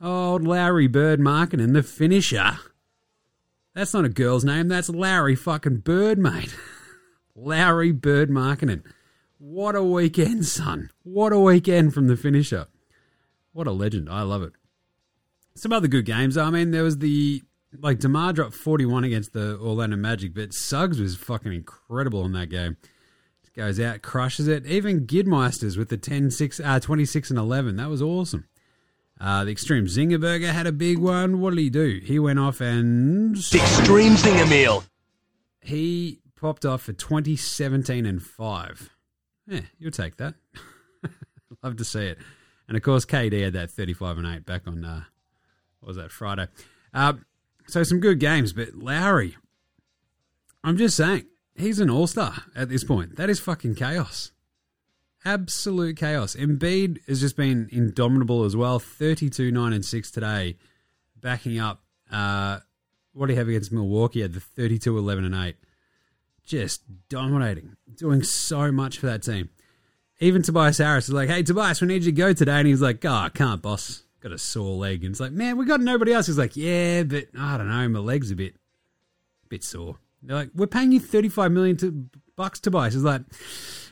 Old 0.00 0.42
Lauri 0.46 0.86
Bird 0.86 1.20
Markkanen, 1.20 1.72
the 1.72 1.82
finisher. 1.82 2.58
That's 3.74 3.94
not 3.94 4.04
a 4.04 4.10
girl's 4.10 4.44
name. 4.44 4.68
That's 4.68 4.88
Larry 4.88 5.34
fucking 5.34 5.78
Bird, 5.78 6.18
mate. 6.18 6.54
Lauri 7.34 7.92
Bird 7.92 8.30
Markkanen. 8.30 8.82
What 9.38 9.74
a 9.76 9.82
weekend, 9.82 10.46
son. 10.46 10.90
What 11.02 11.32
a 11.32 11.38
weekend 11.38 11.92
from 11.92 12.06
the 12.06 12.16
finisher. 12.16 12.66
What 13.52 13.66
a 13.66 13.72
legend. 13.72 14.08
I 14.08 14.22
love 14.22 14.42
it. 14.42 14.52
Some 15.54 15.72
other 15.72 15.88
good 15.88 16.04
games. 16.06 16.36
I 16.36 16.50
mean, 16.50 16.70
there 16.70 16.82
was 16.82 16.98
the. 16.98 17.42
Like, 17.78 17.98
DeMar 17.98 18.32
dropped 18.32 18.54
41 18.54 19.04
against 19.04 19.34
the 19.34 19.58
Orlando 19.58 19.96
Magic, 19.96 20.32
but 20.34 20.54
Suggs 20.54 20.98
was 20.98 21.16
fucking 21.16 21.52
incredible 21.52 22.24
in 22.24 22.32
that 22.32 22.48
game. 22.48 22.78
Just 23.42 23.54
goes 23.54 23.78
out, 23.78 24.00
crushes 24.00 24.48
it. 24.48 24.64
Even 24.66 25.06
Gidmeisters 25.06 25.76
with 25.76 25.90
the 25.90 25.98
10, 25.98 26.30
6, 26.30 26.60
uh, 26.60 26.80
26 26.80 27.30
and 27.30 27.38
11. 27.38 27.76
That 27.76 27.90
was 27.90 28.00
awesome. 28.00 28.48
Uh, 29.20 29.44
the 29.44 29.50
Extreme 29.50 29.86
Zingerberger 29.86 30.52
had 30.52 30.66
a 30.66 30.72
big 30.72 30.98
one. 30.98 31.40
What 31.40 31.50
did 31.50 31.58
he 31.58 31.70
do? 31.70 32.00
He 32.02 32.18
went 32.18 32.38
off 32.38 32.62
and. 32.62 33.36
Extreme 33.36 34.14
Zinger 34.14 34.48
Meal. 34.48 34.84
He 35.60 36.20
popped 36.34 36.64
off 36.64 36.82
for 36.82 36.92
2017 36.94 38.06
and 38.06 38.22
5. 38.22 38.95
Yeah, 39.46 39.60
you'll 39.78 39.90
take 39.90 40.16
that. 40.16 40.34
Love 41.62 41.76
to 41.76 41.84
see 41.84 42.06
it. 42.06 42.18
And 42.68 42.76
of 42.76 42.82
course, 42.82 43.04
KD 43.04 43.44
had 43.44 43.52
that 43.52 43.70
35 43.70 44.18
and 44.18 44.26
8 44.26 44.46
back 44.46 44.66
on, 44.66 44.84
uh, 44.84 45.04
what 45.80 45.88
was 45.88 45.96
that, 45.96 46.10
Friday. 46.10 46.48
Uh, 46.92 47.14
so 47.66 47.82
some 47.82 48.00
good 48.00 48.18
games, 48.18 48.52
but 48.52 48.74
Lauri, 48.74 49.36
I'm 50.64 50.76
just 50.76 50.96
saying, 50.96 51.26
he's 51.54 51.78
an 51.78 51.90
all 51.90 52.06
star 52.06 52.34
at 52.54 52.68
this 52.68 52.84
point. 52.84 53.16
That 53.16 53.30
is 53.30 53.38
fucking 53.38 53.76
chaos. 53.76 54.32
Absolute 55.24 55.96
chaos. 55.96 56.36
Embiid 56.36 56.98
has 57.08 57.20
just 57.20 57.36
been 57.36 57.68
indomitable 57.72 58.44
as 58.44 58.56
well. 58.56 58.78
32, 58.78 59.50
9, 59.50 59.72
and 59.72 59.84
6 59.84 60.10
today, 60.10 60.56
backing 61.20 61.58
up. 61.58 61.82
Uh, 62.10 62.60
what 63.12 63.26
do 63.26 63.32
you 63.32 63.38
have 63.38 63.48
against 63.48 63.72
Milwaukee? 63.72 64.22
Had 64.22 64.34
the 64.34 64.40
32, 64.40 64.96
11, 64.96 65.24
and 65.24 65.34
8 65.34 65.56
just 66.46 66.82
dominating, 67.08 67.76
doing 67.96 68.22
so 68.22 68.72
much 68.72 68.98
for 68.98 69.06
that 69.06 69.22
team. 69.22 69.50
Even 70.20 70.42
Tobias 70.42 70.78
Harris 70.78 71.08
is 71.08 71.14
like, 71.14 71.28
hey, 71.28 71.42
Tobias, 71.42 71.82
we 71.82 71.88
need 71.88 72.04
you 72.04 72.12
to 72.12 72.12
go 72.12 72.32
today. 72.32 72.58
And 72.58 72.66
he's 72.66 72.80
like, 72.80 73.04
oh, 73.04 73.12
I 73.12 73.28
can't, 73.28 73.60
boss. 73.60 74.04
Got 74.20 74.32
a 74.32 74.38
sore 74.38 74.76
leg. 74.76 75.04
And 75.04 75.10
it's 75.10 75.20
like, 75.20 75.32
man, 75.32 75.58
we 75.58 75.66
got 75.66 75.80
nobody 75.80 76.12
else. 76.14 76.26
He's 76.26 76.38
like, 76.38 76.56
yeah, 76.56 77.02
but 77.02 77.26
I 77.38 77.58
don't 77.58 77.68
know. 77.68 77.88
My 77.88 77.98
leg's 77.98 78.30
a 78.30 78.36
bit, 78.36 78.54
bit 79.50 79.62
sore. 79.62 79.98
They're 80.22 80.36
like, 80.36 80.50
we're 80.54 80.66
paying 80.66 80.92
you 80.92 81.00
35 81.00 81.52
million 81.52 81.76
to, 81.78 82.06
bucks, 82.34 82.60
Tobias. 82.60 82.94
He's 82.94 83.02
like, 83.02 83.22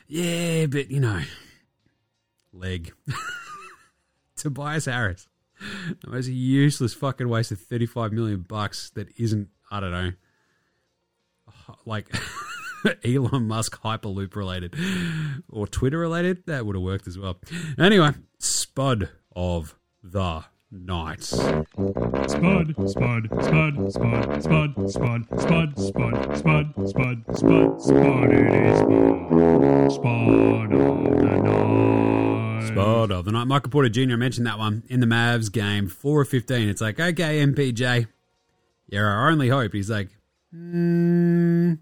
yeah, 0.07 0.65
but 0.65 0.89
you 0.89 0.99
know, 0.99 1.21
leg. 2.51 2.91
Tobias 4.35 4.85
Harris. 4.85 5.27
The 6.01 6.09
most 6.09 6.27
useless 6.27 6.93
fucking 6.93 7.29
waste 7.29 7.51
of 7.51 7.59
35 7.59 8.11
million 8.11 8.41
bucks 8.41 8.89
that 8.91 9.07
isn't, 9.17 9.49
I 9.71 9.79
don't 9.79 9.91
know, 9.91 10.11
like 11.85 12.13
Elon 13.03 13.47
Musk 13.47 13.81
Hyperloop 13.81 14.35
related 14.35 14.75
or 15.49 15.67
Twitter 15.67 15.99
related. 15.99 16.45
That 16.45 16.65
would 16.65 16.75
have 16.75 16.83
worked 16.83 17.07
as 17.07 17.17
well. 17.17 17.37
Anyway, 17.77 18.11
Spud 18.39 19.09
of 19.35 19.75
the 20.03 20.45
Night. 20.71 21.23
Spud, 21.23 21.63
spud, 22.27 22.75
spud, 22.89 23.29
spud, 23.31 23.91
spud, 23.91 23.91
spud, 23.91 24.91
spud, 24.91 24.91
spud, 24.91 25.79
spud, 25.79 26.37
spud, 26.37 26.73
spud, 26.89 27.23
spud, 27.37 27.81
spud, 27.81 28.33
it 28.33 28.53
is 28.65 28.79
spud, 28.79 29.91
spud 29.91 30.73
of 30.73 31.03
the 31.21 31.37
night. 31.43 32.67
Spud 32.67 33.11
of 33.11 33.25
the 33.25 33.31
Night. 33.31 33.45
Michael 33.45 33.69
Porter 33.69 33.89
Jr. 33.89 34.17
mentioned 34.17 34.47
that 34.47 34.57
one 34.57 34.83
in 34.89 34.99
the 34.99 35.05
Mavs 35.05 35.51
game, 35.51 35.87
4 35.87 36.23
of 36.23 36.29
15. 36.29 36.67
It's 36.67 36.81
like, 36.81 36.99
okay, 36.99 37.45
MPJ, 37.45 38.07
you're 38.87 39.07
our 39.07 39.29
only 39.29 39.49
hope. 39.49 39.71
He's 39.71 39.89
like, 39.89 40.09
hmm, 40.55 41.73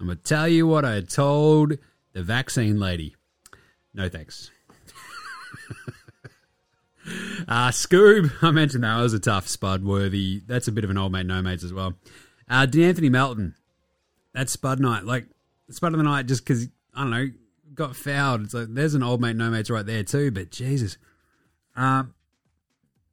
I'm 0.00 0.06
going 0.06 0.18
to 0.18 0.22
tell 0.22 0.48
you 0.48 0.66
what 0.66 0.84
I 0.84 1.00
told 1.00 1.78
the 2.12 2.22
vaccine 2.22 2.78
lady. 2.78 3.16
No 3.94 4.08
thanks. 4.08 4.50
Uh, 7.48 7.68
Scoob, 7.70 8.32
I 8.42 8.52
mentioned 8.52 8.84
that 8.84 8.96
was 9.00 9.12
a 9.12 9.18
tough 9.18 9.48
spud 9.48 9.84
worthy. 9.84 10.40
That's 10.46 10.68
a 10.68 10.72
bit 10.72 10.84
of 10.84 10.90
an 10.90 10.98
old 10.98 11.10
mate, 11.10 11.26
no 11.26 11.42
mates 11.42 11.64
as 11.64 11.72
well. 11.72 11.94
Uh, 12.48 12.64
De'Anthony 12.64 13.10
Melton, 13.10 13.56
that's 14.32 14.52
spud 14.52 14.78
night. 14.78 15.04
Like 15.04 15.26
spud 15.68 15.92
of 15.92 15.98
the 15.98 16.04
night, 16.04 16.26
just 16.26 16.44
because 16.44 16.68
I 16.94 17.00
don't 17.00 17.10
know, 17.10 17.26
got 17.74 17.96
fouled. 17.96 18.42
It's 18.42 18.54
like 18.54 18.68
there's 18.70 18.94
an 18.94 19.02
old 19.02 19.20
mate, 19.20 19.36
no 19.36 19.50
mates 19.50 19.68
right 19.68 19.84
there 19.84 20.04
too. 20.04 20.30
But 20.30 20.50
Jesus, 20.50 20.96
uh, 21.76 22.04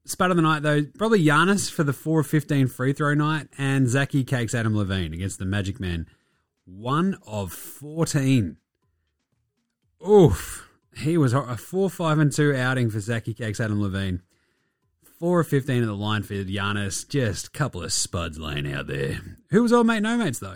spud 0.10 0.32
of 0.32 0.38
the 0.38 0.44
night 0.44 0.64
though, 0.64 0.84
probably 0.98 1.24
Giannis 1.24 1.72
for 1.72 1.84
the 1.84 1.94
four 1.94 2.22
of 2.22 2.28
fifteen 2.28 2.68
free 2.68 2.94
throw 2.94 3.14
night, 3.14 3.48
and 3.58 3.88
Zachy 3.88 4.24
cakes 4.24 4.54
Adam 4.54 4.76
Levine 4.76 5.14
against 5.14 5.40
the 5.40 5.46
Magic 5.46 5.80
Man, 5.80 6.08
one 6.66 7.18
of 7.26 7.54
fourteen. 7.54 8.58
Oof. 10.08 10.66
He 10.98 11.18
was 11.18 11.34
a 11.34 11.56
4 11.56 11.90
5 11.90 12.20
and 12.20 12.32
2 12.32 12.56
outing 12.56 12.90
for 12.90 13.00
Zachy 13.00 13.34
Cakes 13.34 13.60
Adam 13.60 13.82
Levine. 13.82 14.22
4 15.20 15.42
of 15.42 15.48
15 15.48 15.84
at 15.84 15.86
the 15.86 15.94
line 15.94 16.24
for 16.24 16.34
Giannis. 16.34 17.08
Just 17.08 17.48
a 17.48 17.52
couple 17.52 17.84
of 17.84 17.94
spuds 17.94 18.40
laying 18.40 18.72
out 18.72 18.88
there. 18.88 19.20
Who 19.52 19.64
was 19.64 19.74
old 19.74 19.88
mate, 19.88 20.02
no 20.02 20.18
mates, 20.18 20.40
though? 20.40 20.56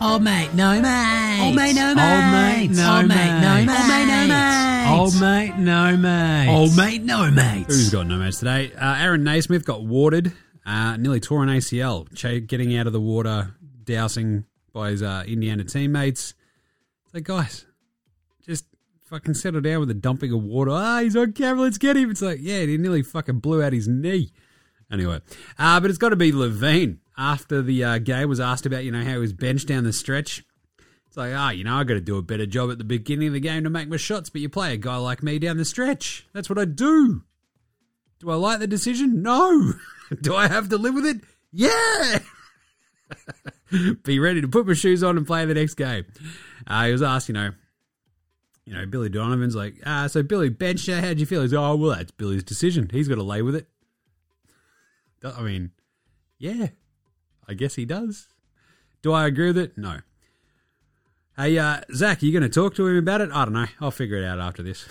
Old 0.00 0.22
mate, 0.22 0.54
no 0.54 0.80
mate. 0.80 1.40
Old 1.42 1.56
mate, 1.56 1.74
no 1.74 1.92
mate. 1.94 2.14
Old 2.14 2.30
mate, 2.30 2.70
no 2.70 3.02
mate. 3.02 3.66
mate, 3.66 3.68
Old 3.68 3.88
mate, 3.88 4.06
no 4.06 4.26
mate. 4.28 4.88
Old 4.88 5.20
mate, 5.20 5.56
no 5.58 5.96
mate. 5.96 6.48
Old 6.48 6.76
mate, 6.76 7.02
no 7.02 7.30
mate. 7.32 7.66
Who's 7.66 7.90
got 7.90 8.06
no 8.06 8.16
mates 8.16 8.38
today? 8.38 8.72
Uh, 8.74 8.94
Aaron 8.96 9.24
Nesmith 9.24 9.64
got 9.64 9.84
warded. 9.84 10.32
Uh, 10.64 10.96
nearly 10.98 11.18
tore 11.18 11.42
an 11.42 11.48
ACL. 11.48 12.06
Ch- 12.14 12.46
getting 12.46 12.76
out 12.76 12.86
of 12.86 12.92
the 12.92 13.00
water, 13.00 13.54
dousing 13.84 14.44
by 14.72 14.90
his 14.90 15.02
uh, 15.02 15.24
Indiana 15.26 15.64
teammates. 15.64 16.34
It's 17.06 17.14
like, 17.14 17.24
guys, 17.24 17.66
just 18.46 18.66
fucking 19.06 19.34
settle 19.34 19.60
down 19.62 19.80
with 19.80 19.88
the 19.88 19.94
dumping 19.94 20.32
of 20.32 20.44
water. 20.44 20.70
Ah, 20.72 21.00
he's 21.00 21.16
on 21.16 21.32
camera. 21.32 21.62
Let's 21.62 21.78
get 21.78 21.96
him. 21.96 22.10
It's 22.10 22.22
like, 22.22 22.38
yeah, 22.40 22.60
he 22.60 22.76
nearly 22.78 23.02
fucking 23.02 23.40
blew 23.40 23.62
out 23.64 23.72
his 23.72 23.88
knee. 23.88 24.30
Anyway, 24.92 25.20
uh, 25.58 25.80
but 25.80 25.90
it's 25.90 25.98
got 25.98 26.10
to 26.10 26.16
be 26.16 26.30
LaVine. 26.30 26.98
After 27.18 27.62
the 27.62 27.82
uh, 27.82 28.26
was 28.28 28.38
asked 28.38 28.64
about, 28.64 28.84
you 28.84 28.92
know, 28.92 29.02
how 29.02 29.12
he 29.12 29.18
was 29.18 29.32
benched 29.32 29.66
down 29.66 29.82
the 29.82 29.92
stretch. 29.92 30.44
It's 31.08 31.16
like, 31.16 31.32
ah, 31.34 31.50
you 31.50 31.64
know, 31.64 31.74
I 31.74 31.84
got 31.84 31.94
to 31.94 32.00
do 32.00 32.16
a 32.16 32.22
better 32.22 32.46
job 32.46 32.70
at 32.70 32.78
the 32.78 32.84
beginning 32.84 33.28
of 33.28 33.34
the 33.34 33.40
game 33.40 33.64
to 33.64 33.70
make 33.70 33.88
my 33.88 33.96
shots, 33.96 34.30
but 34.30 34.40
you 34.40 34.48
play 34.48 34.74
a 34.74 34.76
guy 34.76 34.96
like 34.96 35.22
me 35.22 35.38
down 35.38 35.56
the 35.56 35.64
stretch. 35.64 36.26
That's 36.32 36.48
what 36.48 36.58
I 36.58 36.64
do. 36.64 37.24
Do 38.20 38.30
I 38.30 38.34
like 38.34 38.60
the 38.60 38.66
decision? 38.66 39.22
No. 39.22 39.72
do 40.20 40.34
I 40.34 40.48
have 40.48 40.68
to 40.68 40.78
live 40.78 40.94
with 40.94 41.06
it? 41.06 41.20
Yeah. 41.52 42.20
Be 44.04 44.18
ready 44.18 44.40
to 44.40 44.48
put 44.48 44.66
my 44.66 44.74
shoes 44.74 45.02
on 45.02 45.16
and 45.16 45.26
play 45.26 45.44
the 45.44 45.54
next 45.54 45.74
game. 45.74 46.04
Uh, 46.66 46.86
he 46.86 46.92
was 46.92 47.02
asked, 47.02 47.28
you 47.28 47.34
know, 47.34 47.50
you 48.64 48.74
know, 48.74 48.84
Billy 48.84 49.08
Donovan's 49.08 49.56
like, 49.56 49.76
ah, 49.86 50.06
so 50.08 50.22
Billy 50.22 50.50
benched. 50.50 50.90
How'd 50.90 51.18
you 51.18 51.26
feel? 51.26 51.40
He's, 51.42 51.54
oh, 51.54 51.74
well, 51.74 51.96
that's 51.96 52.10
Billy's 52.10 52.44
decision. 52.44 52.90
He's 52.92 53.08
got 53.08 53.14
to 53.14 53.22
lay 53.22 53.40
with 53.40 53.54
it. 53.54 53.66
I 55.24 55.40
mean, 55.40 55.70
yeah, 56.38 56.68
I 57.48 57.54
guess 57.54 57.74
he 57.74 57.84
does. 57.84 58.28
Do 59.02 59.12
I 59.12 59.26
agree 59.26 59.48
with 59.48 59.58
it? 59.58 59.78
No. 59.78 60.00
Hey, 61.36 61.56
uh, 61.56 61.80
Zach, 61.94 62.22
are 62.22 62.26
you 62.26 62.32
going 62.32 62.42
to 62.42 62.48
talk 62.48 62.74
to 62.74 62.86
him 62.86 62.96
about 62.96 63.20
it? 63.20 63.30
I 63.32 63.44
don't 63.44 63.54
know. 63.54 63.66
I'll 63.80 63.90
figure 63.90 64.16
it 64.16 64.24
out 64.24 64.40
after 64.40 64.62
this. 64.62 64.86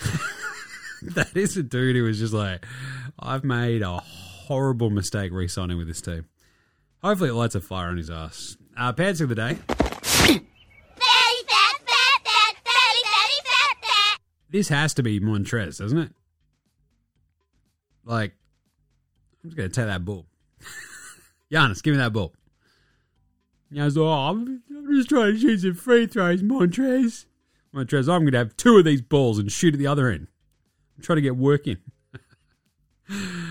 that 1.02 1.36
is 1.36 1.56
a 1.56 1.62
dude 1.62 1.94
who 1.94 2.04
was 2.04 2.18
just 2.18 2.32
like, 2.32 2.64
I've 3.18 3.44
made 3.44 3.82
a 3.82 3.98
horrible 3.98 4.90
mistake 4.90 5.30
re 5.30 5.46
signing 5.46 5.76
with 5.76 5.86
this 5.86 6.00
team. 6.00 6.26
Hopefully, 7.02 7.30
it 7.30 7.34
lights 7.34 7.54
a 7.54 7.60
fire 7.60 7.88
on 7.88 7.98
his 7.98 8.10
ass. 8.10 8.56
Uh, 8.76 8.92
pants 8.92 9.20
of 9.20 9.28
the 9.28 9.34
day. 9.34 9.58
This 14.50 14.68
has 14.68 14.94
to 14.94 15.02
be 15.02 15.20
Montrez, 15.20 15.78
doesn't 15.78 15.98
it? 15.98 16.12
Like, 18.04 18.32
I'm 19.44 19.50
just 19.50 19.56
going 19.56 19.68
to 19.68 19.74
take 19.74 19.86
that 19.86 20.04
ball. 20.04 20.26
Giannis, 21.52 21.82
give 21.82 21.92
me 21.92 21.98
that 21.98 22.14
ball. 22.14 22.32
Giannis, 23.72 23.96
oh, 23.96 24.08
I'm, 24.08 24.62
I'm 24.70 24.94
just 24.94 25.08
trying 25.08 25.34
to 25.34 25.38
shoot 25.38 25.60
some 25.60 25.74
free 25.74 26.06
throws, 26.06 26.42
Montrez. 26.42 27.26
Montrez, 27.74 28.08
I'm 28.08 28.22
going 28.22 28.32
to 28.32 28.38
have 28.38 28.56
two 28.56 28.78
of 28.78 28.84
these 28.84 29.02
balls 29.02 29.38
and 29.38 29.52
shoot 29.52 29.74
at 29.74 29.78
the 29.78 29.86
other 29.86 30.08
end. 30.08 30.28
I'm 30.96 31.02
trying 31.02 31.16
to 31.16 31.22
get 31.22 31.36
work 31.36 31.66
in. 31.66 31.78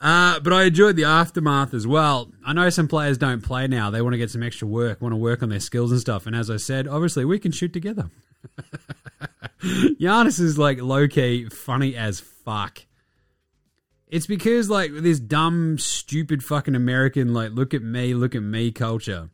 Uh, 0.00 0.38
but 0.40 0.52
I 0.52 0.64
enjoyed 0.64 0.96
the 0.96 1.04
aftermath 1.04 1.74
as 1.74 1.86
well. 1.86 2.30
I 2.44 2.52
know 2.52 2.70
some 2.70 2.86
players 2.86 3.18
don't 3.18 3.42
play 3.42 3.66
now. 3.66 3.90
They 3.90 4.00
want 4.00 4.12
to 4.12 4.18
get 4.18 4.30
some 4.30 4.42
extra 4.42 4.68
work, 4.68 5.00
want 5.00 5.12
to 5.12 5.16
work 5.16 5.42
on 5.42 5.48
their 5.48 5.60
skills 5.60 5.90
and 5.90 6.00
stuff. 6.00 6.26
And 6.26 6.36
as 6.36 6.50
I 6.50 6.56
said, 6.56 6.86
obviously 6.86 7.24
we 7.24 7.38
can 7.38 7.50
shoot 7.50 7.72
together. 7.72 8.10
Giannis 9.60 10.38
is 10.40 10.56
like 10.56 10.80
low 10.80 11.08
key 11.08 11.48
funny 11.48 11.96
as 11.96 12.20
fuck. 12.20 12.86
It's 14.06 14.26
because 14.26 14.70
like 14.70 14.92
this 14.94 15.18
dumb, 15.18 15.78
stupid 15.78 16.44
fucking 16.44 16.76
American 16.76 17.34
like 17.34 17.50
look 17.52 17.74
at 17.74 17.82
me, 17.82 18.14
look 18.14 18.36
at 18.36 18.42
me 18.42 18.70
culture. 18.70 19.30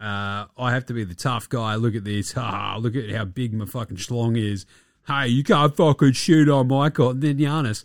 Uh, 0.00 0.46
I 0.56 0.72
have 0.72 0.86
to 0.86 0.94
be 0.94 1.04
the 1.04 1.14
tough 1.14 1.48
guy. 1.48 1.74
Look 1.74 1.94
at 1.94 2.04
this. 2.04 2.34
Ah, 2.36 2.76
look 2.80 2.96
at 2.96 3.10
how 3.10 3.24
big 3.24 3.52
my 3.52 3.66
fucking 3.66 3.98
schlong 3.98 4.38
is. 4.38 4.64
Hey, 5.06 5.28
you 5.28 5.44
can't 5.44 5.76
fucking 5.76 6.12
shoot 6.12 6.48
on 6.48 6.68
my 6.68 6.88
court. 6.88 7.16
And 7.16 7.22
then 7.22 7.38
Giannis, 7.38 7.84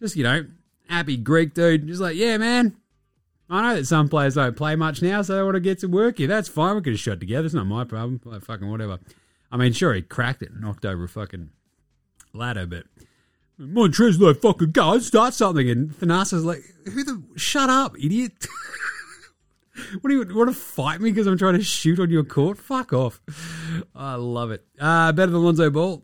just 0.00 0.16
you 0.16 0.22
know, 0.22 0.46
happy 0.88 1.16
Greek 1.16 1.54
dude, 1.54 1.86
just 1.88 2.00
like 2.00 2.16
yeah, 2.16 2.36
man. 2.36 2.76
I 3.50 3.62
know 3.62 3.76
that 3.76 3.86
some 3.86 4.08
players 4.08 4.34
don't 4.34 4.56
play 4.56 4.76
much 4.76 5.00
now, 5.00 5.22
so 5.22 5.34
they 5.34 5.42
want 5.42 5.54
to 5.54 5.60
get 5.60 5.80
some 5.80 5.90
work 5.90 6.18
here. 6.18 6.26
That's 6.26 6.48
fine. 6.48 6.76
We 6.76 6.82
could 6.82 6.92
have 6.92 7.00
shot 7.00 7.18
together. 7.18 7.46
It's 7.46 7.54
not 7.54 7.66
my 7.66 7.84
problem. 7.84 8.20
Like 8.24 8.42
fucking 8.42 8.70
whatever. 8.70 8.98
I 9.50 9.56
mean, 9.56 9.72
sure, 9.72 9.94
he 9.94 10.02
cracked 10.02 10.42
it, 10.42 10.50
and 10.50 10.60
knocked 10.60 10.84
over 10.84 11.04
a 11.04 11.08
fucking 11.08 11.50
ladder, 12.34 12.66
but 12.66 12.84
Montrez 13.58 14.20
like 14.20 14.40
fucking 14.40 14.72
go 14.72 14.98
start 14.98 15.34
something, 15.34 15.68
and 15.68 15.90
Thanasis 15.90 16.44
like, 16.44 16.62
who 16.84 17.02
the 17.04 17.22
shut 17.36 17.70
up, 17.70 17.96
idiot. 17.98 18.32
What 20.00 20.10
do 20.10 20.16
you 20.16 20.36
want 20.36 20.50
to 20.50 20.56
fight 20.56 21.00
me 21.00 21.10
because 21.10 21.26
I'm 21.26 21.38
trying 21.38 21.54
to 21.54 21.62
shoot 21.62 21.98
on 21.98 22.10
your 22.10 22.24
court? 22.24 22.58
Fuck 22.58 22.92
off. 22.92 23.20
I 23.94 24.14
love 24.14 24.50
it. 24.50 24.64
Uh, 24.78 25.12
better 25.12 25.32
than 25.32 25.42
Lonzo 25.42 25.70
Ball. 25.70 26.02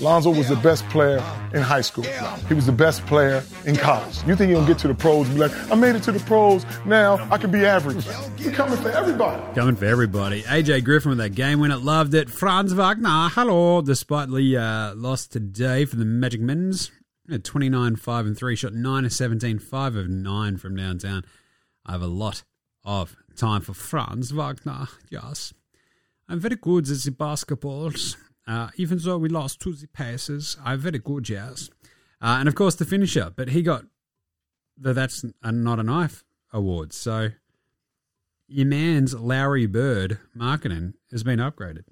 Lonzo 0.00 0.30
was 0.30 0.48
the 0.48 0.56
best 0.56 0.88
player 0.88 1.22
in 1.52 1.62
high 1.62 1.80
school. 1.80 2.04
He 2.48 2.54
was 2.54 2.66
the 2.66 2.72
best 2.72 3.04
player 3.06 3.44
in 3.64 3.76
college. 3.76 4.16
You 4.26 4.34
think 4.34 4.50
he'll 4.50 4.66
get 4.66 4.78
to 4.78 4.88
the 4.88 4.94
pros 4.94 5.26
and 5.28 5.36
be 5.36 5.42
like, 5.42 5.70
I 5.70 5.74
made 5.74 5.94
it 5.94 6.02
to 6.04 6.12
the 6.12 6.20
pros, 6.20 6.64
now 6.84 7.28
I 7.30 7.38
can 7.38 7.50
be 7.50 7.64
average. 7.64 8.04
We're 8.38 8.52
coming 8.52 8.78
for 8.78 8.90
everybody. 8.90 9.42
Coming 9.54 9.76
for 9.76 9.84
everybody. 9.84 10.42
AJ 10.42 10.84
Griffin 10.84 11.10
with 11.10 11.18
that 11.18 11.34
game 11.34 11.60
winner. 11.60 11.76
Loved 11.76 12.14
it. 12.14 12.28
Franz 12.28 12.72
Wagner, 12.72 13.28
hello. 13.30 13.82
Despite 13.82 14.30
the 14.30 14.56
uh, 14.56 14.94
loss 14.94 15.26
today 15.26 15.84
for 15.84 15.96
the 15.96 16.04
Magic 16.04 16.40
Men's. 16.40 16.90
29 17.42 17.96
5 17.96 18.26
and 18.26 18.36
3, 18.36 18.54
shot 18.54 18.74
9 18.74 19.04
of 19.06 19.12
17, 19.12 19.58
5 19.58 19.96
of 19.96 20.08
9 20.10 20.56
from 20.58 20.76
downtown. 20.76 21.24
I 21.86 21.92
have 21.92 22.02
a 22.02 22.06
lot 22.06 22.44
of 22.84 23.16
time 23.36 23.60
for 23.60 23.74
Franz 23.74 24.30
Wagner. 24.30 24.88
Yes. 25.10 25.52
I'm 26.28 26.40
very 26.40 26.56
good 26.56 26.88
at 26.88 26.98
the 26.98 27.10
basketballs. 27.10 28.16
Uh, 28.46 28.68
even 28.76 28.98
though 28.98 29.18
we 29.18 29.28
lost 29.28 29.60
to 29.60 29.72
the 29.72 29.86
Pacers, 29.88 30.56
I'm 30.64 30.78
very 30.78 30.98
good, 30.98 31.28
yes. 31.28 31.70
Uh, 32.20 32.36
and 32.38 32.48
of 32.48 32.54
course, 32.54 32.74
the 32.74 32.84
finisher. 32.84 33.32
But 33.34 33.50
he 33.50 33.62
got 33.62 33.84
the 34.76 34.92
That's 34.92 35.24
a 35.42 35.52
Not 35.52 35.78
a 35.78 35.82
Knife 35.82 36.24
award. 36.52 36.92
So 36.92 37.30
your 38.46 38.66
man's 38.66 39.14
Lauri 39.14 39.66
Bird 39.66 40.18
Markkanen 40.36 40.94
has 41.10 41.22
been 41.22 41.38
upgraded. 41.38 41.84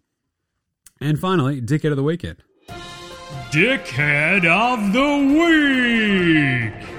And 1.01 1.18
finally, 1.18 1.61
Dickhead 1.61 1.90
of 1.90 1.97
the 1.97 2.03
Weekend. 2.03 2.43
Dickhead 3.51 4.45
of 4.45 4.93
the 4.93 5.16
Week! 5.38 6.91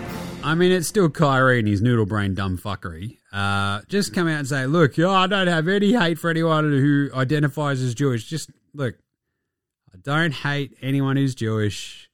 I 0.44 0.56
mean, 0.56 0.72
it's 0.72 0.88
still 0.88 1.10
Kyrie 1.10 1.60
and 1.60 1.68
his 1.68 1.82
noodle 1.82 2.06
brain 2.06 2.34
dumb 2.34 2.58
fuckery. 2.58 3.18
Uh, 3.32 3.82
just 3.88 4.14
come 4.14 4.28
out 4.28 4.40
and 4.40 4.48
say, 4.48 4.66
look, 4.66 5.00
I 5.00 5.28
don't 5.28 5.48
have 5.48 5.68
any 5.68 5.94
hate 5.94 6.20
for 6.20 6.30
anyone 6.30 6.66
who 6.72 7.10
identifies 7.14 7.82
as 7.82 7.96
Jewish. 7.96 8.26
Just 8.26 8.52
look, 8.74 8.96
I 9.94 9.98
don't 10.02 10.34
hate 10.34 10.78
anyone 10.82 11.16
who's 11.18 11.36
Jewish, 11.36 12.10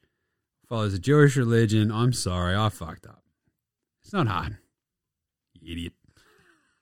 follows 0.68 0.94
a 0.94 1.00
Jewish 1.00 1.36
religion. 1.36 1.92
I'm 1.92 2.14
sorry, 2.14 2.56
I 2.56 2.70
fucked 2.70 3.08
up. 3.08 3.24
It's 4.04 4.14
not 4.14 4.28
hard. 4.28 4.58
You 5.60 5.74
idiot. 5.74 5.94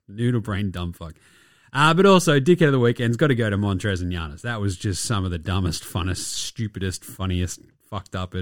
Noodle 0.08 0.42
brain 0.42 0.72
dumb 0.72 0.94
fuck. 0.94 1.16
Uh, 1.74 1.94
but 1.94 2.06
also, 2.06 2.40
Dickhead 2.40 2.68
of 2.68 2.72
the 2.72 2.80
Weekend's 2.80 3.18
got 3.18 3.28
to 3.28 3.36
go 3.36 3.50
to 3.50 3.58
Montrez 3.58 4.02
and 4.02 4.12
Giannis. 4.12 4.42
That 4.42 4.62
was 4.62 4.78
just 4.78 5.04
some 5.04 5.26
of 5.26 5.32
the 5.32 5.38
dumbest, 5.38 5.84
funnest, 5.84 6.18
stupidest, 6.18 7.04
funniest, 7.04 7.60
fucked 7.90 8.16
up, 8.16 8.34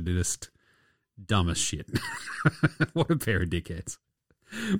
editest, 1.19 1.27
dumbest 1.27 1.61
shit. 1.61 1.87
what 2.93 3.09
a 3.09 3.15
pair 3.15 3.41
of 3.41 3.49
dickheads. 3.49 3.97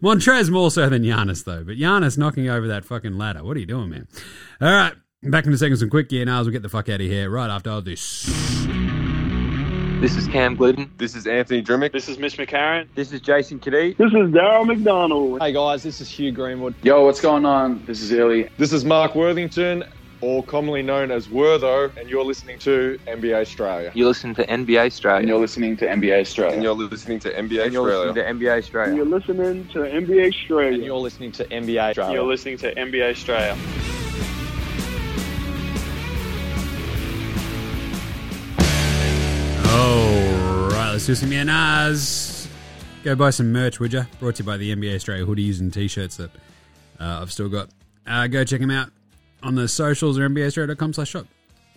Montrez 0.01 0.49
more 0.49 0.71
so 0.71 0.88
than 0.89 1.03
Giannis, 1.03 1.43
though. 1.43 1.63
But 1.63 1.77
Giannis 1.77 2.17
knocking 2.17 2.49
over 2.49 2.67
that 2.67 2.86
fucking 2.86 3.17
ladder. 3.17 3.43
What 3.43 3.57
are 3.57 3.59
you 3.59 3.65
doing, 3.65 3.89
man? 3.89 4.07
All 4.61 4.71
right. 4.71 4.93
Back 5.23 5.45
in 5.45 5.53
a 5.53 5.57
second, 5.57 5.77
some 5.77 5.89
quick 5.89 6.09
gear 6.09 6.23
now 6.23 6.41
as 6.41 6.45
we 6.45 6.53
get 6.53 6.61
the 6.61 6.69
fuck 6.69 6.88
out 6.88 7.01
of 7.01 7.07
here 7.07 7.29
right 7.29 7.49
after 7.49 7.71
all 7.71 7.81
this. 7.81 8.25
This 10.01 10.17
is 10.17 10.27
Cam 10.27 10.55
Gliddon. 10.55 10.89
This 10.97 11.15
is 11.15 11.25
Anthony 11.25 11.63
Drmic. 11.63 11.91
This 11.91 12.07
is 12.07 12.19
Mitch 12.19 12.38
McCarron. 12.38 12.88
This 12.93 13.11
is 13.11 13.21
Jason 13.21 13.59
Cadee. 13.59 13.97
This 13.97 14.11
is 14.11 14.29
Daryl 14.29 14.67
McDonald. 14.67 15.41
Hey 15.41 15.53
guys, 15.53 15.81
this 15.81 15.99
is 15.99 16.09
Hugh 16.09 16.31
Greenwood. 16.31 16.75
Yo, 16.83 17.03
what's 17.05 17.21
going 17.21 17.45
on? 17.45 17.83
This 17.86 18.01
is 18.01 18.11
Illy. 18.11 18.49
This 18.57 18.71
is 18.71 18.86
Mark 18.86 19.15
Worthington. 19.15 19.83
Or 20.26 20.41
commonly 20.41 20.82
known 20.82 21.11
as 21.11 21.28
Wertho, 21.28 21.95
and 21.97 22.09
you're 22.09 22.23
listening 22.26 22.57
to 22.57 22.97
NBA 23.05 23.41
Australia. 23.41 23.91
You're 23.93 24.07
listening 24.07 24.34
to 24.36 24.47
NBA 24.47 24.88
Australia. 24.88 25.19
And 25.19 25.28
you're 25.30 25.38
listening 25.39 25.78
to 25.78 25.86
NBA 25.86 26.19
Australia. 26.21 26.53
And 26.55 26.63
you're 26.63 26.73
listening 26.73 27.19
to 27.19 27.30
NBA 27.32 27.63
And 27.63 27.73
you're 27.73 27.88
Australia. 27.88 28.11
listening 28.11 28.39
to 28.39 28.45
NBA 28.45 28.57
Australia. 28.57 28.95
You're 28.95 29.05
listening 29.05 29.71
to 29.73 29.86
NBA 29.86 30.28
Australia. 30.28 30.73
And 30.73 30.84
you're 30.84 30.97
listening 30.97 31.32
to 31.34 31.43
NBA 31.45 31.80
Australia. 31.89 32.13
You're 32.13 32.23
listening 32.23 32.57
to 32.57 32.73
NBA 32.73 33.11
Australia. 33.11 33.55
All 39.67 40.69
right, 40.69 40.91
let's 40.93 41.05
do 41.05 41.13
some 41.13 41.30
NRs. 41.30 42.47
Go 43.03 43.13
buy 43.15 43.30
some 43.30 43.51
merch, 43.51 43.80
would 43.80 43.93
you? 43.93 44.07
Brought 44.19 44.36
to 44.36 44.43
you 44.43 44.47
by 44.47 44.57
the 44.57 44.76
NBA 44.76 44.95
Australia 44.95 45.23
hoodies 45.26 45.59
and 45.59 45.71
t-shirts 45.71 46.17
that 46.17 46.32
uh, 46.99 47.19
I've 47.21 47.32
still 47.32 47.49
got. 47.49 47.69
Uh, 48.07 48.26
go 48.26 48.43
check 48.43 48.61
them 48.61 48.71
out 48.71 48.89
on 49.43 49.55
the 49.55 49.67
socials 49.67 50.17
or 50.17 50.27
NBAaustralia.com 50.27 50.93
slash 50.93 51.09
shop. 51.09 51.27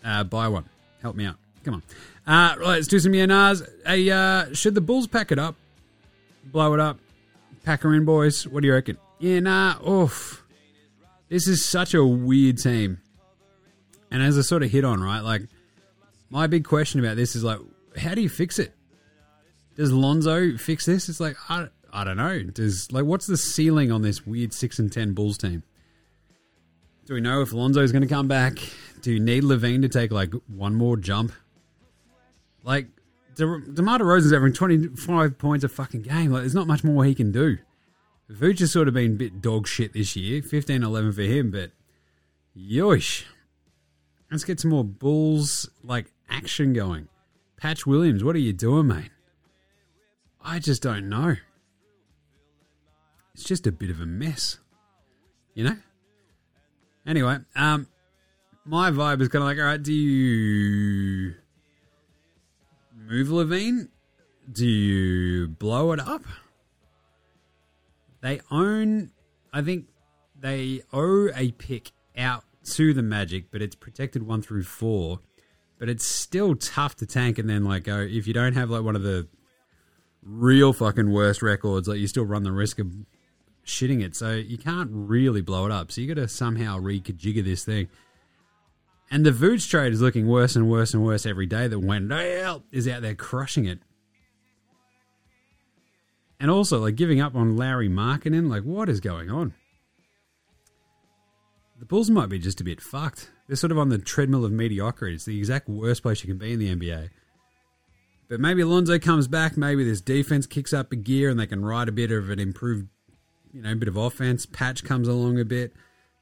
Uh, 0.05 0.25
buy 0.25 0.49
one. 0.49 0.65
Help 1.03 1.17
me 1.17 1.27
out. 1.27 1.37
Come 1.65 1.75
on. 1.75 1.83
Uh, 2.27 2.57
right, 2.59 2.67
let's 2.67 2.87
do 2.89 2.99
some 2.99 3.13
NRs. 3.13 3.69
Hey, 3.87 4.11
uh, 4.11 4.53
should 4.55 4.75
the 4.75 4.81
Bulls 4.81 5.07
pack 5.07 5.33
it 5.33 5.39
up? 5.39 5.55
Blow 6.45 6.75
it 6.75 6.81
up? 6.81 6.99
Pack 7.65 7.83
her 7.83 7.95
in, 7.95 8.05
boys. 8.05 8.47
What 8.47 8.63
do 8.63 8.69
you 8.69 8.75
reckon? 8.75 8.97
Yeah, 9.19 9.41
nah. 9.41 9.77
Oof. 9.87 10.45
This 11.29 11.47
is 11.47 11.65
such 11.65 11.95
a 11.95 12.05
weird 12.05 12.59
team. 12.59 12.99
And 14.11 14.23
as 14.23 14.39
I 14.39 14.43
sort 14.43 14.63
of 14.63 14.71
hit 14.71 14.85
on, 14.85 15.03
right, 15.03 15.21
like, 15.21 15.43
my 16.31 16.47
big 16.47 16.65
question 16.65 17.01
about 17.01 17.17
this 17.17 17.37
is 17.37 17.45
like, 17.45 17.59
how 17.97 18.15
do 18.15 18.23
you 18.23 18.29
fix 18.29 18.59
it? 18.59 18.75
Does 19.77 19.93
Lonzo 19.93 20.57
fix 20.57 20.87
this? 20.87 21.09
It's 21.09 21.21
like 21.21 21.37
I, 21.49 21.69
I 21.93 22.03
don't 22.05 22.17
know. 22.17 22.43
Does 22.43 22.91
like 22.91 23.05
what's 23.05 23.27
the 23.27 23.37
ceiling 23.37 23.93
on 23.93 24.03
this 24.03 24.27
weird 24.27 24.53
six 24.53 24.81
and 24.81 24.93
ten 24.93 25.13
Bulls 25.13 25.39
team? 25.39 25.63
Do 27.09 27.15
we 27.15 27.23
know 27.23 27.41
if 27.41 27.55
Lonzo's 27.55 27.91
going 27.91 28.03
to 28.03 28.09
come 28.09 28.29
back? 28.29 28.59
Do 29.01 29.11
you 29.11 29.19
need 29.19 29.43
LaVine 29.43 29.81
to 29.81 29.89
take 29.89 30.13
like 30.13 30.35
one 30.47 30.75
more 30.75 30.95
jump? 30.95 31.33
Like 32.63 32.89
De- 33.35 33.63
DeMar 33.73 34.01
DeRozan's 34.01 34.35
averaging 34.35 34.55
twenty 34.55 34.89
five 34.89 35.39
points 35.39 35.65
a 35.65 35.71
fucking 35.71 36.03
game. 36.03 36.31
Like 36.31 36.43
there's 36.43 36.55
not 36.55 36.67
much 36.67 36.85
more 36.85 37.07
he 37.07 37.15
can 37.15 37.33
do. 37.33 37.57
Vooch 38.31 38.59
has 38.59 38.73
sort 38.73 38.89
of 38.89 38.95
been 38.95 39.13
a 39.13 39.15
bit 39.15 39.41
dog 39.41 39.67
shit 39.67 39.95
this 39.95 40.17
year. 40.17 40.43
15-11 40.43 41.15
for 41.15 41.23
him, 41.23 41.51
but 41.51 41.71
yoish. 42.55 43.25
Let's 44.31 44.45
get 44.45 44.61
some 44.61 44.71
more 44.71 44.85
Bulls 44.85 45.67
like 45.83 46.13
action 46.29 46.75
going. 46.75 47.09
Patch 47.57 47.87
Williams, 47.87 48.23
what 48.23 48.37
are 48.37 48.41
you 48.41 48.53
doing, 48.53 48.87
mate? 48.87 49.13
I 50.43 50.59
just 50.59 50.83
don't 50.83 51.09
know. 51.09 51.37
It's 53.33 53.45
just 53.45 53.67
a 53.67 53.73
bit 53.73 53.89
of 53.89 53.99
a 53.99 54.07
mess, 54.07 54.59
you 55.55 55.65
know. 55.65 55.79
Anyway, 57.09 57.39
um, 57.57 57.87
my 58.67 58.91
vibe 58.91 59.23
is 59.23 59.29
kind 59.29 59.43
of 59.43 59.49
like, 59.49 59.57
all 59.57 59.65
right, 59.65 59.83
do 59.83 59.95
you 59.95 61.35
move 62.95 63.29
LaVine? 63.29 63.89
Do 64.53 64.67
you 64.67 65.49
blow 65.49 65.93
it 65.93 66.01
up? 66.01 66.23
They 68.21 68.43
own, 68.51 69.11
I 69.55 69.63
think, 69.63 69.87
they 70.39 70.83
owe 70.93 71.31
a 71.35 71.53
pick 71.53 71.93
out 72.17 72.45
to 72.75 72.93
the 72.93 73.03
Magic, 73.03 73.51
but 73.51 73.63
it's 73.63 73.75
protected 73.75 74.27
one 74.27 74.43
through 74.43 74.65
four. 74.65 75.21
But 75.79 75.89
it's 75.89 76.07
still 76.07 76.57
tough 76.57 76.97
to 76.97 77.07
tank 77.07 77.39
and 77.39 77.49
then 77.49 77.65
like 77.65 77.85
go 77.85 78.01
if 78.01 78.27
you 78.27 78.35
don't 78.35 78.53
have 78.53 78.69
like 78.69 78.83
one 78.83 78.97
of 78.97 79.03
the 79.03 79.29
real 80.23 80.75
fucking 80.75 81.11
worst 81.11 81.41
records, 81.41 81.89
like 81.89 82.01
you 82.01 82.07
still 82.07 82.27
run 82.27 82.43
the 82.43 82.53
risk 82.53 82.79
of 82.79 82.93
shitting 83.69 84.03
it. 84.03 84.17
So 84.17 84.33
you 84.33 84.59
can't 84.59 84.91
really 84.93 85.41
blow 85.41 85.67
it 85.67 85.73
up. 85.73 85.93
So 85.93 86.01
you 86.01 86.13
got 86.13 86.21
to 86.21 86.29
somehow 86.29 86.79
rekajigger 86.79 87.45
this 87.45 87.65
thing. 87.65 87.89
And 89.11 89.25
the 89.25 89.31
Vooch 89.31 89.69
trade 89.69 89.93
is 89.93 90.03
looking 90.03 90.27
worse 90.27 90.55
and 90.57 90.69
worse 90.69 90.93
and 90.93 91.05
worse 91.05 91.25
every 91.25 91.47
day. 91.47 91.67
That 91.69 91.81
Wendell 91.81 92.65
is 92.71 92.87
out 92.87 93.03
there 93.03 93.15
crushing 93.15 93.65
it. 93.65 93.81
And 96.41 96.51
also, 96.51 96.79
like 96.79 96.95
giving 96.95 97.21
up 97.21 97.35
on 97.35 97.57
Lauri 97.57 97.89
Markkanen, 97.89 98.49
like 98.49 98.63
what 98.63 98.89
is 98.89 99.01
going 99.01 99.31
on? 99.31 99.55
The 101.79 101.87
Bulls 101.87 102.11
might 102.11 102.29
be 102.29 102.39
just 102.39 102.61
a 102.61 102.65
bit 102.65 102.81
fucked. 102.81 103.31
They're 103.47 103.57
sort 103.57 103.73
of 103.73 103.79
on 103.79 103.89
the 103.89 103.99
treadmill 103.99 104.45
of 104.45 104.53
mediocrity. 104.53 105.15
It's 105.15 105.25
the 105.25 105.39
exact 105.39 105.69
worst 105.69 106.03
place 106.03 106.23
you 106.23 106.29
can 106.29 106.39
be 106.39 106.53
in 106.53 106.59
the 106.59 106.75
NBA. 106.75 107.11
But 108.29 108.41
maybe 108.41 108.63
Alonzo 108.63 108.99
comes 108.99 109.27
back. 109.27 109.57
Maybe 109.57 109.85
this 109.85 110.01
defense 110.01 110.47
kicks 110.47 110.73
up 110.73 110.93
a 110.93 110.97
gear 110.97 111.31
and 111.31 111.41
they 111.41 111.47
can 111.47 111.65
ride 111.65 111.89
a 111.89 111.93
bit 111.93 112.13
of 112.13 112.31
an 112.31 112.39
improved, 112.39 112.89
you 113.59 113.65
know, 113.65 113.73
a 113.73 113.77
bit 113.77 113.89
of 113.89 113.97
offense. 113.97 114.47
Patch 114.47 114.85
comes 114.85 115.09
along 115.09 115.41
a 115.41 115.45
bit. 115.45 115.73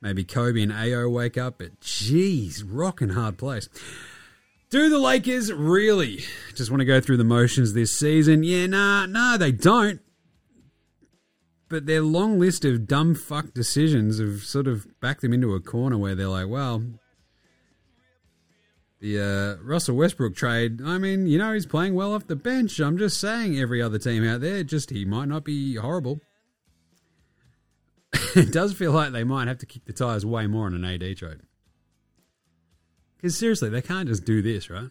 Maybe 0.00 0.24
Coby 0.24 0.62
and 0.62 0.72
Ayo 0.72 1.12
wake 1.12 1.36
up. 1.36 1.58
But 1.58 1.80
geez, 1.80 2.62
rocking 2.62 3.10
hard 3.10 3.36
place. 3.36 3.68
Do 4.70 4.88
the 4.88 4.98
Lakers 4.98 5.52
really 5.52 6.24
just 6.54 6.70
want 6.70 6.80
to 6.80 6.86
go 6.86 6.98
through 6.98 7.18
the 7.18 7.24
motions 7.24 7.74
this 7.74 7.96
season? 7.96 8.42
Yeah, 8.42 8.66
nah, 8.66 9.04
nah, 9.04 9.36
they 9.36 9.52
don't. 9.52 10.00
But 11.68 11.84
their 11.84 12.00
long 12.00 12.38
list 12.38 12.64
of 12.64 12.86
dumb 12.86 13.14
fuck 13.14 13.52
decisions 13.52 14.18
have 14.18 14.42
sort 14.44 14.66
of 14.66 14.86
backed 15.00 15.20
them 15.20 15.34
into 15.34 15.54
a 15.54 15.60
corner 15.60 15.98
where 15.98 16.14
they're 16.14 16.28
like, 16.28 16.48
well, 16.48 16.82
the 19.00 19.20
uh, 19.20 19.62
Russell 19.62 19.96
Westbrook 19.96 20.34
trade, 20.34 20.80
I 20.82 20.96
mean, 20.96 21.26
you 21.26 21.36
know, 21.36 21.52
he's 21.52 21.66
playing 21.66 21.94
well 21.94 22.14
off 22.14 22.28
the 22.28 22.36
bench. 22.36 22.80
I'm 22.80 22.96
just 22.96 23.20
saying, 23.20 23.58
every 23.58 23.82
other 23.82 23.98
team 23.98 24.26
out 24.26 24.40
there, 24.40 24.64
just 24.64 24.88
he 24.88 25.04
might 25.04 25.28
not 25.28 25.44
be 25.44 25.74
horrible. 25.74 26.20
it 28.40 28.52
does 28.52 28.74
feel 28.74 28.92
like 28.92 29.12
they 29.12 29.24
might 29.24 29.48
have 29.48 29.58
to 29.58 29.66
kick 29.66 29.84
the 29.86 29.92
tires 29.92 30.26
way 30.26 30.46
more 30.46 30.66
on 30.66 30.74
an 30.74 30.84
AD 30.84 31.16
trade. 31.16 31.40
Because 33.16 33.36
seriously, 33.38 33.70
they 33.70 33.82
can't 33.82 34.08
just 34.08 34.24
do 34.24 34.42
this, 34.42 34.68
right? 34.68 34.90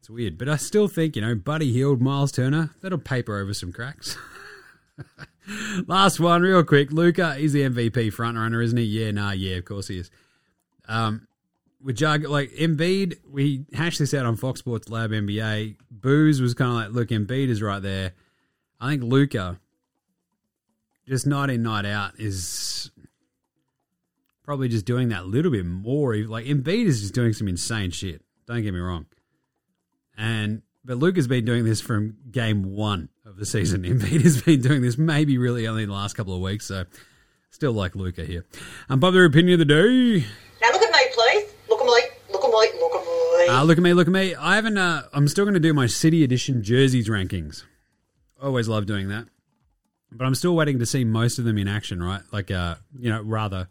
It's 0.00 0.08
weird. 0.08 0.38
But 0.38 0.48
I 0.48 0.56
still 0.56 0.88
think, 0.88 1.14
you 1.14 1.22
know, 1.22 1.34
Buddy 1.34 1.72
Hield, 1.72 2.00
Miles 2.00 2.32
Turner, 2.32 2.70
that'll 2.80 2.98
paper 2.98 3.38
over 3.38 3.52
some 3.52 3.72
cracks. 3.72 4.16
Last 5.86 6.20
one, 6.20 6.42
real 6.42 6.64
quick. 6.64 6.90
Luka, 6.90 7.34
he's 7.34 7.52
the 7.52 7.62
MVP 7.62 8.12
front 8.12 8.38
runner, 8.38 8.62
isn't 8.62 8.78
he? 8.78 8.84
Yeah, 8.84 9.10
nah, 9.10 9.32
yeah, 9.32 9.56
of 9.56 9.66
course 9.66 9.88
he 9.88 9.98
is. 9.98 10.10
Um, 10.88 11.26
with 11.82 11.96
Jug, 11.96 12.24
like 12.24 12.50
Embiid, 12.52 13.18
we 13.30 13.66
hashed 13.74 13.98
this 13.98 14.14
out 14.14 14.24
on 14.24 14.36
Fox 14.36 14.60
Sports 14.60 14.88
Lab 14.88 15.10
NBA. 15.10 15.76
Booze 15.90 16.40
was 16.40 16.54
kind 16.54 16.70
of 16.70 16.76
like, 16.76 16.90
look, 16.90 17.08
Embiid 17.08 17.48
is 17.48 17.60
right 17.60 17.82
there. 17.82 18.12
I 18.80 18.90
think 18.90 19.02
Luka, 19.02 19.60
just 21.06 21.26
night 21.26 21.50
in, 21.50 21.62
night 21.62 21.86
out, 21.86 22.12
is 22.18 22.90
probably 24.42 24.68
just 24.68 24.84
doing 24.84 25.08
that 25.08 25.26
little 25.26 25.50
bit 25.50 25.66
more. 25.66 26.16
Like 26.16 26.44
Embiid 26.46 26.86
is 26.86 27.00
just 27.00 27.14
doing 27.14 27.32
some 27.32 27.48
insane 27.48 27.90
shit. 27.90 28.22
Don't 28.46 28.62
get 28.62 28.74
me 28.74 28.80
wrong. 28.80 29.06
And 30.16 30.62
but 30.84 30.98
Luka's 30.98 31.26
been 31.26 31.44
doing 31.44 31.64
this 31.64 31.80
from 31.80 32.16
game 32.30 32.74
one 32.74 33.08
of 33.24 33.36
the 33.36 33.46
season. 33.46 33.82
Embiid 33.84 34.22
has 34.22 34.42
been 34.42 34.60
doing 34.60 34.82
this 34.82 34.98
maybe 34.98 35.38
really 35.38 35.66
only 35.66 35.82
in 35.84 35.88
the 35.88 35.94
last 35.94 36.14
couple 36.14 36.34
of 36.34 36.40
weeks. 36.40 36.66
So 36.66 36.84
still 37.50 37.72
like 37.72 37.96
Luka 37.96 38.24
here. 38.24 38.44
Unpopular 38.88 39.24
opinion 39.24 39.60
of 39.60 39.66
the 39.66 39.74
day. 39.74 40.26
Now 40.60 40.72
look 40.72 40.82
at 40.82 40.92
me, 40.92 40.98
please. 41.12 41.52
Look 41.68 41.80
at 41.80 41.86
me. 41.86 41.92
Look 42.32 42.44
at 42.44 42.50
me. 42.50 42.80
Look 42.80 42.94
at 42.94 43.00
me. 43.00 43.48
Uh, 43.48 43.62
look 43.62 43.76
at 43.76 43.84
me, 43.84 43.92
look 43.92 44.06
at 44.06 44.12
me. 44.12 44.34
I 44.34 44.54
haven't. 44.56 44.78
Uh, 44.78 45.02
I'm 45.12 45.28
still 45.28 45.44
going 45.44 45.54
to 45.54 45.60
do 45.60 45.74
my 45.74 45.86
City 45.86 46.24
Edition 46.24 46.62
jerseys 46.62 47.08
rankings. 47.08 47.64
Always 48.40 48.68
love 48.68 48.86
doing 48.86 49.08
that, 49.08 49.26
but 50.14 50.24
I'm 50.24 50.34
still 50.34 50.54
waiting 50.54 50.78
to 50.78 50.86
see 50.86 51.04
most 51.04 51.38
of 51.38 51.44
them 51.44 51.58
in 51.58 51.68
action. 51.68 52.02
Right, 52.02 52.22
like 52.32 52.50
uh, 52.50 52.76
you 52.98 53.10
know, 53.10 53.22
rather, 53.22 53.68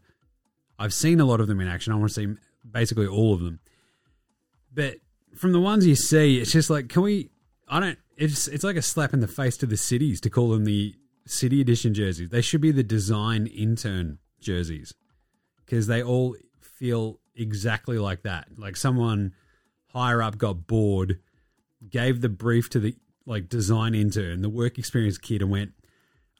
I've 0.78 0.94
seen 0.94 1.20
a 1.20 1.26
lot 1.26 1.40
of 1.40 1.48
them 1.48 1.60
in 1.60 1.68
action. 1.68 1.94
I 1.94 1.96
want 1.96 2.10
to 2.10 2.14
see 2.14 2.28
basically 2.70 3.08
all 3.08 3.34
of 3.34 3.42
them. 3.42 3.60
But 4.74 4.98
from 5.36 5.52
the 5.52 5.60
ones 5.60 5.86
you 5.86 5.96
see, 5.96 6.40
it's 6.40 6.52
just 6.52 6.70
like, 6.70 6.90
can 6.90 7.02
we? 7.04 7.30
I 7.68 7.80
don't. 7.80 7.98
It's 8.18 8.48
it's 8.48 8.64
like 8.64 8.76
a 8.76 8.82
slap 8.82 9.14
in 9.14 9.20
the 9.20 9.28
face 9.28 9.58
to 9.58 9.66
the 9.66 9.78
cities 9.78 10.22
to 10.22 10.30
call 10.30 10.50
them 10.50 10.66
the 10.66 10.96
City 11.26 11.62
Edition 11.62 11.94
jerseys. 11.94 12.30
They 12.30 12.42
should 12.42 12.62
be 12.62 12.72
the 12.72 12.84
design 12.84 13.48
intern 13.48 14.20
jerseys 14.40 14.94
because 15.66 15.88
they 15.88 16.04
all 16.04 16.36
feel 16.60 17.20
exactly 17.36 17.98
like 17.98 18.24
that. 18.24 18.48
Like 18.58 18.76
someone 18.76 19.34
higher 19.88 20.22
up 20.22 20.38
got 20.38 20.68
bored, 20.68 21.20
gave 21.90 22.22
the 22.22 22.30
brief 22.30 22.70
to 22.72 22.80
the 22.80 22.96
like 23.26 23.48
design 23.48 23.96
intern, 23.96 24.42
the 24.42 24.50
work 24.50 24.78
experience 24.78 25.18
kid, 25.18 25.42
and 25.42 25.50
went, 25.50 25.72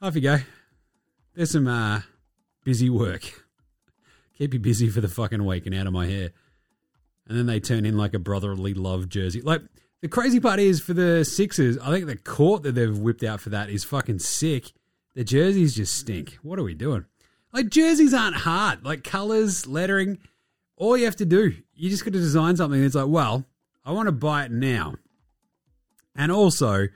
off 0.04 0.14
you 0.14 0.20
go. 0.20 0.38
There's 1.34 1.50
some 1.50 1.66
uh, 1.66 2.02
busy 2.62 2.90
work. 2.90 3.22
Keep 4.36 4.52
you 4.52 4.60
busy 4.60 4.90
for 4.90 5.00
the 5.00 5.08
fucking 5.08 5.44
week 5.44 5.64
and 5.64 5.74
out 5.74 5.86
of 5.86 5.94
my 5.94 6.06
hair. 6.06 6.30
And 7.26 7.38
then 7.38 7.46
they 7.46 7.58
turn 7.58 7.86
in 7.86 7.96
like 7.96 8.12
a 8.12 8.18
brotherly 8.18 8.74
love 8.74 9.08
jersey. 9.08 9.40
Like 9.40 9.62
the 10.02 10.08
crazy 10.08 10.40
part 10.40 10.60
is 10.60 10.80
for 10.80 10.92
the 10.92 11.24
Sixers, 11.24 11.78
I 11.78 11.90
think 11.90 12.06
the 12.06 12.16
court 12.16 12.64
that 12.64 12.72
they've 12.72 12.96
whipped 12.96 13.22
out 13.22 13.40
for 13.40 13.48
that 13.50 13.70
is 13.70 13.82
fucking 13.82 14.18
sick. 14.18 14.72
The 15.14 15.24
jerseys 15.24 15.74
just 15.74 15.94
stink. 15.94 16.34
What 16.42 16.58
are 16.58 16.64
we 16.64 16.74
doing? 16.74 17.06
Like 17.54 17.70
jerseys 17.70 18.12
aren't 18.12 18.36
hard. 18.36 18.84
Like 18.84 19.04
colors, 19.04 19.66
lettering, 19.66 20.18
all 20.76 20.98
you 20.98 21.06
have 21.06 21.16
to 21.16 21.24
do, 21.24 21.54
you 21.72 21.88
just 21.88 22.04
got 22.04 22.12
to 22.12 22.18
design 22.18 22.56
something 22.56 22.82
that's 22.82 22.94
like, 22.94 23.08
well, 23.08 23.46
I 23.86 23.92
want 23.92 24.08
to 24.08 24.12
buy 24.12 24.44
it 24.44 24.50
now. 24.50 24.96
And 26.14 26.30
also, 26.30 26.88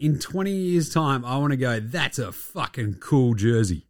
in 0.00 0.18
20 0.18 0.50
years' 0.50 0.92
time, 0.92 1.24
I 1.26 1.36
want 1.36 1.52
to 1.52 1.58
go, 1.58 1.78
that's 1.78 2.18
a 2.18 2.32
fucking 2.32 2.94
cool 2.94 3.34
jersey. 3.34 3.86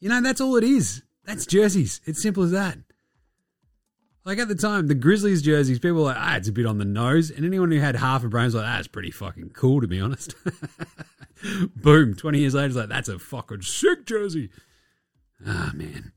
You 0.00 0.08
know, 0.08 0.20
that's 0.22 0.40
all 0.40 0.56
it 0.56 0.64
is. 0.64 1.02
That's 1.24 1.46
jerseys. 1.46 2.00
It's 2.06 2.20
simple 2.20 2.42
as 2.42 2.50
that. 2.50 2.78
Like 4.24 4.38
at 4.38 4.48
the 4.48 4.54
time, 4.54 4.86
the 4.86 4.94
Grizzlies 4.94 5.42
jerseys, 5.42 5.78
people 5.78 5.98
were 5.98 6.04
like, 6.04 6.16
ah, 6.18 6.36
it's 6.36 6.48
a 6.48 6.52
bit 6.52 6.64
on 6.64 6.78
the 6.78 6.86
nose. 6.86 7.30
And 7.30 7.44
anyone 7.44 7.70
who 7.70 7.78
had 7.78 7.96
half 7.96 8.24
a 8.24 8.28
brain 8.28 8.46
was 8.46 8.54
like, 8.54 8.64
that's 8.64 8.88
pretty 8.88 9.10
fucking 9.10 9.50
cool, 9.50 9.82
to 9.82 9.86
be 9.86 10.00
honest. 10.00 10.34
Boom. 11.76 12.14
20 12.14 12.38
years 12.38 12.54
later, 12.54 12.66
it's 12.66 12.76
like, 12.76 12.88
that's 12.88 13.10
a 13.10 13.18
fucking 13.18 13.60
sick 13.60 14.06
jersey. 14.06 14.48
Ah, 15.46 15.72
man. 15.74 16.12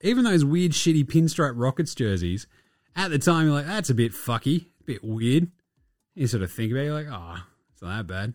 Even 0.00 0.22
those 0.22 0.44
weird, 0.44 0.70
shitty 0.70 1.04
pinstripe 1.04 1.54
Rockets 1.56 1.96
jerseys, 1.96 2.46
at 2.94 3.10
the 3.10 3.18
time, 3.18 3.46
you're 3.46 3.54
like, 3.54 3.66
that's 3.66 3.90
a 3.90 3.94
bit 3.94 4.12
fucky, 4.12 4.66
a 4.80 4.84
bit 4.84 5.02
weird. 5.02 5.50
You 6.14 6.28
sort 6.28 6.44
of 6.44 6.52
think 6.52 6.70
about 6.70 6.80
it, 6.80 6.84
you're 6.84 6.94
like, 6.94 7.08
oh, 7.10 7.42
it's 7.78 7.82
not 7.84 7.96
that 7.96 8.06
bad. 8.08 8.34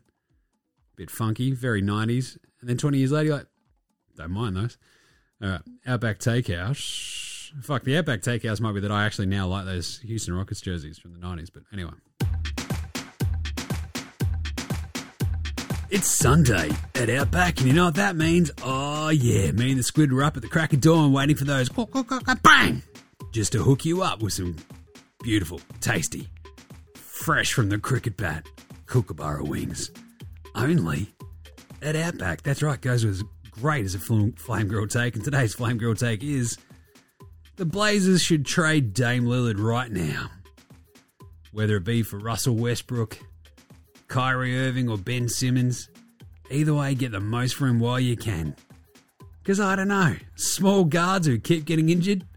Bit 0.95 1.11
funky, 1.11 1.51
very 1.51 1.81
90s. 1.81 2.37
And 2.61 2.69
then 2.69 2.77
20 2.77 2.97
years 2.97 3.11
later, 3.11 3.31
like, 3.31 3.47
don't 4.15 4.31
mind 4.31 4.55
those. 4.55 4.77
All 5.41 5.49
right, 5.49 5.61
Outback 5.85 6.19
Takehouse. 6.19 7.51
Fuck, 7.61 7.83
the 7.83 7.97
Outback 7.97 8.21
Takehouse 8.21 8.61
might 8.61 8.71
be 8.71 8.79
that 8.79 8.91
I 8.91 9.05
actually 9.05 9.25
now 9.25 9.47
like 9.47 9.65
those 9.65 9.99
Houston 9.99 10.33
Rockets 10.33 10.61
jerseys 10.61 10.97
from 10.97 11.11
the 11.11 11.19
90s, 11.19 11.49
but 11.53 11.63
anyway. 11.73 11.91
It's 15.89 16.07
Sunday 16.07 16.69
at 16.95 17.09
Outback, 17.09 17.57
and 17.59 17.67
you 17.67 17.73
know 17.73 17.85
what 17.85 17.95
that 17.95 18.15
means? 18.15 18.49
Oh, 18.63 19.09
yeah, 19.09 19.51
me 19.51 19.71
and 19.71 19.79
the 19.79 19.83
squid 19.83 20.13
were 20.13 20.23
up 20.23 20.37
at 20.37 20.41
the 20.41 20.47
crack 20.47 20.71
of 20.71 20.79
dawn 20.79 21.11
waiting 21.11 21.35
for 21.35 21.43
those 21.43 21.67
bang 21.69 22.81
just 23.33 23.51
to 23.51 23.61
hook 23.61 23.83
you 23.83 24.03
up 24.03 24.23
with 24.23 24.31
some 24.31 24.55
beautiful, 25.21 25.59
tasty, 25.81 26.29
fresh 26.95 27.51
from 27.51 27.67
the 27.67 27.77
cricket 27.77 28.15
bat 28.15 28.47
kookaburra 28.93 29.41
wings. 29.41 29.89
Only 30.53 31.07
at 31.81 31.95
Outback. 31.95 32.43
That's 32.43 32.61
right, 32.61 32.79
goes 32.79 33.03
as 33.03 33.23
great 33.49 33.85
as 33.85 33.95
a 33.95 33.99
flame, 33.99 34.67
grilled 34.67 34.91
take, 34.91 35.15
and 35.15 35.23
today's 35.23 35.55
flame 35.55 35.79
grilled 35.79 35.97
take 35.97 36.23
is 36.23 36.59
the 37.55 37.65
Blazers 37.65 38.21
should 38.21 38.45
trade 38.45 38.93
Dame 38.93 39.25
Lillard 39.25 39.59
right 39.59 39.91
now. 39.91 40.29
Whether 41.51 41.77
it 41.77 41.85
be 41.85 42.03
for 42.03 42.19
Russell 42.19 42.55
Westbrook, 42.55 43.17
Kyrie 44.09 44.59
Irving, 44.59 44.87
or 44.87 44.99
Ben 44.99 45.27
Simmons, 45.27 45.89
either 46.51 46.75
way, 46.75 46.93
get 46.93 47.13
the 47.13 47.19
most 47.19 47.55
for 47.55 47.65
him 47.65 47.79
while 47.79 47.99
you 47.99 48.15
can. 48.15 48.55
Because 49.41 49.59
I 49.59 49.75
don't 49.75 49.87
know, 49.87 50.17
small 50.35 50.83
guards 50.83 51.25
who 51.25 51.39
keep 51.39 51.65
getting 51.65 51.89
injured, 51.89 52.27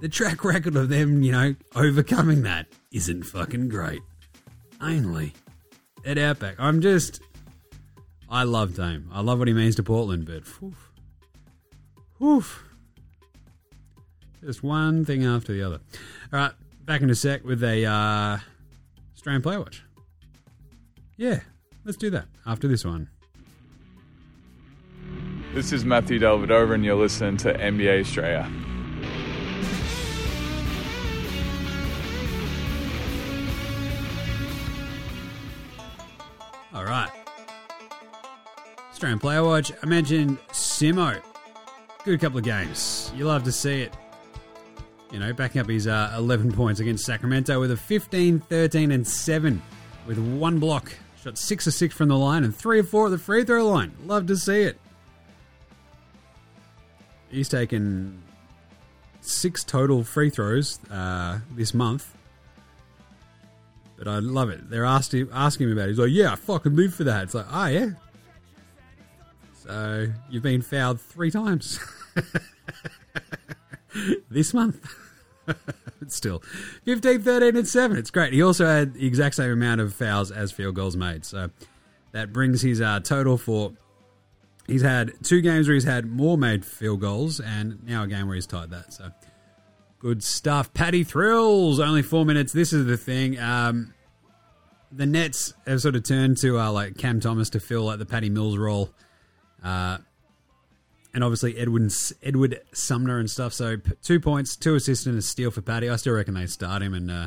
the 0.00 0.08
track 0.08 0.42
record 0.44 0.74
of 0.74 0.88
them, 0.88 1.22
you 1.22 1.30
know, 1.30 1.54
overcoming 1.76 2.42
that 2.42 2.66
isn't 2.90 3.22
fucking 3.22 3.68
great. 3.68 4.00
Only 4.80 5.34
at 6.04 6.18
Outback. 6.18 6.56
I'm 6.58 6.80
just. 6.80 7.20
I 8.28 8.44
love 8.44 8.76
Dame. 8.76 9.10
I 9.12 9.22
love 9.22 9.38
what 9.38 9.48
he 9.48 9.54
means 9.54 9.76
to 9.76 9.82
Portland, 9.82 10.26
but. 10.26 10.42
Oof, 10.62 10.92
oof. 12.22 12.64
Just 14.44 14.62
one 14.62 15.04
thing 15.04 15.24
after 15.24 15.52
the 15.52 15.62
other. 15.62 15.80
All 16.32 16.40
right, 16.40 16.52
back 16.84 17.02
in 17.02 17.10
a 17.10 17.14
sec 17.14 17.44
with 17.44 17.62
a 17.62 17.84
uh, 17.84 18.38
Australian 19.14 19.42
Player 19.42 19.58
Watch. 19.58 19.82
Yeah, 21.16 21.40
let's 21.84 21.98
do 21.98 22.08
that 22.10 22.26
after 22.46 22.66
this 22.66 22.84
one. 22.84 23.08
This 25.52 25.72
is 25.72 25.84
Matthew 25.84 26.18
Dellavedova, 26.18 26.74
and 26.74 26.84
you're 26.84 26.94
listening 26.94 27.36
to 27.38 27.52
NBA 27.52 28.00
Australia. 28.00 28.50
All 36.74 36.84
right. 36.84 37.10
Australian 38.90 39.18
Player 39.18 39.42
Watch. 39.42 39.72
I 39.82 39.86
mentioned 39.86 40.38
Simo. 40.48 41.20
Good 42.04 42.20
couple 42.20 42.38
of 42.38 42.44
games. 42.44 43.12
You 43.16 43.24
love 43.24 43.44
to 43.44 43.52
see 43.52 43.82
it. 43.82 43.92
You 45.10 45.18
know, 45.18 45.32
backing 45.32 45.60
up 45.60 45.68
his 45.68 45.86
uh, 45.86 46.14
11 46.16 46.52
points 46.52 46.78
against 46.80 47.04
Sacramento 47.04 47.58
with 47.58 47.72
a 47.72 47.76
15, 47.76 48.40
13, 48.40 48.92
and 48.92 49.06
7 49.06 49.60
with 50.06 50.18
one 50.18 50.60
block. 50.60 50.92
Shot 51.22 51.36
6 51.36 51.66
of 51.66 51.74
6 51.74 51.94
from 51.94 52.08
the 52.08 52.16
line 52.16 52.44
and 52.44 52.54
3 52.54 52.78
of 52.78 52.88
4 52.88 53.06
at 53.06 53.10
the 53.10 53.18
free 53.18 53.44
throw 53.44 53.66
line. 53.66 53.92
Love 54.06 54.26
to 54.26 54.36
see 54.36 54.62
it. 54.62 54.78
He's 57.30 57.48
taken 57.48 58.22
six 59.20 59.64
total 59.64 60.02
free 60.02 60.30
throws 60.30 60.78
uh, 60.90 61.40
this 61.54 61.74
month. 61.74 62.14
But 64.00 64.08
I 64.08 64.18
love 64.18 64.48
it. 64.48 64.70
They're 64.70 64.86
asking 64.86 65.28
asking 65.30 65.68
him 65.68 65.76
about 65.76 65.84
it. 65.84 65.88
He's 65.90 65.98
like, 65.98 66.10
yeah, 66.10 66.32
I 66.32 66.36
fucking 66.36 66.74
live 66.74 66.94
for 66.94 67.04
that. 67.04 67.24
It's 67.24 67.34
like, 67.34 67.44
oh, 67.52 67.66
yeah. 67.66 67.90
So 69.62 70.06
you've 70.30 70.42
been 70.42 70.62
fouled 70.62 70.98
three 70.98 71.30
times 71.30 71.78
this 74.30 74.54
month. 74.54 74.90
but 75.44 75.58
still, 76.08 76.42
15, 76.86 77.20
13, 77.20 77.56
and 77.56 77.68
7. 77.68 77.98
It's 77.98 78.10
great. 78.10 78.32
He 78.32 78.40
also 78.40 78.64
had 78.64 78.94
the 78.94 79.06
exact 79.06 79.34
same 79.34 79.50
amount 79.50 79.82
of 79.82 79.92
fouls 79.92 80.30
as 80.30 80.50
field 80.50 80.76
goals 80.76 80.96
made. 80.96 81.26
So 81.26 81.50
that 82.12 82.32
brings 82.32 82.62
his 82.62 82.80
uh, 82.80 83.00
total 83.00 83.36
for. 83.36 83.74
He's 84.66 84.82
had 84.82 85.12
two 85.22 85.42
games 85.42 85.68
where 85.68 85.74
he's 85.74 85.84
had 85.84 86.06
more 86.06 86.38
made 86.38 86.64
field 86.64 87.02
goals, 87.02 87.38
and 87.38 87.84
now 87.84 88.04
a 88.04 88.06
game 88.06 88.28
where 88.28 88.36
he's 88.36 88.46
tied 88.46 88.70
that. 88.70 88.94
So 88.94 89.10
good 90.00 90.24
stuff. 90.24 90.74
Patty 90.74 91.04
Thrills, 91.04 91.78
only 91.78 92.02
four 92.02 92.24
minutes. 92.24 92.52
This 92.52 92.72
is 92.72 92.86
the 92.86 92.96
thing. 92.96 93.38
Um, 93.38 93.94
the 94.90 95.06
Nets 95.06 95.54
have 95.66 95.80
sort 95.80 95.94
of 95.94 96.02
turned 96.02 96.38
to 96.38 96.58
uh, 96.58 96.72
like 96.72 96.98
Cam 96.98 97.20
Thomas 97.20 97.50
to 97.50 97.60
fill 97.60 97.84
like 97.84 98.00
the 98.00 98.06
Patty 98.06 98.28
Mills 98.28 98.58
role. 98.58 98.90
Uh, 99.62 99.98
and 101.14 101.22
obviously 101.22 101.56
Edwin 101.58 101.90
Edward 102.22 102.60
Sumner 102.72 103.18
and 103.18 103.30
stuff. 103.30 103.52
So 103.52 103.76
p- 103.76 103.92
two 104.02 104.20
points, 104.20 104.56
two 104.56 104.74
assists, 104.74 105.06
and 105.06 105.16
a 105.18 105.22
steal 105.22 105.50
for 105.50 105.60
Patty. 105.62 105.88
I 105.88 105.96
still 105.96 106.14
reckon 106.14 106.34
they 106.34 106.46
start 106.46 106.82
him 106.82 106.94
and 106.94 107.10
uh, 107.10 107.26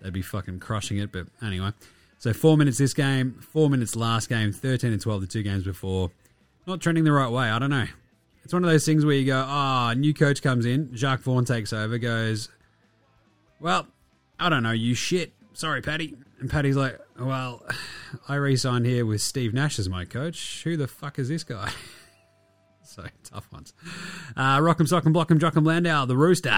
they'd 0.00 0.12
be 0.12 0.22
fucking 0.22 0.60
crushing 0.60 0.98
it. 0.98 1.12
But 1.12 1.26
anyway, 1.42 1.72
so 2.18 2.32
four 2.32 2.56
minutes 2.56 2.78
this 2.78 2.94
game, 2.94 3.40
four 3.52 3.68
minutes 3.68 3.96
last 3.96 4.28
game, 4.28 4.52
thirteen 4.52 4.92
and 4.92 5.02
twelve 5.02 5.20
the 5.20 5.26
two 5.26 5.42
games 5.42 5.64
before. 5.64 6.10
Not 6.66 6.80
trending 6.80 7.04
the 7.04 7.12
right 7.12 7.30
way. 7.30 7.48
I 7.48 7.58
don't 7.58 7.70
know. 7.70 7.86
It's 8.48 8.54
one 8.54 8.64
of 8.64 8.70
those 8.70 8.86
things 8.86 9.04
where 9.04 9.14
you 9.14 9.26
go, 9.26 9.44
ah, 9.46 9.90
oh, 9.90 9.92
new 9.92 10.14
coach 10.14 10.40
comes 10.40 10.64
in, 10.64 10.96
Jacques 10.96 11.20
Vaughn 11.20 11.44
takes 11.44 11.70
over, 11.70 11.98
goes, 11.98 12.48
well, 13.60 13.86
I 14.40 14.48
don't 14.48 14.62
know, 14.62 14.70
you 14.70 14.94
shit. 14.94 15.34
Sorry, 15.52 15.82
Patty. 15.82 16.16
And 16.40 16.48
Patty's 16.48 16.74
like, 16.74 16.98
well, 17.20 17.62
I 18.26 18.36
re-signed 18.36 18.86
here 18.86 19.04
with 19.04 19.20
Steve 19.20 19.52
Nash 19.52 19.78
as 19.78 19.90
my 19.90 20.06
coach. 20.06 20.62
Who 20.64 20.78
the 20.78 20.88
fuck 20.88 21.18
is 21.18 21.28
this 21.28 21.44
guy? 21.44 21.70
so 22.82 23.04
tough 23.22 23.52
ones. 23.52 23.74
Uh, 24.34 24.56
Rock'em, 24.60 24.88
Sock'em, 24.88 25.12
Block'em, 25.12 25.38
Jock'em, 25.38 25.66
Landale, 25.66 26.06
the 26.06 26.16
Rooster. 26.16 26.48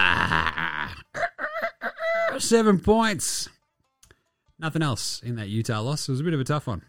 Seven 2.39 2.79
points. 2.79 3.49
Nothing 4.57 4.81
else 4.81 5.21
in 5.23 5.35
that 5.35 5.49
Utah 5.49 5.81
loss. 5.81 6.07
It 6.07 6.13
was 6.13 6.21
a 6.21 6.23
bit 6.23 6.33
of 6.33 6.39
a 6.39 6.45
tough 6.45 6.67
one. 6.67 6.83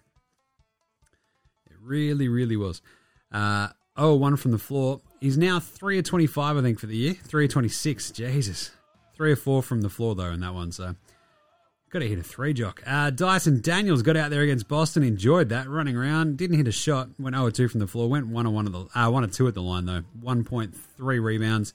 It 1.67 1.77
really, 1.81 2.29
really 2.29 2.57
was. 2.57 2.81
Uh, 3.33 3.71
oh, 3.97 4.15
one 4.15 4.37
from 4.37 4.51
the 4.51 4.59
floor. 4.59 5.01
He's 5.21 5.39
now 5.39 5.61
3 5.61 5.99
of 5.99 6.05
25, 6.05 6.57
I 6.57 6.63
think, 6.63 6.79
for 6.79 6.87
the 6.87 6.97
year. 6.97 7.15
3 7.15 7.45
of 7.45 7.51
26. 7.51 8.11
Jesus. 8.11 8.71
3 9.15 9.33
or 9.33 9.37
4 9.37 9.63
from 9.63 9.83
the 9.83 9.91
floor, 9.91 10.15
though, 10.15 10.31
in 10.31 10.41
that 10.41 10.55
one. 10.55 10.73
So, 10.73 10.95
got 11.91 12.01
to 12.01 12.09
hit 12.09 12.19
a 12.19 12.23
three 12.23 12.55
jock. 12.55 12.83
Uh, 12.87 13.11
Dyson 13.11 13.61
Daniels 13.61 14.03
got 14.03 14.17
out 14.17 14.31
there 14.31 14.43
against 14.43 14.67
Boston. 14.69 15.03
Enjoyed 15.03 15.51
that. 15.51 15.69
Running 15.69 15.97
around. 15.97 16.39
Didn't 16.39 16.57
hit 16.57 16.69
a 16.69 16.73
shot. 16.73 17.09
Went 17.19 17.37
0 17.37 17.51
2 17.51 17.69
from 17.69 17.81
the 17.81 17.87
floor. 17.87 18.09
Went 18.09 18.27
1 18.29 18.53
1 18.53 18.67
of 18.67 18.73
the, 18.73 18.99
uh, 18.99 19.11
1 19.11 19.31
2 19.31 19.49
at 19.49 19.55
the 19.55 19.63
line, 19.63 19.85
though. 19.85 20.03
1.3 20.23 21.23
rebounds. 21.23 21.75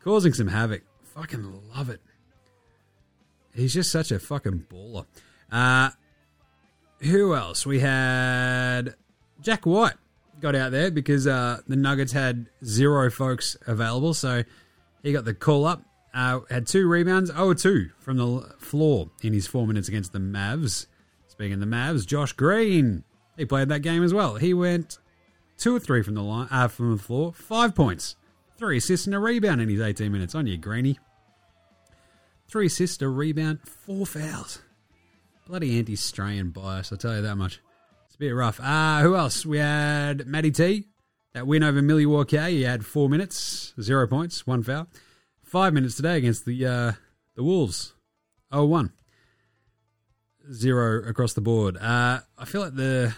Causing 0.00 0.32
some 0.32 0.48
havoc. 0.48 0.82
Fucking 1.14 1.60
love 1.74 1.90
it. 1.90 2.00
He's 3.54 3.74
just 3.74 3.90
such 3.90 4.10
a 4.10 4.18
fucking 4.18 4.66
baller. 4.70 5.06
Uh, 5.50 5.90
who 7.00 7.34
else? 7.34 7.66
We 7.66 7.80
had 7.80 8.94
Jack 9.40 9.66
White 9.66 9.94
got 10.40 10.54
out 10.54 10.72
there 10.72 10.90
because 10.90 11.26
uh, 11.26 11.60
the 11.66 11.76
Nuggets 11.76 12.12
had 12.12 12.48
zero 12.64 13.10
folks 13.10 13.56
available, 13.66 14.14
so 14.14 14.44
he 15.02 15.12
got 15.12 15.24
the 15.24 15.34
call 15.34 15.64
up. 15.64 15.82
Uh, 16.14 16.40
had 16.50 16.66
two 16.66 16.88
rebounds, 16.88 17.30
0 17.30 17.54
2 17.54 17.90
from 17.98 18.16
the 18.16 18.54
floor 18.58 19.10
in 19.22 19.32
his 19.32 19.46
four 19.46 19.66
minutes 19.66 19.88
against 19.88 20.12
the 20.12 20.18
Mavs. 20.18 20.86
Speaking 21.28 21.54
of 21.54 21.60
the 21.60 21.66
Mavs, 21.66 22.06
Josh 22.06 22.32
Green, 22.32 23.04
he 23.36 23.44
played 23.44 23.68
that 23.68 23.80
game 23.80 24.02
as 24.02 24.12
well. 24.12 24.36
He 24.36 24.54
went 24.54 24.98
two 25.58 25.76
or 25.76 25.80
three 25.80 26.02
from 26.02 26.14
the 26.14 26.22
line, 26.22 26.48
uh, 26.50 26.68
from 26.68 26.96
the 26.96 27.02
floor, 27.02 27.32
five 27.32 27.74
points, 27.74 28.16
three 28.56 28.78
assists 28.78 29.06
and 29.06 29.14
a 29.14 29.18
rebound 29.18 29.60
in 29.60 29.68
his 29.68 29.80
18 29.80 30.10
minutes. 30.10 30.34
On 30.34 30.46
you, 30.46 30.56
Greeny. 30.56 30.98
Three 32.48 32.66
assists, 32.66 33.02
a 33.02 33.08
rebound, 33.08 33.60
four 33.64 34.06
fouls. 34.06 34.60
Bloody 35.46 35.78
anti-Australian 35.78 36.50
bias, 36.50 36.90
I'll 36.90 36.98
tell 36.98 37.14
you 37.14 37.22
that 37.22 37.36
much. 37.36 37.60
A 38.18 38.20
bit 38.20 38.30
rough. 38.30 38.58
Uh, 38.60 39.00
who 39.00 39.14
else? 39.14 39.46
We 39.46 39.58
had 39.58 40.26
Matty 40.26 40.50
T. 40.50 40.86
That 41.34 41.46
win 41.46 41.62
over 41.62 41.80
Milwaukee. 41.80 42.36
He 42.50 42.62
had 42.62 42.84
four 42.84 43.08
minutes, 43.08 43.74
zero 43.80 44.08
points, 44.08 44.44
one 44.44 44.64
foul. 44.64 44.88
Five 45.44 45.72
minutes 45.72 45.94
today 45.94 46.16
against 46.16 46.44
the 46.44 46.66
uh, 46.66 46.92
the 47.36 47.44
Wolves. 47.44 47.92
0-1. 48.52 48.90
Zero 50.52 51.08
across 51.08 51.34
the 51.34 51.40
board. 51.40 51.76
Uh, 51.76 52.20
I 52.36 52.44
feel 52.44 52.62
like 52.62 52.74
the 52.74 53.14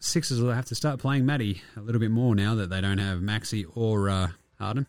Sixers 0.00 0.42
will 0.42 0.52
have 0.52 0.66
to 0.66 0.74
start 0.74 0.98
playing 0.98 1.24
Matty 1.24 1.62
a 1.74 1.80
little 1.80 2.00
bit 2.00 2.10
more 2.10 2.34
now 2.34 2.56
that 2.56 2.68
they 2.68 2.82
don't 2.82 2.98
have 2.98 3.22
Maxey 3.22 3.64
or 3.64 4.10
uh, 4.10 4.28
Harden. 4.58 4.86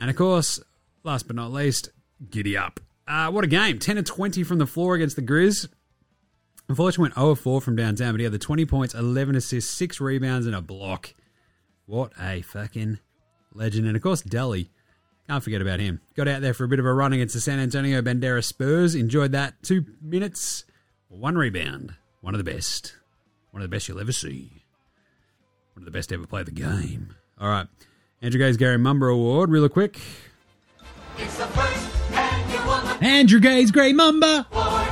And 0.00 0.08
of 0.08 0.16
course, 0.16 0.60
last 1.02 1.26
but 1.26 1.36
not 1.36 1.52
least, 1.52 1.90
Giddy 2.30 2.56
up. 2.56 2.80
Uh, 3.06 3.30
what 3.30 3.44
a 3.44 3.48
game. 3.48 3.78
10 3.78 3.98
of 3.98 4.06
20 4.06 4.42
from 4.44 4.56
the 4.58 4.66
floor 4.66 4.94
against 4.94 5.16
the 5.16 5.22
Grizz. 5.22 5.68
Unfortunately, 6.68 7.02
went 7.02 7.14
0 7.14 7.30
of 7.30 7.40
4 7.40 7.60
from 7.60 7.76
downtown, 7.76 8.12
but 8.12 8.20
he 8.20 8.24
had 8.24 8.32
the 8.32 8.38
20 8.38 8.66
points, 8.66 8.94
11 8.94 9.36
assists, 9.36 9.70
6 9.74 10.00
rebounds, 10.00 10.46
and 10.46 10.54
a 10.54 10.60
block. 10.60 11.14
What 11.86 12.12
a 12.20 12.42
fucking 12.42 12.98
legend. 13.54 13.86
And 13.86 13.96
of 13.96 14.02
course, 14.02 14.22
Delly. 14.22 14.68
Can't 15.28 15.42
forget 15.42 15.60
about 15.60 15.80
him. 15.80 16.00
Got 16.14 16.28
out 16.28 16.40
there 16.40 16.54
for 16.54 16.64
a 16.64 16.68
bit 16.68 16.78
of 16.78 16.86
a 16.86 16.92
run 16.92 17.12
against 17.12 17.34
the 17.34 17.40
San 17.40 17.58
Antonio 17.58 18.00
Bandera 18.00 18.44
Spurs. 18.44 18.94
Enjoyed 18.94 19.32
that. 19.32 19.60
Two 19.62 19.84
minutes, 20.00 20.64
one 21.08 21.36
rebound. 21.36 21.94
One 22.20 22.34
of 22.34 22.38
the 22.38 22.50
best. 22.50 22.96
One 23.50 23.62
of 23.62 23.68
the 23.68 23.74
best 23.74 23.88
you'll 23.88 24.00
ever 24.00 24.12
see. 24.12 24.62
One 25.74 25.82
of 25.82 25.84
the 25.84 25.90
best 25.90 26.10
to 26.10 26.14
ever 26.14 26.26
play 26.26 26.42
the 26.44 26.52
game. 26.52 27.16
All 27.40 27.48
right. 27.48 27.66
Andrew 28.22 28.38
Gaze 28.38 28.56
Grey 28.56 28.76
Mamba 28.76 29.06
Award, 29.06 29.50
real 29.50 29.68
quick. 29.68 30.00
It's 31.18 31.38
the 31.38 31.46
first 31.46 33.02
Andrew 33.02 33.40
Gaze 33.40 33.70
Grey 33.70 33.92
Mamba. 33.92 34.46
Outstanding 34.52 34.85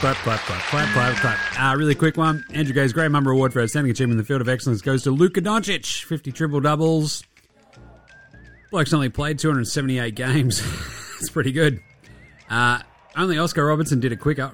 Clap, 0.00 0.16
clap, 0.16 0.40
clap, 0.40 0.60
clap, 0.62 0.88
clap, 0.92 1.16
clap, 1.16 1.16
clap. 1.16 1.60
Uh, 1.72 1.76
really 1.76 1.94
quick 1.94 2.16
one. 2.16 2.44
Andrew 2.52 2.74
Gaze 2.74 2.92
Grey 2.92 3.06
Mamba 3.06 3.30
Award 3.30 3.52
for 3.52 3.62
Outstanding 3.62 3.92
Achievement 3.92 4.12
in 4.12 4.18
the 4.18 4.24
Field 4.24 4.40
of 4.40 4.48
Excellence 4.48 4.82
goes 4.82 5.04
to 5.04 5.12
Luka 5.12 5.40
Doncic. 5.40 6.02
50 6.04 6.32
triple 6.32 6.60
doubles. 6.60 7.22
Bloke's 8.72 8.92
only 8.92 9.10
played 9.10 9.38
278 9.38 10.14
games. 10.14 10.60
That's 11.20 11.30
pretty 11.30 11.52
good. 11.52 11.80
Uh, 12.50 12.80
only 13.16 13.38
Oscar 13.38 13.64
Robertson 13.64 14.00
did 14.00 14.10
it 14.10 14.16
quicker. 14.16 14.50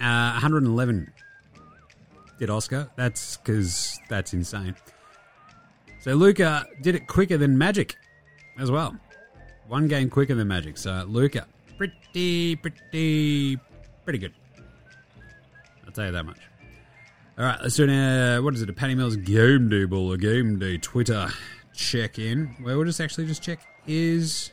Uh, 0.00 0.30
111 0.32 1.12
did 2.38 2.50
Oscar. 2.50 2.90
That's 2.96 3.36
because 3.36 3.98
that's 4.08 4.32
insane. 4.32 4.74
So 6.00 6.14
Luka 6.14 6.66
did 6.82 6.94
it 6.94 7.06
quicker 7.06 7.36
than 7.36 7.58
Magic 7.58 7.96
as 8.58 8.70
well. 8.70 8.96
One 9.66 9.88
game 9.88 10.08
quicker 10.08 10.34
than 10.34 10.48
Magic. 10.48 10.78
So 10.78 11.04
Luka, 11.08 11.46
pretty, 11.78 12.56
pretty, 12.56 13.56
pretty 14.04 14.18
good. 14.18 14.34
I'll 15.86 15.92
tell 15.92 16.06
you 16.06 16.12
that 16.12 16.26
much. 16.26 16.40
All 17.38 17.44
right, 17.44 17.58
let's 17.62 17.76
do 17.76 17.84
an, 17.84 17.90
uh, 17.90 18.38
what 18.42 18.54
is 18.54 18.62
it, 18.62 18.68
a 18.68 18.72
Patty 18.72 18.96
Mills 18.96 19.16
game 19.16 19.68
day 19.68 19.84
ball, 19.84 20.12
a 20.12 20.18
game 20.18 20.58
day 20.58 20.76
Twitter 20.76 21.28
check 21.72 22.18
in, 22.18 22.56
where 22.60 22.76
we'll 22.76 22.84
just 22.84 23.00
actually 23.00 23.26
just 23.26 23.42
check 23.42 23.60
his 23.86 24.50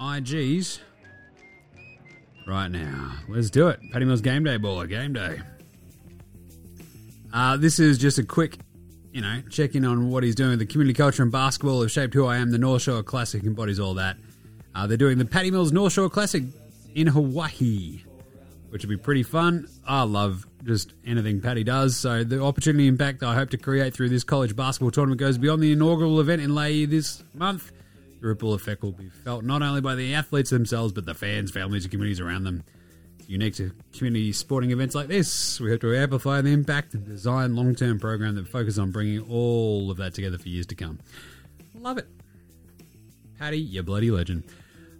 IGs 0.00 0.80
right 2.48 2.68
now. 2.68 3.12
Let's 3.28 3.50
do 3.50 3.68
it. 3.68 3.80
Patty 3.92 4.06
Mills 4.06 4.22
game 4.22 4.44
day 4.44 4.56
baller, 4.56 4.88
game 4.88 5.12
day. 5.12 5.40
Uh, 7.34 7.56
this 7.58 7.78
is 7.78 7.98
just 7.98 8.18
a 8.18 8.24
quick, 8.24 8.58
you 9.12 9.20
know, 9.20 9.42
check 9.50 9.74
in 9.74 9.84
on 9.84 10.10
what 10.10 10.24
he's 10.24 10.34
doing. 10.34 10.58
The 10.58 10.66
community 10.66 10.94
culture 10.94 11.22
and 11.22 11.30
basketball 11.30 11.82
have 11.82 11.90
shaped 11.90 12.14
who 12.14 12.26
I 12.26 12.38
am. 12.38 12.50
The 12.50 12.58
North 12.58 12.82
Shore 12.82 13.02
Classic 13.02 13.42
embodies 13.44 13.78
all 13.78 13.94
that. 13.94 14.16
Uh, 14.74 14.86
they're 14.86 14.96
doing 14.96 15.18
the 15.18 15.24
Patty 15.24 15.50
Mills 15.50 15.72
North 15.72 15.92
Shore 15.92 16.08
Classic 16.08 16.42
in 16.94 17.06
Hawaii, 17.06 18.02
which 18.70 18.82
will 18.84 18.90
be 18.90 18.96
pretty 18.96 19.22
fun. 19.22 19.68
I 19.86 20.02
love 20.02 20.46
just 20.64 20.94
anything 21.04 21.40
Patty 21.40 21.64
does. 21.64 21.96
So 21.96 22.24
the 22.24 22.42
opportunity 22.42 22.86
impact 22.86 23.22
I 23.22 23.34
hope 23.34 23.50
to 23.50 23.58
create 23.58 23.94
through 23.94 24.08
this 24.08 24.24
college 24.24 24.56
basketball 24.56 24.90
tournament 24.90 25.20
goes 25.20 25.38
beyond 25.38 25.62
the 25.62 25.72
inaugural 25.72 26.20
event 26.20 26.40
in 26.42 26.54
Laie 26.54 26.86
this 26.86 27.22
month. 27.34 27.72
The 28.20 28.28
ripple 28.28 28.54
effect 28.54 28.82
will 28.82 28.92
be 28.92 29.08
felt 29.08 29.44
not 29.44 29.62
only 29.62 29.80
by 29.80 29.94
the 29.94 30.14
athletes 30.14 30.50
themselves, 30.50 30.92
but 30.92 31.04
the 31.04 31.14
fans, 31.14 31.50
families, 31.50 31.84
and 31.84 31.90
communities 31.90 32.20
around 32.20 32.44
them. 32.44 32.62
Unique 33.26 33.54
to 33.56 33.72
community 33.96 34.32
sporting 34.32 34.70
events 34.70 34.94
like 34.94 35.08
this. 35.08 35.58
We 35.60 35.70
hope 35.70 35.80
to 35.80 35.96
amplify 35.96 36.40
the 36.40 36.52
impact 36.52 36.94
and 36.94 37.04
design 37.04 37.56
long-term 37.56 37.98
program 37.98 38.34
that 38.34 38.46
focuses 38.46 38.78
on 38.78 38.90
bringing 38.90 39.20
all 39.28 39.90
of 39.90 39.96
that 39.98 40.14
together 40.14 40.38
for 40.38 40.48
years 40.48 40.66
to 40.66 40.74
come. 40.74 40.98
Love 41.74 41.98
it. 41.98 42.06
Patty, 43.38 43.58
you 43.58 43.82
bloody 43.82 44.10
legend. 44.10 44.44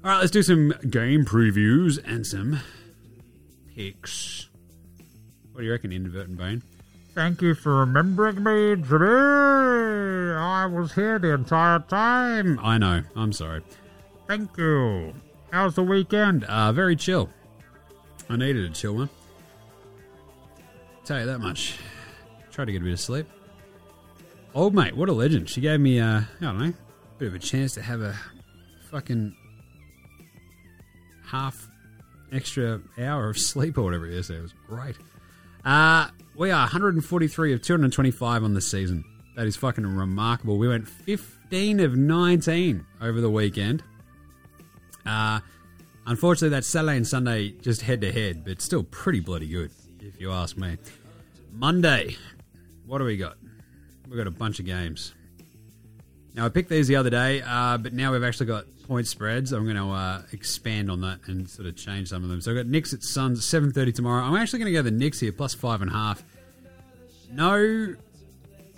All 0.04 0.10
right, 0.10 0.18
let's 0.18 0.32
do 0.32 0.42
some 0.42 0.74
game 0.90 1.24
previews 1.24 1.96
and 2.04 2.26
some 2.26 2.58
picks. 3.72 4.48
What 5.52 5.60
do 5.60 5.66
you 5.66 5.70
reckon, 5.70 5.92
Inadvertent 5.92 6.36
Bone? 6.36 6.62
Thank 7.14 7.40
you 7.40 7.54
for 7.54 7.76
remembering 7.76 8.42
me 8.42 8.82
today. 8.82 10.34
I 10.34 10.66
was 10.66 10.94
here 10.94 11.20
the 11.20 11.34
entire 11.34 11.78
time. 11.78 12.58
I 12.60 12.78
know. 12.78 13.02
I'm 13.14 13.32
sorry. 13.32 13.62
Thank 14.26 14.56
you. 14.56 15.14
How's 15.52 15.76
the 15.76 15.84
weekend? 15.84 16.44
Uh, 16.44 16.72
very 16.72 16.96
chill. 16.96 17.30
I 18.28 18.34
needed 18.34 18.64
a 18.64 18.74
chill 18.74 18.96
one. 18.96 19.10
Tell 21.04 21.20
you 21.20 21.26
that 21.26 21.38
much. 21.38 21.76
Tried 22.50 22.64
to 22.64 22.72
get 22.72 22.80
a 22.80 22.84
bit 22.84 22.94
of 22.94 23.00
sleep. 23.00 23.26
Old 24.52 24.74
mate, 24.74 24.96
what 24.96 25.08
a 25.08 25.12
legend. 25.12 25.48
She 25.48 25.60
gave 25.60 25.78
me, 25.78 26.00
uh, 26.00 26.22
I 26.22 26.44
don't 26.44 26.58
know, 26.58 26.64
a 26.64 27.18
bit 27.18 27.28
of 27.28 27.34
a 27.34 27.38
chance 27.38 27.74
to 27.74 27.82
have 27.82 28.00
a 28.00 28.16
fucking 28.90 29.36
half 31.32 31.70
extra 32.30 32.80
hour 32.98 33.30
of 33.30 33.38
sleep 33.38 33.78
or 33.78 33.82
whatever 33.82 34.06
it 34.06 34.12
is. 34.12 34.28
It 34.28 34.40
was 34.40 34.52
great. 34.68 34.96
Uh, 35.64 36.08
we 36.36 36.50
are 36.50 36.60
143 36.60 37.54
of 37.54 37.62
225 37.62 38.44
on 38.44 38.52
the 38.52 38.60
season. 38.60 39.02
That 39.34 39.46
is 39.46 39.56
fucking 39.56 39.86
remarkable. 39.86 40.58
We 40.58 40.68
went 40.68 40.86
15 40.86 41.80
of 41.80 41.96
19 41.96 42.86
over 43.00 43.20
the 43.20 43.30
weekend. 43.30 43.82
Uh, 45.06 45.40
unfortunately, 46.06 46.50
that 46.50 46.66
Saturday 46.66 46.98
and 46.98 47.06
Sunday 47.08 47.50
just 47.50 47.80
head 47.80 48.02
to 48.02 48.12
head, 48.12 48.44
but 48.44 48.60
still 48.60 48.82
pretty 48.82 49.20
bloody 49.20 49.48
good, 49.48 49.70
if 50.00 50.20
you 50.20 50.30
ask 50.30 50.58
me. 50.58 50.76
Monday, 51.50 52.16
what 52.86 52.98
do 52.98 53.04
we 53.04 53.16
got? 53.16 53.38
We've 54.06 54.18
got 54.18 54.26
a 54.26 54.30
bunch 54.30 54.60
of 54.60 54.66
games. 54.66 55.14
Now, 56.34 56.44
I 56.44 56.50
picked 56.50 56.68
these 56.68 56.88
the 56.88 56.96
other 56.96 57.10
day, 57.10 57.40
uh, 57.40 57.78
but 57.78 57.94
now 57.94 58.12
we've 58.12 58.22
actually 58.24 58.46
got 58.46 58.66
point 58.92 59.06
spreads. 59.06 59.52
I'm 59.52 59.64
going 59.64 59.76
to 59.76 59.88
uh, 59.88 60.20
expand 60.32 60.90
on 60.90 61.00
that 61.00 61.20
and 61.26 61.48
sort 61.48 61.66
of 61.66 61.74
change 61.76 62.08
some 62.08 62.22
of 62.22 62.28
them. 62.28 62.42
So 62.42 62.50
I've 62.50 62.58
got 62.58 62.66
Knicks 62.66 62.92
at 62.92 63.02
Suns 63.02 63.54
at 63.54 63.62
7.30 63.62 63.94
tomorrow. 63.94 64.22
I'm 64.22 64.36
actually 64.36 64.58
going 64.58 64.70
to 64.70 64.78
go 64.78 64.82
the 64.82 64.90
Knicks 64.90 65.18
here, 65.18 65.32
plus 65.32 65.54
five 65.54 65.80
and 65.80 65.90
a 65.90 65.94
half. 65.94 66.22
No 67.32 67.94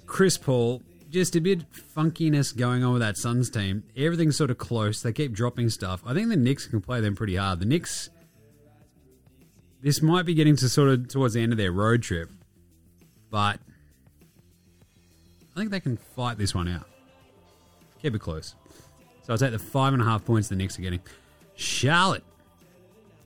Chris 0.07 0.39
Paul, 0.39 0.83
just 1.11 1.35
a 1.35 1.41
bit 1.41 1.65
funkiness 1.73 2.57
going 2.57 2.85
on 2.85 2.93
with 2.93 3.03
that 3.03 3.17
Suns 3.17 3.51
team. 3.51 3.83
Everything's 3.97 4.37
sort 4.37 4.53
of 4.53 4.59
close. 4.59 5.03
They 5.03 5.13
keep 5.13 5.33
dropping 5.33 5.69
stuff. 5.71 6.01
I 6.07 6.15
think 6.15 6.29
the 6.29 6.37
Knicks 6.37 6.69
can 6.69 6.81
play 6.81 7.01
them 7.01 7.17
pretty 7.17 7.35
hard. 7.35 7.59
The 7.59 7.67
Knicks, 7.67 8.09
this 9.83 10.01
might 10.01 10.27
be 10.27 10.35
getting 10.35 10.55
to 10.55 10.69
sort 10.69 10.91
of 10.91 11.09
towards 11.09 11.35
the 11.35 11.43
end 11.43 11.51
of 11.51 11.59
their 11.59 11.73
road 11.73 12.05
trip, 12.05 12.31
but 13.33 13.59
I 15.57 15.59
think 15.59 15.73
they 15.73 15.81
can 15.81 15.97
fight 15.97 16.39
this 16.39 16.55
one 16.55 16.69
out. 16.69 16.87
Keep 18.01 18.15
it 18.15 18.21
close. 18.21 18.55
So 19.25 19.33
I'll 19.33 19.39
take 19.39 19.53
the 19.53 19.59
five 19.59 19.93
and 19.93 20.03
a 20.03 20.05
half 20.05 20.25
points 20.25 20.49
the 20.49 20.57
Knicks 20.57 20.79
are 20.79 20.83
getting. 20.83 21.01
Charlotte. 21.57 22.25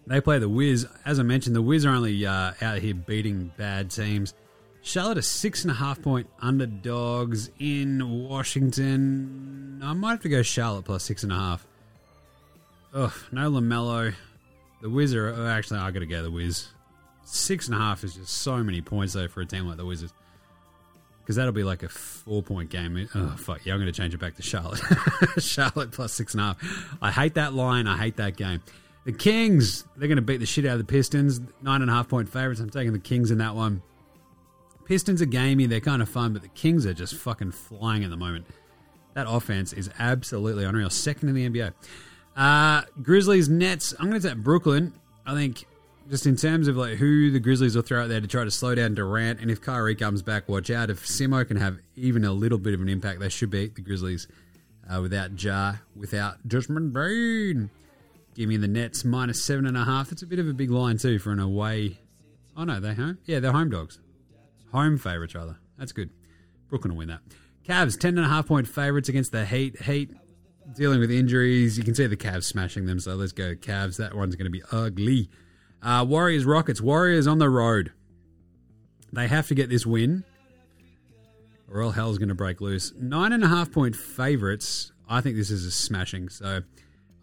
They 0.07 0.21
play 0.21 0.39
the 0.39 0.49
Wiz. 0.49 0.87
As 1.05 1.21
I 1.21 1.23
mentioned, 1.23 1.55
the 1.55 1.63
Wiz 1.63 1.85
are 1.85 1.91
only 1.91 2.25
uh, 2.25 2.53
out 2.63 2.79
here 2.79 2.95
beating 2.95 3.53
bad 3.59 3.91
teams. 3.91 4.33
Charlotte 4.81 5.19
are 5.19 5.23
six 5.23 5.65
and 5.65 5.71
a 5.71 5.75
half 5.75 6.01
point 6.01 6.29
underdogs 6.41 7.51
in 7.59 8.27
Washington. 8.27 9.81
I 9.83 9.93
might 9.93 10.13
have 10.13 10.23
to 10.23 10.29
go 10.29 10.43
Charlotte 10.43 10.85
plus 10.85 11.03
six 11.03 11.25
and 11.25 11.33
a 11.33 11.37
half. 11.37 11.67
Ugh, 12.95 13.13
no 13.33 13.51
Lamelo. 13.51 14.15
The 14.81 14.89
Wiz 14.89 15.15
are 15.15 15.29
oh, 15.29 15.47
actually. 15.47 15.81
I 15.81 15.91
got 15.91 15.99
to 15.99 16.07
go 16.07 16.23
the 16.23 16.31
Wiz. 16.31 16.69
Six 17.25 17.67
and 17.67 17.77
a 17.77 17.79
half 17.79 18.03
is 18.05 18.15
just 18.15 18.33
so 18.33 18.57
many 18.59 18.81
points 18.81 19.13
though 19.13 19.29
for 19.29 19.41
a 19.43 19.47
team 19.47 19.67
like 19.67 19.77
the 19.77 19.85
Wizards. 19.85 20.15
Because 21.29 21.37
that'll 21.37 21.53
be 21.53 21.63
like 21.63 21.83
a 21.83 21.91
four 21.91 22.43
point 22.43 22.71
game. 22.71 23.07
Oh 23.15 23.37
fuck 23.37 23.67
yeah! 23.67 23.75
I'm 23.75 23.81
going 23.81 23.93
to 23.93 24.01
change 24.01 24.15
it 24.15 24.19
back 24.19 24.37
to 24.37 24.43
Charlotte. 24.43 24.81
Charlotte 25.39 25.93
plus 25.93 26.15
six 26.15 26.33
and 26.33 26.41
a 26.41 26.45
half. 26.45 26.97
I 27.03 27.11
hate 27.11 27.35
that 27.35 27.53
line. 27.53 27.87
I 27.87 27.99
hate 27.99 28.17
that 28.17 28.39
game. 28.39 28.63
The 29.05 29.13
Kings. 29.13 29.85
They're 29.95 30.09
going 30.09 30.17
to 30.17 30.23
beat 30.23 30.39
the 30.39 30.47
shit 30.47 30.65
out 30.65 30.73
of 30.73 30.79
the 30.79 30.91
Pistons. 30.91 31.39
Nine 31.61 31.83
and 31.83 31.91
a 31.91 31.93
half 31.93 32.09
point 32.09 32.31
favorites. 32.31 32.63
I'm 32.63 32.71
taking 32.71 32.95
the 32.95 32.99
Kings 32.99 33.31
in 33.31 33.37
that 33.39 33.55
one. 33.55 33.83
Pistons 34.87 35.21
are 35.21 35.27
gamey. 35.27 35.67
They're 35.67 35.81
kind 35.81 36.01
of 36.01 36.09
fun, 36.09 36.33
but 36.33 36.41
the 36.41 36.49
Kings 36.49 36.87
are 36.87 36.95
just 36.95 37.15
fucking 37.15 37.53
flying 37.53 38.05
at 38.05 38.09
the 38.09 38.17
moment. 38.17 38.47
That 39.13 39.27
offense 39.29 39.75
is 39.75 39.91
absolutely 39.99 40.65
unreal. 40.65 40.89
Second 40.89 41.29
in 41.29 41.35
the 41.35 41.51
NBA. 41.51 41.75
Uh, 42.35 42.85
Grizzlies, 43.03 43.51
Nets. 43.51 43.93
I'm 44.01 44.09
going 44.09 44.19
to 44.19 44.29
take 44.31 44.39
Brooklyn. 44.39 44.95
I 45.27 45.35
think 45.35 45.67
just 46.09 46.27
in 46.27 46.37
terms 46.37 46.69
of 46.69 46.77
like 46.77 46.97
who 46.97 47.31
the 47.31 47.41
Grizzlies 47.41 47.77
will 47.77 47.83
throw 47.83 48.03
out 48.03 48.09
there 48.09 48.21
to 48.21 48.27
try 48.27 48.45
to 48.45 48.51
slow 48.51 48.75
down 48.75 48.95
Durant, 48.95 49.41
and 49.41 49.51
if 49.51 49.61
Kyrie 49.61 49.95
comes 49.95 50.23
back, 50.23 50.49
watch 50.49 50.71
out. 50.71 50.91
If 50.91 51.07
Simo 51.07 51.47
can 51.47 51.57
have 51.57 51.79
even 51.97 52.25
a 52.25 52.33
little 52.33 52.59
bit 52.59 52.75
of 52.75 52.81
an 52.81 52.89
impact, 52.89 53.21
they 53.21 53.29
should 53.29 53.51
beat 53.51 53.75
the 53.75 53.83
Grizzlies 53.83 54.27
uh, 54.89 55.01
without 55.01 55.43
Ja, 55.43 55.75
without 55.95 56.47
Desmond 56.47 56.93
Bane. 56.93 57.71
Give 58.35 58.49
me 58.49 58.57
the 58.57 58.69
Nets 58.69 59.05
minus 59.05 59.45
seven 59.45 59.67
and 59.67 59.77
a 59.77 59.85
half. 59.85 60.11
That's 60.11 60.23
a 60.23 60.27
bit 60.27 60.39
of 60.39 60.49
a 60.49 60.55
big 60.55 60.71
line 60.71 60.99
too 60.99 61.19
for 61.19 61.33
an 61.33 61.41
away. 61.41 61.99
Oh 62.57 62.65
no, 62.65 62.81
they 62.81 62.95
home. 62.95 63.19
Yeah, 63.25 63.41
they're 63.41 63.53
home 63.53 63.71
dogs. 63.71 63.99
Home 64.73 64.99
favourites, 64.99 65.35
rather. 65.35 65.59
That's 65.79 65.93
good. 65.93 66.11
Brooklyn 66.69 66.93
will 66.93 66.99
win 66.99 67.09
that. 67.09 67.21
Cavs, 67.67 67.97
10.5 67.99 68.47
point 68.47 68.69
favourites 68.69 69.09
against 69.09 69.33
the 69.33 69.45
Heat. 69.45 69.83
Heat 69.83 70.11
dealing 70.75 71.01
with 71.01 71.11
injuries. 71.11 71.79
You 71.79 71.85
can 71.85 71.95
see 71.95 72.07
the 72.07 72.17
Cavs 72.17 72.45
smashing 72.45 72.87
them, 72.87 73.01
so 73.01 73.15
let's 73.15 73.33
go 73.33 73.55
Cavs. 73.55 73.97
That 73.97 74.15
one's 74.15 74.37
going 74.37 74.47
to 74.47 74.51
be 74.51 74.63
ugly. 74.71 75.31
Uh, 75.83 76.05
Warriors 76.09 76.45
Rockets. 76.45 76.81
Warriors 76.81 77.27
on 77.27 77.39
the 77.39 77.49
road. 77.49 77.93
They 79.13 79.27
have 79.27 79.49
to 79.49 79.55
get 79.55 79.71
this 79.71 79.87
win, 79.87 80.25
or 81.73 81.83
all 81.83 81.93
hell's 81.93 82.19
going 82.19 82.29
to 82.29 82.35
break 82.35 82.61
loose. 82.61 82.93
Nine 82.97 83.33
and 83.33 83.43
a 83.43 83.49
half 83.49 83.73
point 83.73 83.97
favorites. 83.97 84.93
I 85.09 85.21
think 85.21 85.37
this 85.37 85.51
is 85.51 85.65
a 85.65 85.71
smashing. 85.71 86.29
So 86.29 86.63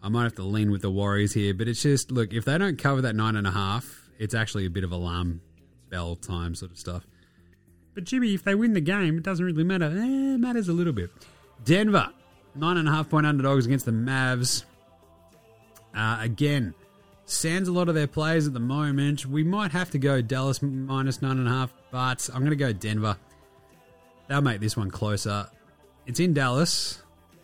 I 0.02 0.08
might 0.08 0.24
have 0.24 0.34
to 0.36 0.42
lean 0.42 0.70
with 0.70 0.82
the 0.82 0.90
Warriors 0.90 1.32
here. 1.32 1.54
But 1.54 1.68
it's 1.68 1.82
just 1.82 2.10
look 2.10 2.32
if 2.32 2.44
they 2.44 2.58
don't 2.58 2.78
cover 2.78 3.02
that 3.02 3.14
nine 3.14 3.36
and 3.36 3.46
a 3.46 3.52
half, 3.52 4.10
it's 4.18 4.34
actually 4.34 4.66
a 4.66 4.70
bit 4.70 4.84
of 4.84 4.92
alarm 4.92 5.40
bell 5.90 6.16
time 6.16 6.54
sort 6.54 6.72
of 6.72 6.78
stuff. 6.78 7.06
But 7.94 8.04
Jimmy, 8.04 8.34
if 8.34 8.42
they 8.42 8.54
win 8.54 8.74
the 8.74 8.80
game, 8.80 9.16
it 9.16 9.22
doesn't 9.22 9.44
really 9.44 9.64
matter. 9.64 9.86
Eh, 9.86 10.34
it 10.34 10.38
matters 10.38 10.68
a 10.68 10.72
little 10.72 10.92
bit. 10.92 11.10
Denver, 11.64 12.10
nine 12.54 12.76
and 12.76 12.88
a 12.88 12.92
half 12.92 13.08
point 13.08 13.26
underdogs 13.26 13.64
against 13.64 13.86
the 13.86 13.92
Mavs. 13.92 14.64
Uh, 15.94 16.18
again, 16.20 16.74
sands 17.26 17.68
a 17.68 17.72
lot 17.72 17.88
of 17.88 17.94
their 17.94 18.06
players 18.06 18.46
at 18.46 18.54
the 18.54 18.60
moment. 18.60 19.26
We 19.26 19.44
might 19.44 19.72
have 19.72 19.90
to 19.90 19.98
go 19.98 20.22
Dallas 20.22 20.62
minus 20.62 21.20
nine 21.20 21.38
and 21.38 21.46
a 21.46 21.50
half, 21.50 21.72
but 21.90 22.30
I'm 22.32 22.40
going 22.40 22.50
to 22.50 22.56
go 22.56 22.72
Denver. 22.72 23.16
They'll 24.28 24.40
make 24.40 24.60
this 24.60 24.76
one 24.76 24.90
closer. 24.90 25.48
It's 26.06 26.20
in 26.20 26.32
Dallas, 26.32 27.02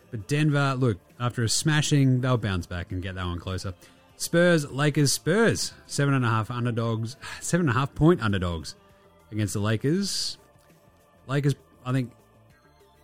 but 0.09 0.27
Denver, 0.27 0.75
look, 0.77 0.97
after 1.19 1.43
a 1.43 1.49
smashing, 1.49 2.21
they'll 2.21 2.37
bounce 2.37 2.65
back 2.65 2.91
and 2.91 3.03
get 3.03 3.15
that 3.15 3.25
one 3.25 3.39
closer. 3.39 3.73
Spurs, 4.15 4.69
Lakers, 4.71 5.11
Spurs, 5.11 5.73
seven 5.85 6.13
and 6.13 6.25
a 6.25 6.29
half 6.29 6.49
underdogs, 6.49 7.17
seven 7.41 7.67
and 7.67 7.75
a 7.75 7.79
half 7.79 7.93
point 7.93 8.21
underdogs 8.21 8.75
against 9.31 9.53
the 9.53 9.59
Lakers. 9.59 10.37
Lakers, 11.27 11.55
I 11.85 11.91
think 11.91 12.11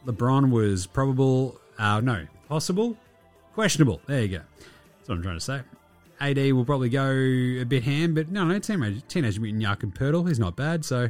LeBron 0.05 0.49
was 0.49 0.87
probable, 0.87 1.59
uh, 1.77 1.99
no, 1.99 2.25
possible, 2.47 2.97
questionable. 3.53 4.01
There 4.07 4.21
you 4.21 4.27
go. 4.29 4.41
That's 4.59 5.09
what 5.09 5.15
I'm 5.15 5.23
trying 5.23 5.37
to 5.37 5.41
say. 5.41 5.61
AD 6.19 6.37
will 6.53 6.65
probably 6.65 6.89
go 6.89 7.09
a 7.09 7.63
bit 7.63 7.83
ham, 7.83 8.13
but 8.13 8.29
no, 8.29 8.45
no, 8.45 8.59
Teenage, 8.59 9.07
teenage 9.07 9.39
Mutant 9.39 9.61
Yakin 9.61 9.91
Pirtle, 9.91 10.27
he's 10.27 10.39
not 10.39 10.55
bad. 10.55 10.83
So 10.83 11.09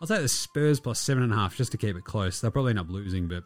I'll 0.00 0.08
take 0.08 0.20
the 0.20 0.28
Spurs 0.28 0.80
plus 0.80 1.00
seven 1.00 1.22
and 1.22 1.32
a 1.32 1.36
half 1.36 1.56
just 1.56 1.72
to 1.72 1.78
keep 1.78 1.96
it 1.96 2.04
close. 2.04 2.40
They'll 2.40 2.50
probably 2.50 2.70
end 2.70 2.78
up 2.78 2.88
losing, 2.88 3.28
but 3.28 3.44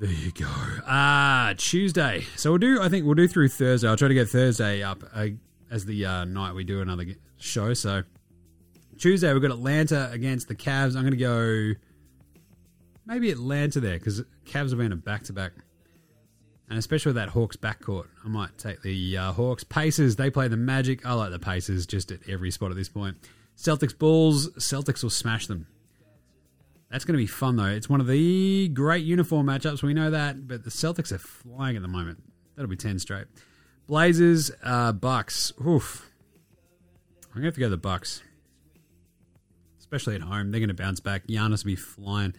there 0.00 0.10
you 0.10 0.30
go. 0.32 0.46
Ah, 0.86 1.54
Tuesday. 1.56 2.24
So 2.36 2.50
we'll 2.50 2.58
do. 2.58 2.80
I 2.80 2.88
think 2.88 3.04
we'll 3.04 3.14
do 3.14 3.28
through 3.28 3.48
Thursday. 3.48 3.88
I'll 3.88 3.96
try 3.96 4.08
to 4.08 4.14
get 4.14 4.28
Thursday 4.28 4.82
up 4.82 5.02
uh, 5.12 5.28
as 5.70 5.84
the 5.84 6.06
uh, 6.06 6.24
night 6.24 6.54
we 6.54 6.64
do 6.64 6.80
another 6.80 7.04
show. 7.36 7.74
So 7.74 8.02
Tuesday 8.98 9.32
we've 9.32 9.42
got 9.42 9.50
Atlanta 9.50 10.08
against 10.12 10.48
the 10.48 10.54
Cavs. 10.54 10.96
I'm 10.96 11.02
going 11.02 11.10
to 11.10 11.16
go 11.16 11.72
maybe 13.06 13.30
Atlanta 13.30 13.80
there 13.80 13.98
because 13.98 14.22
Cavs 14.46 14.70
have 14.70 14.78
been 14.78 14.92
a 14.92 14.96
back 14.96 15.24
to 15.24 15.32
back, 15.32 15.52
and 16.68 16.78
especially 16.78 17.10
with 17.10 17.16
that 17.16 17.30
Hawks 17.30 17.56
backcourt, 17.56 18.06
I 18.24 18.28
might 18.28 18.58
take 18.58 18.82
the 18.82 19.16
uh, 19.16 19.32
Hawks. 19.32 19.64
Pacers 19.64 20.16
they 20.16 20.30
play 20.30 20.48
the 20.48 20.56
Magic. 20.56 21.04
I 21.06 21.14
like 21.14 21.30
the 21.30 21.38
Pacers 21.38 21.86
just 21.86 22.10
at 22.10 22.20
every 22.28 22.50
spot 22.50 22.70
at 22.70 22.76
this 22.76 22.88
point. 22.88 23.16
Celtics 23.56 23.96
Bulls. 23.96 24.50
Celtics 24.58 25.02
will 25.02 25.10
smash 25.10 25.46
them. 25.46 25.66
That's 26.90 27.04
going 27.04 27.14
to 27.14 27.22
be 27.22 27.26
fun, 27.26 27.56
though. 27.56 27.66
It's 27.66 27.88
one 27.88 28.00
of 28.00 28.06
the 28.06 28.68
great 28.68 29.04
uniform 29.04 29.46
matchups. 29.46 29.82
We 29.82 29.92
know 29.94 30.10
that, 30.10 30.48
but 30.48 30.64
the 30.64 30.70
Celtics 30.70 31.12
are 31.12 31.18
flying 31.18 31.76
at 31.76 31.82
the 31.82 31.88
moment. 31.88 32.22
That'll 32.56 32.70
be 32.70 32.76
10 32.76 32.98
straight. 32.98 33.26
Blazers, 33.86 34.50
uh, 34.62 34.92
Bucks. 34.92 35.52
Oof. 35.66 36.10
I'm 37.26 37.34
going 37.34 37.42
to 37.42 37.46
have 37.46 37.54
to 37.54 37.60
go 37.60 37.66
to 37.66 37.70
the 37.70 37.76
Bucks. 37.76 38.22
Especially 39.78 40.14
at 40.14 40.22
home. 40.22 40.50
They're 40.50 40.60
going 40.60 40.68
to 40.68 40.74
bounce 40.74 41.00
back. 41.00 41.26
Giannis 41.26 41.64
will 41.64 41.72
be 41.72 41.76
flying. 41.76 42.34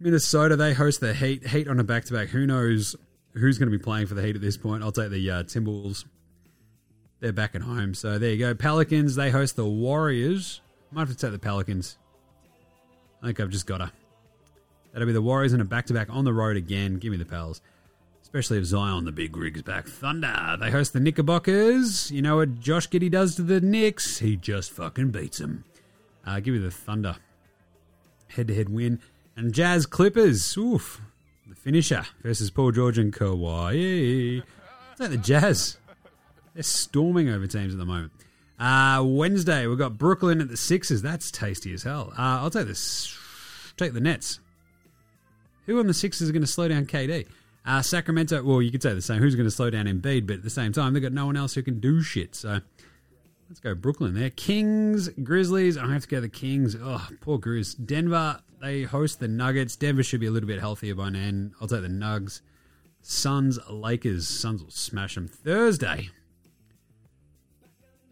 Minnesota, 0.00 0.56
they 0.56 0.74
host 0.74 1.00
the 1.00 1.14
Heat. 1.14 1.46
Heat 1.46 1.68
on 1.68 1.78
a 1.78 1.84
back 1.84 2.04
to 2.06 2.12
back. 2.12 2.28
Who 2.28 2.46
knows 2.46 2.96
who's 3.38 3.58
going 3.58 3.70
to 3.70 3.76
be 3.76 3.82
playing 3.82 4.06
for 4.06 4.14
the 4.14 4.22
Heat 4.22 4.36
at 4.36 4.42
this 4.42 4.56
point? 4.56 4.82
I'll 4.82 4.92
take 4.92 5.10
the 5.10 5.30
uh, 5.30 5.42
Timberwolves. 5.44 6.04
They're 7.20 7.32
back 7.32 7.54
at 7.54 7.62
home. 7.62 7.94
So 7.94 8.18
there 8.18 8.30
you 8.30 8.38
go. 8.38 8.54
Pelicans, 8.54 9.16
they 9.16 9.30
host 9.30 9.56
the 9.56 9.66
Warriors. 9.66 10.60
Might 10.90 11.08
have 11.08 11.10
to 11.10 11.16
take 11.16 11.32
the 11.32 11.38
Pelicans. 11.38 11.98
I 13.22 13.26
think 13.26 13.40
I've 13.40 13.50
just 13.50 13.66
got 13.66 13.78
to. 13.78 13.90
That'll 14.92 15.06
be 15.06 15.12
the 15.12 15.22
Warriors 15.22 15.52
in 15.52 15.60
a 15.60 15.64
back 15.64 15.86
to 15.86 15.94
back 15.94 16.08
on 16.10 16.24
the 16.24 16.32
road 16.32 16.56
again. 16.56 16.98
Give 16.98 17.10
me 17.10 17.18
the 17.18 17.24
Pels. 17.24 17.60
Especially 18.22 18.58
if 18.58 18.64
Zion, 18.64 19.04
the 19.04 19.12
big 19.12 19.36
rig's 19.36 19.62
back. 19.62 19.86
Thunder, 19.86 20.56
they 20.60 20.70
host 20.70 20.92
the 20.92 21.00
Knickerbockers. 21.00 22.10
You 22.10 22.22
know 22.22 22.36
what 22.36 22.60
Josh 22.60 22.88
Giddey 22.88 23.10
does 23.10 23.36
to 23.36 23.42
the 23.42 23.60
Knicks? 23.60 24.18
He 24.18 24.36
just 24.36 24.70
fucking 24.70 25.10
beats 25.10 25.38
them. 25.38 25.64
Uh, 26.26 26.40
give 26.40 26.54
me 26.54 26.60
the 26.60 26.70
Thunder. 26.70 27.16
Head 28.28 28.48
to 28.48 28.54
head 28.54 28.68
win. 28.68 29.00
And 29.34 29.54
Jazz 29.54 29.86
Clippers. 29.86 30.56
Oof. 30.56 31.00
Finisher 31.68 32.06
versus 32.22 32.50
Paul 32.50 32.72
George 32.72 32.96
and 32.96 33.12
Kawhi. 33.12 34.38
Is 34.38 34.42
that 34.96 35.10
the 35.10 35.18
Jazz? 35.18 35.76
They're 36.54 36.62
storming 36.62 37.28
over 37.28 37.46
teams 37.46 37.74
at 37.74 37.78
the 37.78 37.84
moment. 37.84 38.10
Uh, 38.58 39.04
Wednesday, 39.04 39.66
we've 39.66 39.76
got 39.76 39.98
Brooklyn 39.98 40.40
at 40.40 40.48
the 40.48 40.56
Sixers. 40.56 41.02
That's 41.02 41.30
tasty 41.30 41.74
as 41.74 41.82
hell. 41.82 42.14
Uh, 42.16 42.40
I'll 42.40 42.48
take 42.48 42.68
this. 42.68 43.14
Take 43.76 43.92
the 43.92 44.00
Nets. 44.00 44.40
Who 45.66 45.78
on 45.78 45.86
the 45.86 45.92
Sixers 45.92 46.30
are 46.30 46.32
going 46.32 46.40
to 46.40 46.46
slow 46.46 46.68
down 46.68 46.86
KD? 46.86 47.26
Uh, 47.66 47.82
Sacramento, 47.82 48.42
well, 48.44 48.62
you 48.62 48.70
could 48.70 48.82
say 48.82 48.94
the 48.94 49.02
same. 49.02 49.20
Who's 49.20 49.34
going 49.34 49.46
to 49.46 49.54
slow 49.54 49.68
down 49.68 49.84
Embiid? 49.84 50.26
But 50.26 50.36
at 50.36 50.44
the 50.44 50.48
same 50.48 50.72
time, 50.72 50.94
they've 50.94 51.02
got 51.02 51.12
no 51.12 51.26
one 51.26 51.36
else 51.36 51.52
who 51.52 51.62
can 51.62 51.80
do 51.80 52.00
shit. 52.00 52.34
So 52.34 52.60
let's 53.50 53.60
go 53.60 53.74
Brooklyn 53.74 54.14
there. 54.14 54.30
Kings, 54.30 55.10
Grizzlies. 55.22 55.76
I 55.76 55.92
have 55.92 56.04
to 56.04 56.08
go 56.08 56.22
the 56.22 56.30
Kings. 56.30 56.74
Oh, 56.80 57.06
poor 57.20 57.38
Grizz. 57.38 57.84
Denver, 57.84 58.40
they 58.60 58.82
host 58.82 59.20
the 59.20 59.28
Nuggets. 59.28 59.76
Denver 59.76 60.02
should 60.02 60.20
be 60.20 60.26
a 60.26 60.30
little 60.30 60.46
bit 60.46 60.60
healthier 60.60 60.94
by 60.94 61.10
now. 61.10 61.50
I'll 61.60 61.68
take 61.68 61.82
the 61.82 61.88
Nugs. 61.88 62.40
Suns, 63.02 63.58
Lakers. 63.70 64.28
Suns 64.28 64.62
will 64.62 64.70
smash 64.70 65.14
them. 65.14 65.28
Thursday. 65.28 66.10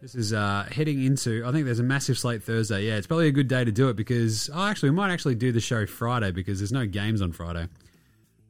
This 0.01 0.13
is 0.13 0.31
uh, 0.31 0.67
heading 0.71 1.03
into. 1.03 1.43
I 1.45 1.51
think 1.51 1.65
there's 1.65 1.79
a 1.79 1.83
massive 1.83 2.17
slate 2.17 2.43
Thursday. 2.43 2.85
Yeah, 2.87 2.97
it's 2.97 3.07
probably 3.07 3.27
a 3.27 3.31
good 3.31 3.47
day 3.47 3.65
to 3.65 3.71
do 3.71 3.89
it 3.89 3.95
because. 3.95 4.49
Oh, 4.53 4.65
actually, 4.67 4.91
we 4.91 4.95
might 4.95 5.11
actually 5.11 5.35
do 5.35 5.51
the 5.51 5.59
show 5.59 5.85
Friday 5.85 6.31
because 6.31 6.59
there's 6.59 6.71
no 6.71 6.85
games 6.85 7.21
on 7.21 7.31
Friday. 7.31 7.67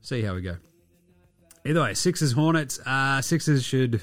See 0.02 0.22
how 0.22 0.36
we 0.36 0.42
go. 0.42 0.58
Either 1.66 1.82
way, 1.82 1.94
Sixers 1.94 2.34
Hornets. 2.34 2.80
Uh, 2.86 3.22
Sixers 3.22 3.64
should 3.64 4.02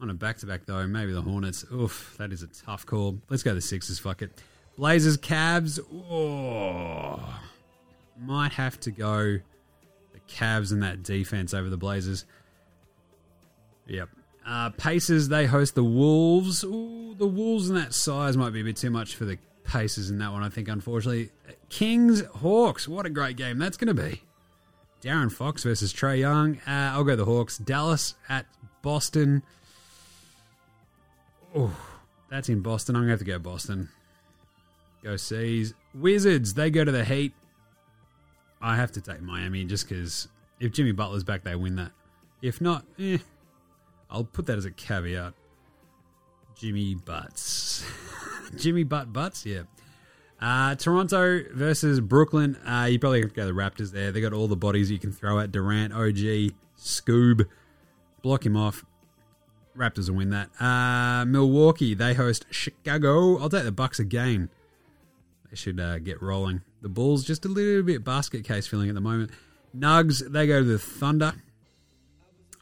on 0.00 0.10
a 0.10 0.14
back 0.14 0.38
to 0.38 0.46
back 0.46 0.66
though. 0.66 0.86
Maybe 0.86 1.12
the 1.12 1.22
Hornets. 1.22 1.64
Oof, 1.72 2.14
that 2.18 2.32
is 2.32 2.42
a 2.42 2.48
tough 2.48 2.86
call. 2.86 3.18
Let's 3.28 3.42
go 3.42 3.54
the 3.54 3.60
Sixers. 3.60 3.98
Fuck 3.98 4.22
it. 4.22 4.42
Blazers 4.76 5.16
Cavs. 5.16 5.80
Oh, 6.10 7.40
might 8.18 8.52
have 8.52 8.78
to 8.80 8.90
go 8.90 9.38
the 10.12 10.20
Cavs 10.28 10.72
and 10.72 10.82
that 10.82 11.02
defense 11.02 11.54
over 11.54 11.68
the 11.68 11.76
Blazers. 11.76 12.24
Yep. 13.86 14.08
Uh, 14.46 14.70
Pacers, 14.70 15.28
they 15.28 15.46
host 15.46 15.74
the 15.74 15.84
Wolves. 15.84 16.62
Ooh, 16.62 17.14
the 17.18 17.26
Wolves 17.26 17.68
and 17.68 17.78
that 17.78 17.94
size 17.94 18.36
might 18.36 18.52
be 18.52 18.60
a 18.60 18.64
bit 18.64 18.76
too 18.76 18.90
much 18.90 19.16
for 19.16 19.24
the 19.24 19.38
Pacers 19.64 20.08
in 20.10 20.18
that 20.18 20.32
one, 20.32 20.42
I 20.44 20.48
think, 20.48 20.68
unfortunately. 20.68 21.30
Kings, 21.68 22.24
Hawks. 22.26 22.86
What 22.86 23.06
a 23.06 23.10
great 23.10 23.36
game 23.36 23.58
that's 23.58 23.76
going 23.76 23.94
to 23.94 24.02
be. 24.02 24.22
De'Aaron 25.02 25.32
Fox 25.32 25.64
versus 25.64 25.92
Trae 25.92 26.20
Young. 26.20 26.58
Uh, 26.66 26.92
I'll 26.94 27.04
go 27.04 27.16
the 27.16 27.24
Hawks. 27.24 27.58
Dallas 27.58 28.14
at 28.28 28.46
Boston. 28.82 29.42
Oh, 31.54 31.76
that's 32.30 32.48
in 32.48 32.60
Boston. 32.60 32.94
I'm 32.94 33.02
going 33.02 33.08
to 33.08 33.12
have 33.12 33.18
to 33.20 33.24
go 33.24 33.38
Boston. 33.38 33.88
Go 35.06 35.16
Seas. 35.16 35.72
Wizards, 35.94 36.54
they 36.54 36.68
go 36.68 36.84
to 36.84 36.90
the 36.90 37.04
Heat. 37.04 37.32
I 38.60 38.74
have 38.74 38.90
to 38.90 39.00
take 39.00 39.22
Miami 39.22 39.64
just 39.64 39.88
because 39.88 40.26
if 40.58 40.72
Jimmy 40.72 40.90
Butler's 40.90 41.22
back, 41.22 41.44
they 41.44 41.54
win 41.54 41.76
that. 41.76 41.92
If 42.42 42.60
not, 42.60 42.84
eh, 42.98 43.18
I'll 44.10 44.24
put 44.24 44.46
that 44.46 44.58
as 44.58 44.64
a 44.64 44.72
caveat. 44.72 45.34
Jimmy 46.56 46.96
Butts. 46.96 47.86
Jimmy 48.56 48.82
Butt 48.82 49.12
Butts, 49.12 49.46
yeah. 49.46 49.62
Uh, 50.40 50.74
Toronto 50.74 51.44
versus 51.54 52.00
Brooklyn. 52.00 52.56
Uh, 52.66 52.88
you 52.90 52.98
probably 52.98 53.20
have 53.20 53.30
to 53.30 53.36
go 53.36 53.46
the 53.46 53.52
Raptors 53.52 53.92
there. 53.92 54.10
They 54.10 54.20
got 54.20 54.32
all 54.32 54.48
the 54.48 54.56
bodies 54.56 54.90
you 54.90 54.98
can 54.98 55.12
throw 55.12 55.38
at 55.38 55.52
Durant, 55.52 55.92
OG, 55.92 56.52
Scoob. 56.76 57.46
Block 58.22 58.44
him 58.44 58.56
off. 58.56 58.84
Raptors 59.76 60.08
will 60.08 60.16
win 60.16 60.30
that. 60.30 60.50
Uh, 60.60 61.24
Milwaukee, 61.26 61.94
they 61.94 62.14
host 62.14 62.44
Chicago. 62.50 63.38
I'll 63.38 63.48
take 63.48 63.62
the 63.62 63.70
Bucks 63.70 64.00
again. 64.00 64.50
Should 65.56 65.80
uh, 65.80 65.98
get 65.98 66.22
rolling. 66.22 66.62
The 66.82 66.88
Bulls 66.88 67.24
just 67.24 67.44
a 67.44 67.48
little 67.48 67.82
bit 67.82 68.04
basket 68.04 68.44
case 68.44 68.66
feeling 68.66 68.88
at 68.88 68.94
the 68.94 69.00
moment. 69.00 69.30
Nugs, 69.76 70.22
they 70.30 70.46
go 70.46 70.60
to 70.60 70.64
the 70.64 70.78
Thunder. 70.78 71.34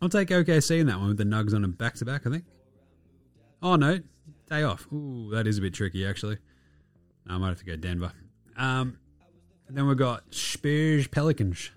I'll 0.01 0.09
take 0.09 0.29
OKC 0.29 0.81
in 0.81 0.87
that 0.87 0.99
one 0.99 1.09
with 1.09 1.17
the 1.19 1.25
Nugs 1.25 1.55
on 1.55 1.65
a 1.65 1.69
back 1.69 1.95
to 1.97 2.05
back, 2.05 2.27
I 2.27 2.31
think. 2.31 2.45
Oh, 3.63 3.77
no. 3.77 4.01
Day 4.49 4.63
off. 4.63 4.87
Ooh, 4.93 5.31
that 5.33 5.47
is 5.47 5.59
a 5.59 5.61
bit 5.61 5.75
tricky, 5.75 6.07
actually. 6.07 6.39
I 7.27 7.39
might 7.39 7.49
have 7.49 7.59
to 7.59 7.65
go 7.65 7.77
Denver. 7.77 8.13
Um, 8.57 8.99
then 9.69 9.87
we've 9.87 9.97
got 9.97 10.35
Spurs 10.35 11.07
Pelicans. 11.09 11.71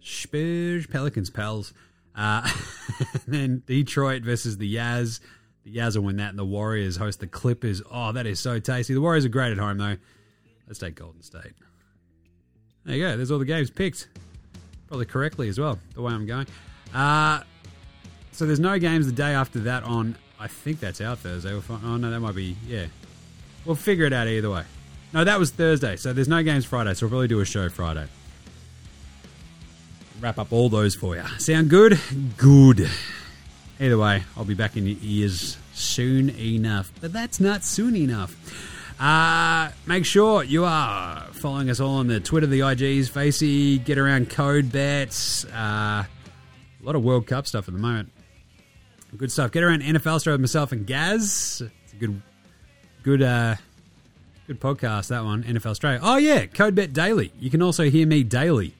Spurs 0.00 0.86
Pelicans, 0.86 1.30
pals. 1.30 1.72
Uh, 2.14 2.48
then 3.26 3.62
Detroit 3.66 4.22
versus 4.22 4.58
the 4.58 4.76
Yaz. 4.76 5.20
The 5.64 5.76
Yaz 5.76 5.96
will 5.96 6.04
win 6.04 6.16
that, 6.16 6.30
and 6.30 6.38
the 6.38 6.44
Warriors 6.44 6.96
host 6.96 7.20
the 7.20 7.26
Clippers. 7.26 7.82
Oh, 7.90 8.12
that 8.12 8.26
is 8.26 8.38
so 8.38 8.60
tasty. 8.60 8.92
The 8.92 9.00
Warriors 9.00 9.24
are 9.24 9.30
great 9.30 9.52
at 9.52 9.58
home, 9.58 9.78
though. 9.78 9.96
Let's 10.66 10.78
take 10.78 10.94
Golden 10.94 11.22
State. 11.22 11.52
There 12.84 12.96
you 12.96 13.04
go. 13.04 13.16
There's 13.16 13.30
all 13.30 13.38
the 13.38 13.44
games 13.44 13.70
picked. 13.70 14.08
Probably 14.88 15.06
correctly 15.06 15.48
as 15.48 15.58
well, 15.58 15.78
the 15.94 16.02
way 16.02 16.12
I'm 16.12 16.26
going. 16.26 16.46
Uh, 16.92 17.42
so 18.32 18.46
there's 18.46 18.60
no 18.60 18.78
games 18.78 19.06
the 19.06 19.12
day 19.12 19.32
after 19.34 19.60
that 19.60 19.82
on, 19.84 20.16
I 20.38 20.48
think 20.48 20.80
that's 20.80 21.00
out 21.00 21.18
Thursday. 21.18 21.52
We'll 21.52 21.62
find, 21.62 21.82
oh 21.84 21.96
no, 21.96 22.10
that 22.10 22.20
might 22.20 22.34
be 22.34 22.56
yeah. 22.66 22.86
We'll 23.64 23.76
figure 23.76 24.04
it 24.04 24.12
out 24.12 24.28
either 24.28 24.50
way. 24.50 24.64
No, 25.12 25.24
that 25.24 25.38
was 25.38 25.50
Thursday, 25.50 25.96
so 25.96 26.12
there's 26.12 26.28
no 26.28 26.42
games 26.42 26.64
Friday, 26.64 26.92
so 26.94 27.06
we'll 27.06 27.10
probably 27.10 27.28
do 27.28 27.40
a 27.40 27.44
show 27.44 27.68
Friday. 27.68 28.06
Wrap 30.20 30.38
up 30.38 30.52
all 30.52 30.68
those 30.68 30.94
for 30.94 31.16
you. 31.16 31.22
Sound 31.38 31.70
good? 31.70 31.98
Good. 32.36 32.90
Either 33.80 33.98
way, 33.98 34.22
I'll 34.36 34.44
be 34.44 34.54
back 34.54 34.76
in 34.76 34.86
your 34.86 34.98
ears 35.02 35.56
soon 35.72 36.30
enough. 36.30 36.92
But 37.00 37.12
that's 37.12 37.40
not 37.40 37.64
soon 37.64 37.96
enough. 37.96 38.36
Uh, 38.98 39.70
make 39.86 40.04
sure 40.04 40.44
you 40.44 40.64
are 40.64 41.20
following 41.32 41.68
us 41.68 41.80
all 41.80 41.96
on 41.96 42.06
the 42.06 42.20
Twitter, 42.20 42.46
the 42.46 42.60
IGs, 42.60 43.10
Facey, 43.10 43.78
get 43.78 43.98
around 43.98 44.30
code 44.30 44.70
bets. 44.70 45.44
Uh, 45.46 46.04
a 46.04 46.06
lot 46.82 46.94
of 46.94 47.02
World 47.02 47.26
Cup 47.26 47.46
stuff 47.46 47.68
at 47.68 47.74
the 47.74 47.80
moment. 47.80 48.10
Good 49.16 49.30
stuff. 49.30 49.52
Get 49.52 49.62
around 49.62 49.82
NFL 49.82 50.22
Show 50.24 50.32
with 50.32 50.40
myself 50.40 50.72
and 50.72 50.86
Gaz. 50.86 51.62
It's 51.84 51.92
a 51.92 51.96
good, 51.96 52.20
good, 53.02 53.22
uh, 53.22 53.56
good 54.46 54.60
podcast. 54.60 55.08
That 55.08 55.24
one, 55.24 55.44
NFL 55.44 55.66
Australia. 55.66 56.00
Oh 56.02 56.16
yeah, 56.16 56.46
Code 56.46 56.74
Bet 56.74 56.92
Daily. 56.92 57.32
You 57.38 57.50
can 57.50 57.62
also 57.62 57.88
hear 57.88 58.06
me 58.06 58.24
daily. 58.24 58.74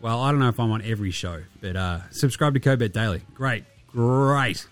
Well, 0.00 0.20
I 0.20 0.30
don't 0.30 0.40
know 0.40 0.48
if 0.48 0.58
I'm 0.60 0.70
on 0.70 0.82
every 0.82 1.10
show, 1.10 1.42
but 1.60 1.76
uh, 1.76 2.00
subscribe 2.10 2.54
to 2.54 2.60
Code 2.60 2.78
Bet 2.78 2.92
Daily. 2.92 3.22
Great, 3.34 3.64
great 3.88 4.66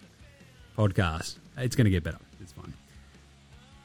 podcast. 0.76 1.36
It's 1.58 1.76
going 1.76 1.84
to 1.84 1.90
get 1.90 2.02
better. 2.02 2.18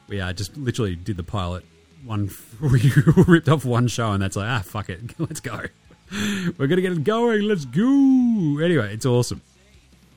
We 0.08 0.20
uh, 0.20 0.32
just 0.32 0.56
literally 0.56 0.96
did 0.96 1.16
the 1.16 1.22
pilot. 1.22 1.64
One, 2.04 2.30
we 2.60 2.92
ripped 3.26 3.48
off 3.48 3.64
one 3.64 3.88
show, 3.88 4.12
and 4.12 4.22
that's 4.22 4.36
like, 4.36 4.48
ah, 4.48 4.62
fuck 4.64 4.88
it, 4.88 5.00
let's 5.18 5.40
go. 5.40 5.62
We're 6.56 6.66
to 6.66 6.80
get 6.80 6.92
it 6.92 7.04
going. 7.04 7.42
Let's 7.42 7.66
go. 7.66 7.84
Anyway, 8.62 8.94
it's 8.94 9.04
awesome. 9.04 9.42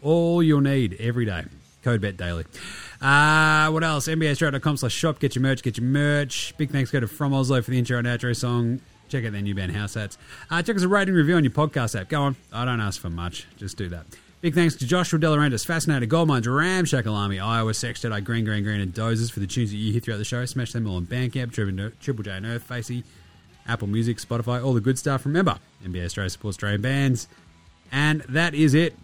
All 0.01 0.41
you'll 0.41 0.61
need 0.61 0.95
every 0.99 1.25
day. 1.25 1.43
Code 1.83 1.99
Bet 2.01 2.15
Daily. 2.15 2.45
Uh, 3.01 3.69
what 3.71 3.83
else? 3.83 4.07
NBAStraight.com 4.07 4.77
slash 4.77 4.93
shop. 4.93 5.19
Get 5.19 5.35
your 5.35 5.41
merch. 5.41 5.63
Get 5.63 5.77
your 5.77 5.85
merch. 5.85 6.55
Big 6.57 6.69
thanks 6.69 6.91
go 6.91 6.99
to 6.99 7.07
From 7.07 7.33
Oslo 7.33 7.61
for 7.61 7.71
the 7.71 7.79
intro 7.79 7.97
and 7.97 8.07
outro 8.07 8.35
song. 8.35 8.79
Check 9.09 9.25
out 9.25 9.33
their 9.33 9.41
new 9.41 9.55
band 9.55 9.75
House 9.75 9.95
Hats. 9.95 10.17
Uh, 10.49 10.61
check 10.61 10.75
us 10.75 10.83
a 10.83 10.87
rating 10.87 11.15
review 11.15 11.35
on 11.35 11.43
your 11.43 11.51
podcast 11.51 11.99
app. 11.99 12.07
Go 12.07 12.21
on. 12.21 12.35
I 12.53 12.63
don't 12.63 12.79
ask 12.79 13.01
for 13.01 13.09
much. 13.09 13.47
Just 13.57 13.77
do 13.77 13.89
that. 13.89 14.05
Big 14.41 14.55
thanks 14.55 14.73
to 14.73 14.87
Joshua 14.87 15.19
Delarandis, 15.19 15.63
Fascinator, 15.63 16.07
Goldmines, 16.07 16.51
Ramshackle 16.51 17.13
Army, 17.13 17.39
Iowa, 17.39 17.75
Sex 17.75 17.99
Jedi, 18.01 18.23
Green, 18.23 18.43
Green, 18.43 18.63
Green, 18.63 18.81
and 18.81 18.91
Dozers 18.91 19.31
for 19.31 19.39
the 19.39 19.45
tunes 19.45 19.69
that 19.69 19.77
you 19.77 19.91
hear 19.91 20.01
throughout 20.01 20.17
the 20.17 20.25
show. 20.25 20.43
Smash 20.45 20.71
them 20.71 20.87
all 20.87 20.95
on 20.95 21.05
Bandcamp, 21.05 21.51
Triple, 21.53 21.91
Triple 21.99 22.23
J 22.23 22.31
Unearthed, 22.31 22.65
Facey, 22.65 23.03
Apple 23.67 23.87
Music, 23.87 24.17
Spotify, 24.17 24.63
all 24.63 24.73
the 24.73 24.81
good 24.81 24.97
stuff. 24.97 25.27
Remember, 25.27 25.59
NBA 25.85 26.05
Australia 26.05 26.31
supports 26.31 26.55
Australian 26.55 26.81
bands. 26.81 27.27
And 27.91 28.21
that 28.29 28.55
is 28.55 28.73
it. 28.73 28.95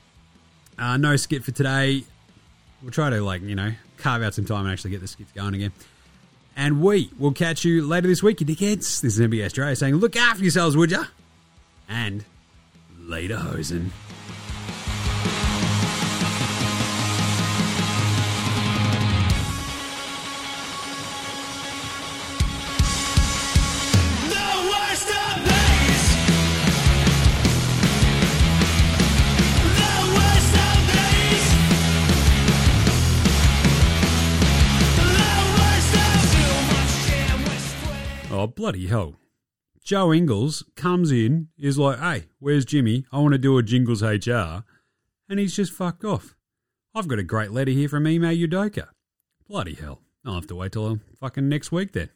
Uh, 0.79 0.97
no 0.97 1.15
skit 1.17 1.43
for 1.43 1.51
today. 1.51 2.03
We'll 2.81 2.89
try 2.89 3.11
to, 3.11 3.21
like, 3.21 3.43
you 3.43 3.53
know, 3.53 3.73
carve 3.99 4.23
out 4.23 4.33
some 4.33 4.45
time 4.45 4.65
and 4.65 4.73
actually 4.73 4.89
get 4.89 5.01
the 5.01 5.07
skits 5.07 5.31
going 5.33 5.53
again. 5.53 5.71
And 6.55 6.81
we 6.81 7.11
will 7.19 7.31
catch 7.31 7.63
you 7.63 7.85
later 7.85 8.07
this 8.07 8.23
week, 8.23 8.41
you 8.41 8.47
dickheads. 8.47 9.01
This 9.01 9.03
is 9.03 9.19
NBA 9.19 9.45
Australia 9.45 9.75
saying, 9.75 9.97
look 9.97 10.15
after 10.15 10.41
yourselves, 10.41 10.75
would 10.75 10.89
ya? 10.89 11.05
And 11.87 12.25
later, 12.97 13.37
hosen. 13.37 13.91
Bloody 38.57 38.87
hell. 38.87 39.17
Joe 39.83 40.11
Ingles 40.11 40.63
comes 40.75 41.11
in, 41.11 41.49
is 41.59 41.77
like, 41.77 41.99
hey, 41.99 42.25
where's 42.39 42.65
Jimmy? 42.65 43.05
I 43.11 43.19
want 43.19 43.33
to 43.33 43.37
do 43.37 43.55
a 43.59 43.61
Jingles 43.61 44.01
HR. 44.01 44.63
And 45.29 45.37
he's 45.37 45.55
just 45.55 45.71
fucked 45.71 46.03
off. 46.03 46.35
I've 46.95 47.07
got 47.07 47.19
a 47.19 47.23
great 47.23 47.51
letter 47.51 47.69
here 47.69 47.87
from 47.87 48.07
Ime 48.07 48.23
Udoka. 48.23 48.87
Bloody 49.47 49.75
hell. 49.75 50.01
I'll 50.25 50.33
have 50.33 50.47
to 50.47 50.55
wait 50.55 50.71
till 50.71 50.99
fucking 51.19 51.47
next 51.47 51.71
week 51.71 51.91
then. 51.93 52.09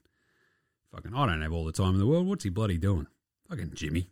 Fucking, 0.92 1.14
I 1.14 1.28
don't 1.28 1.44
have 1.44 1.54
all 1.54 1.64
the 1.64 1.72
time 1.72 1.94
in 1.94 2.00
the 2.00 2.08
world. 2.08 2.26
What's 2.26 2.44
he 2.44 2.50
bloody 2.50 2.80
doing? 2.80 3.06
Fucking 3.48 3.74
Jimmy. 3.76 4.10